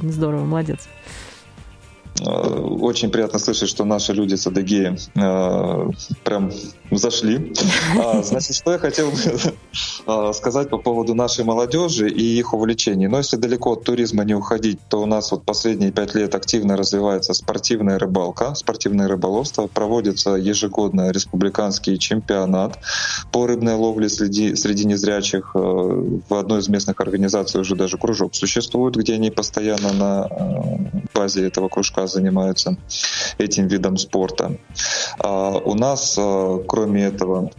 приятно 3.12 3.40
слышать, 3.40 3.70
что 3.70 3.86
наши 3.86 4.14
люди 4.14 4.36
с 4.36 4.48
Адыгеи 4.48 4.98
э, 5.16 5.90
прям 6.24 6.52
зашли. 6.92 7.54
А, 8.00 8.24
значит, 8.24 8.56
что 8.56 8.72
я 8.72 8.78
хотел 8.78 9.12
бы 9.12 9.18
сказать 10.34 10.70
по 10.70 10.78
поводу 10.78 11.16
нашей 11.16 11.44
молодежи 11.44 12.10
и 12.10 12.38
их 12.38 12.54
увлечений. 12.54 13.08
Но 13.08 13.18
если 13.18 13.38
далеко 13.38 13.74
от 13.74 13.84
туризма 13.84 14.24
не 14.24 14.34
уходить, 14.34 14.80
то 14.90 15.02
у 15.02 15.06
нас 15.06 15.32
вот 15.32 15.44
последние 15.46 15.92
пять 15.92 16.16
лет 16.16 16.36
активно 16.36 16.78
развивается 16.78 17.34
спортивная 17.34 18.00
рыбалка, 18.00 18.56
спортивное 18.56 19.08
рыболовство. 19.08 19.68
Проводится 19.68 20.32
ежегодно 20.32 21.12
республиканский 21.12 21.98
чемпионат 21.98 22.80
по 23.32 23.48
рыбной 23.48 23.74
ловле 23.74 24.10
среди, 24.10 24.56
среди 24.56 24.86
незрячих. 24.86 25.52
Э, 25.56 25.60
в 25.60 26.34
одной 26.34 26.60
из 26.60 26.70
местных 26.70 27.00
организаций 27.02 27.60
уже 27.62 27.76
даже 27.76 27.98
кружок 27.98 28.36
существует, 28.36 28.96
где 28.96 29.16
они 29.16 29.32
постоянно 29.32 29.94
на 29.94 30.28
э, 30.30 31.00
базе 31.14 31.48
этого 31.48 31.68
кружка 31.70 32.05
занимаются 32.08 32.78
этим 33.38 33.68
видом 33.68 33.98
спорта. 33.98 34.58
А 35.20 35.58
у 35.58 35.76
нас, 35.76 36.16
э, 36.18 36.60
кроме 36.68 37.06
этого, 37.06 37.52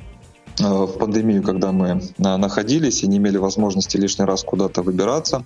в 0.58 0.98
пандемию, 0.98 1.42
когда 1.42 1.72
мы 1.72 1.88
э, 1.88 2.36
находились 2.36 3.02
и 3.02 3.06
не 3.06 3.18
имели 3.18 3.36
возможности 3.36 3.96
лишний 3.96 4.24
раз 4.24 4.42
куда-то 4.42 4.82
выбираться, 4.82 5.44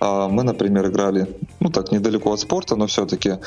э, 0.00 0.28
мы, 0.30 0.42
например, 0.42 0.88
играли, 0.88 1.28
ну 1.60 1.70
так, 1.70 1.92
недалеко 1.92 2.32
от 2.32 2.40
спорта, 2.40 2.76
но 2.76 2.86
все-таки 2.86 3.38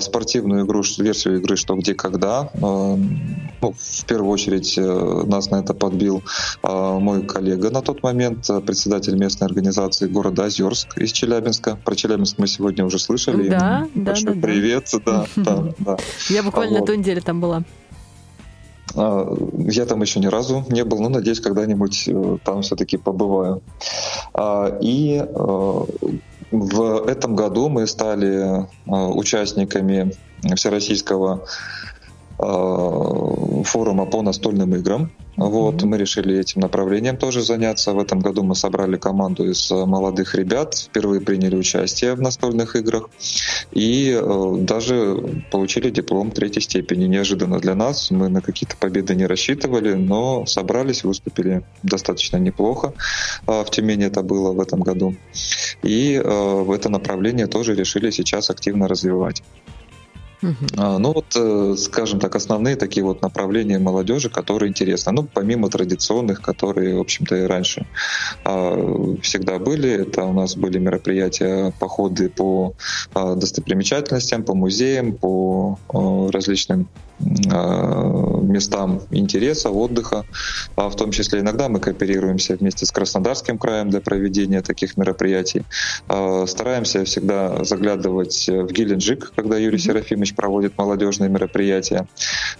спортивную 0.00 0.64
игру, 0.64 0.82
версию 0.98 1.38
игры 1.38 1.56
«Что, 1.56 1.74
где, 1.74 1.94
когда». 1.94 2.50
Ну, 2.54 2.98
в 3.60 4.04
первую 4.06 4.30
очередь 4.30 4.76
нас 4.76 5.50
на 5.50 5.56
это 5.56 5.74
подбил 5.74 6.22
мой 6.62 7.22
коллега 7.22 7.70
на 7.70 7.82
тот 7.82 8.02
момент, 8.02 8.46
председатель 8.66 9.16
местной 9.16 9.46
организации 9.46 10.06
города 10.06 10.44
Озерск 10.44 10.98
из 10.98 11.12
Челябинска. 11.12 11.76
Про 11.84 11.94
Челябинск 11.94 12.38
мы 12.38 12.46
сегодня 12.46 12.84
уже 12.84 12.98
слышали. 12.98 13.48
Да, 13.48 13.88
да, 13.94 14.14
да, 14.22 14.32
привет. 14.32 14.90
Да, 15.04 15.26
да, 15.36 15.74
да. 15.78 15.96
Я 16.28 16.42
буквально 16.42 16.80
на 16.80 16.86
той 16.86 16.98
неделе 16.98 17.20
там 17.20 17.40
была. 17.40 17.64
А, 18.96 19.36
Я 19.58 19.86
там 19.86 20.02
еще 20.02 20.20
ни 20.20 20.26
разу 20.26 20.64
не 20.68 20.84
был, 20.84 21.00
но 21.00 21.08
надеюсь, 21.08 21.40
когда-нибудь 21.40 22.08
э, 22.08 22.38
там 22.44 22.62
все-таки 22.62 22.96
побываю. 22.96 23.62
А, 24.32 24.78
И 24.80 25.16
э, 25.16 25.84
в 26.50 27.08
этом 27.08 27.34
году 27.34 27.68
мы 27.68 27.86
стали 27.86 28.62
э, 28.62 28.66
участниками 28.86 30.12
Всероссийского 30.54 31.46
форума 33.64 34.06
по 34.06 34.22
настольным 34.22 34.74
играм. 34.74 35.10
Вот, 35.36 35.82
мы 35.82 35.98
решили 35.98 36.38
этим 36.38 36.60
направлением 36.60 37.16
тоже 37.16 37.42
заняться. 37.42 37.92
В 37.92 37.98
этом 37.98 38.20
году 38.20 38.44
мы 38.44 38.54
собрали 38.54 38.96
команду 38.96 39.50
из 39.50 39.70
э, 39.72 39.84
молодых 39.84 40.34
ребят, 40.36 40.74
впервые 40.76 41.20
приняли 41.20 41.56
участие 41.56 42.14
в 42.14 42.20
настольных 42.20 42.76
играх 42.76 43.10
и 43.72 44.16
э, 44.16 44.56
даже 44.60 45.44
получили 45.50 45.90
диплом 45.90 46.30
третьей 46.30 46.62
степени. 46.62 47.06
Неожиданно 47.06 47.58
для 47.58 47.74
нас, 47.74 48.12
мы 48.12 48.28
на 48.28 48.40
какие-то 48.40 48.76
победы 48.76 49.16
не 49.16 49.26
рассчитывали, 49.26 49.94
но 49.94 50.46
собрались, 50.46 51.02
выступили 51.02 51.64
достаточно 51.82 52.36
неплохо. 52.36 52.92
А 53.46 53.64
В 53.64 53.70
Тюмени 53.70 54.06
это 54.06 54.22
было 54.22 54.52
в 54.52 54.60
этом 54.60 54.82
году. 54.82 55.16
И 55.82 56.14
э, 56.14 56.22
в 56.22 56.70
это 56.70 56.88
направление 56.88 57.48
тоже 57.48 57.74
решили 57.74 58.10
сейчас 58.10 58.50
активно 58.50 58.86
развивать. 58.86 59.42
А, 60.76 60.98
Ну 60.98 61.12
вот, 61.12 61.36
э, 61.36 61.74
скажем 61.76 62.20
так, 62.20 62.34
основные 62.36 62.76
такие 62.76 63.04
вот 63.04 63.22
направления 63.22 63.78
молодежи, 63.78 64.30
которые 64.30 64.70
интересны. 64.70 65.12
Ну, 65.12 65.28
помимо 65.32 65.68
традиционных, 65.68 66.40
которые, 66.42 66.96
в 66.96 67.00
общем-то, 67.00 67.36
и 67.36 67.42
раньше 67.46 67.86
а, 68.44 69.16
всегда 69.22 69.58
были. 69.58 69.90
Это 69.90 70.24
у 70.24 70.32
нас 70.32 70.56
были 70.56 70.78
мероприятия, 70.78 71.72
походы 71.78 72.28
по 72.28 72.74
а, 73.14 73.34
достопримечательностям, 73.34 74.44
по 74.44 74.54
музеям, 74.54 75.12
по 75.12 75.78
различным 76.32 76.88
местам 77.20 79.02
интереса, 79.10 79.70
отдыха. 79.70 80.24
А 80.76 80.88
В 80.88 80.96
том 80.96 81.10
числе 81.10 81.40
иногда 81.40 81.68
мы 81.68 81.80
кооперируемся 81.80 82.56
вместе 82.56 82.86
с 82.86 82.92
Краснодарским 82.92 83.58
краем 83.58 83.90
для 83.90 84.00
проведения 84.00 84.62
таких 84.62 84.96
мероприятий. 84.96 85.64
А, 86.08 86.46
Стараемся 86.46 87.04
всегда 87.04 87.64
заглядывать 87.64 88.48
в 88.48 88.66
Геленджик, 88.72 89.32
когда 89.34 89.56
Юрий 89.56 89.78
Серафимович 89.78 90.34
проводит 90.34 90.76
молодежные 90.78 91.30
мероприятия 91.30 92.06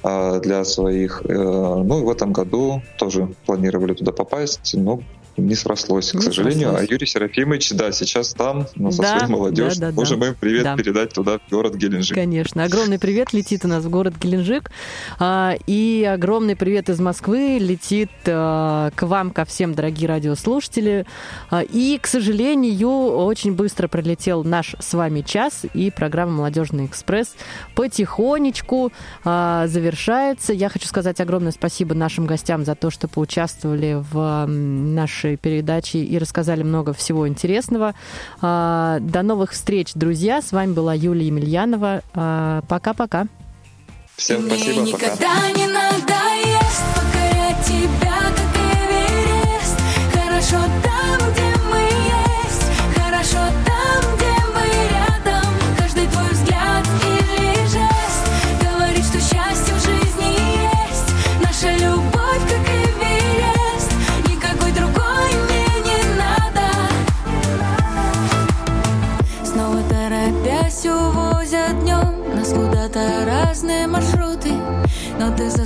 а, 0.02 0.40
для 0.40 0.64
своих. 0.64 1.22
Э, 1.24 1.34
Ну 1.34 2.00
и 2.00 2.04
в 2.04 2.10
этом 2.10 2.32
году 2.32 2.82
тоже 2.98 3.28
планировали 3.46 3.94
туда 3.94 4.12
попасть, 4.12 4.74
но 4.74 5.00
не 5.36 5.54
срослось, 5.54 6.10
к 6.12 6.14
Не 6.14 6.20
сожалению. 6.22 6.68
срослось. 6.70 6.88
А 6.88 6.92
Юрий 6.92 7.06
Серафимович, 7.06 7.72
да, 7.72 7.92
сейчас 7.92 8.34
там, 8.34 8.66
ну, 8.76 8.90
со 8.90 9.02
Да, 9.02 9.18
своей 9.18 9.32
молодежью. 9.32 9.80
да, 9.80 9.86
да, 9.86 9.92
да. 9.92 9.94
Можем 9.96 10.24
им 10.24 10.34
привет 10.38 10.62
Да. 10.64 10.76
передать 10.76 11.12
туда, 11.12 11.38
в 11.38 11.50
город 11.50 11.74
Геленджик. 11.74 12.14
Конечно. 12.14 12.64
Огромный 12.64 12.98
привет 12.98 13.32
летит 13.32 13.64
у 13.64 13.68
нас 13.68 13.84
в 13.84 13.90
город 13.90 14.14
Геленджик. 14.20 14.70
А, 15.18 15.54
И 15.66 16.04
огромный 16.04 16.56
привет 16.56 16.88
из 16.88 17.00
Москвы 17.00 17.58
летит 17.60 18.10
а, 18.26 18.90
к 18.94 19.02
вам, 19.06 19.30
ко 19.30 19.44
всем, 19.44 19.74
дорогие 19.74 20.08
радиослушатели. 20.08 21.06
А, 21.50 21.62
И, 21.62 21.98
к 22.00 22.06
сожалению, 22.06 22.88
очень 22.88 23.54
быстро 23.54 23.88
пролетел 23.88 24.44
наш 24.44 24.74
с 24.78 24.94
вами 24.94 25.22
час, 25.22 25.62
и 25.74 25.90
программа 25.90 26.32
«Молодежный 26.32 26.86
экспресс» 26.86 27.34
потихонечку 27.74 28.92
а, 29.24 29.66
завершается. 29.66 30.52
Я 30.52 30.68
хочу 30.68 30.86
сказать 30.86 31.20
огромное 31.20 31.52
спасибо 31.52 31.94
нашим 31.94 32.26
гостям 32.26 32.64
за 32.64 32.74
то, 32.74 32.90
что 32.90 33.08
поучаствовали 33.08 34.02
в 34.12 34.16
м, 34.44 34.94
нашей 35.24 35.36
передаче 35.36 35.98
и 35.98 36.18
рассказали 36.18 36.62
много 36.62 36.92
всего 36.92 37.26
интересного. 37.26 37.94
А, 38.40 38.98
До 39.00 39.22
новых 39.22 39.52
встреч, 39.52 39.92
друзья. 39.94 40.42
С 40.42 40.52
вами 40.52 40.72
была 40.72 40.94
Юлия 40.94 41.26
Емельянова. 41.26 42.02
А, 42.14 42.62
Пока-пока. 42.68 43.26
Всем 44.16 44.44
Мне 44.44 44.56
спасибо, 44.56 44.98
пока. 44.98 45.83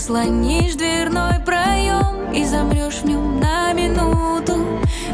Заслонишь 0.08 0.74
дверной 0.74 1.38
проем 1.44 2.32
И 2.32 2.42
замрешь 2.42 3.02
в 3.02 3.04
нем 3.04 3.38
на 3.40 3.74
минуту. 3.74 4.54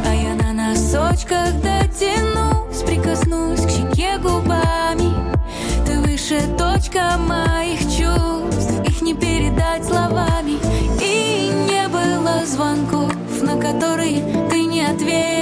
А 0.07 0.15
я 0.15 0.35
на 0.35 0.53
носочках 0.53 1.53
дотянусь 1.61 2.83
Прикоснусь 2.87 3.61
к 3.61 3.71
щеке 3.71 4.19
губами. 4.19 5.13
Ты 5.85 5.99
выше 5.99 6.41
точка 6.57 7.17
моих 7.19 7.81
чувств 7.81 8.73
Их 8.87 9.03
не 9.03 9.15
передать 9.15 9.85
словами. 9.85 10.59
И 11.03 11.51
не 11.69 11.89
было 11.89 12.47
звонков 12.47 13.13
На 13.43 13.61
которые 13.61 14.23
ты 14.49 14.63
не 14.63 14.83
ответил 14.83 15.34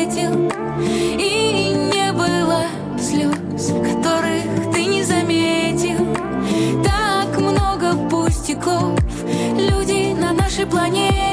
пустяков 8.55 8.99
люди 9.57 10.15
на 10.15 10.33
нашей 10.33 10.67
планете 10.67 11.32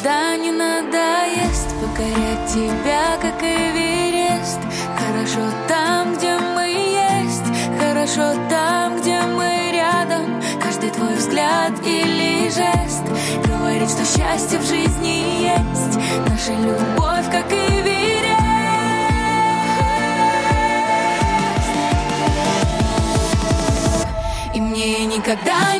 мне 0.00 0.08
никогда 0.08 0.36
не 0.36 0.50
надоест 0.50 1.68
Покорять 1.80 2.48
тебя, 2.48 3.16
как 3.20 3.42
Эверест. 3.42 4.58
Хорошо 4.96 5.40
там, 5.68 6.14
где 6.14 6.36
мы 6.38 6.68
есть 6.68 7.44
Хорошо 7.78 8.34
там, 8.48 9.00
где 9.00 9.20
мы 9.22 9.72
рядом. 9.72 10.42
Каждый 10.62 10.90
твой 10.90 11.14
взгляд 11.16 11.72
или 11.84 12.48
жест 12.48 13.04
Говорит, 13.46 13.90
что 13.90 14.04
счастье 14.04 14.58
в 14.58 14.66
жизни 14.66 15.42
есть. 15.42 15.98
Наша 16.28 16.52
любовь, 16.52 17.26
как 17.30 17.52
Эверест. 17.52 18.10
И 24.54 24.60
мне 24.60 25.06
никогда 25.06 25.76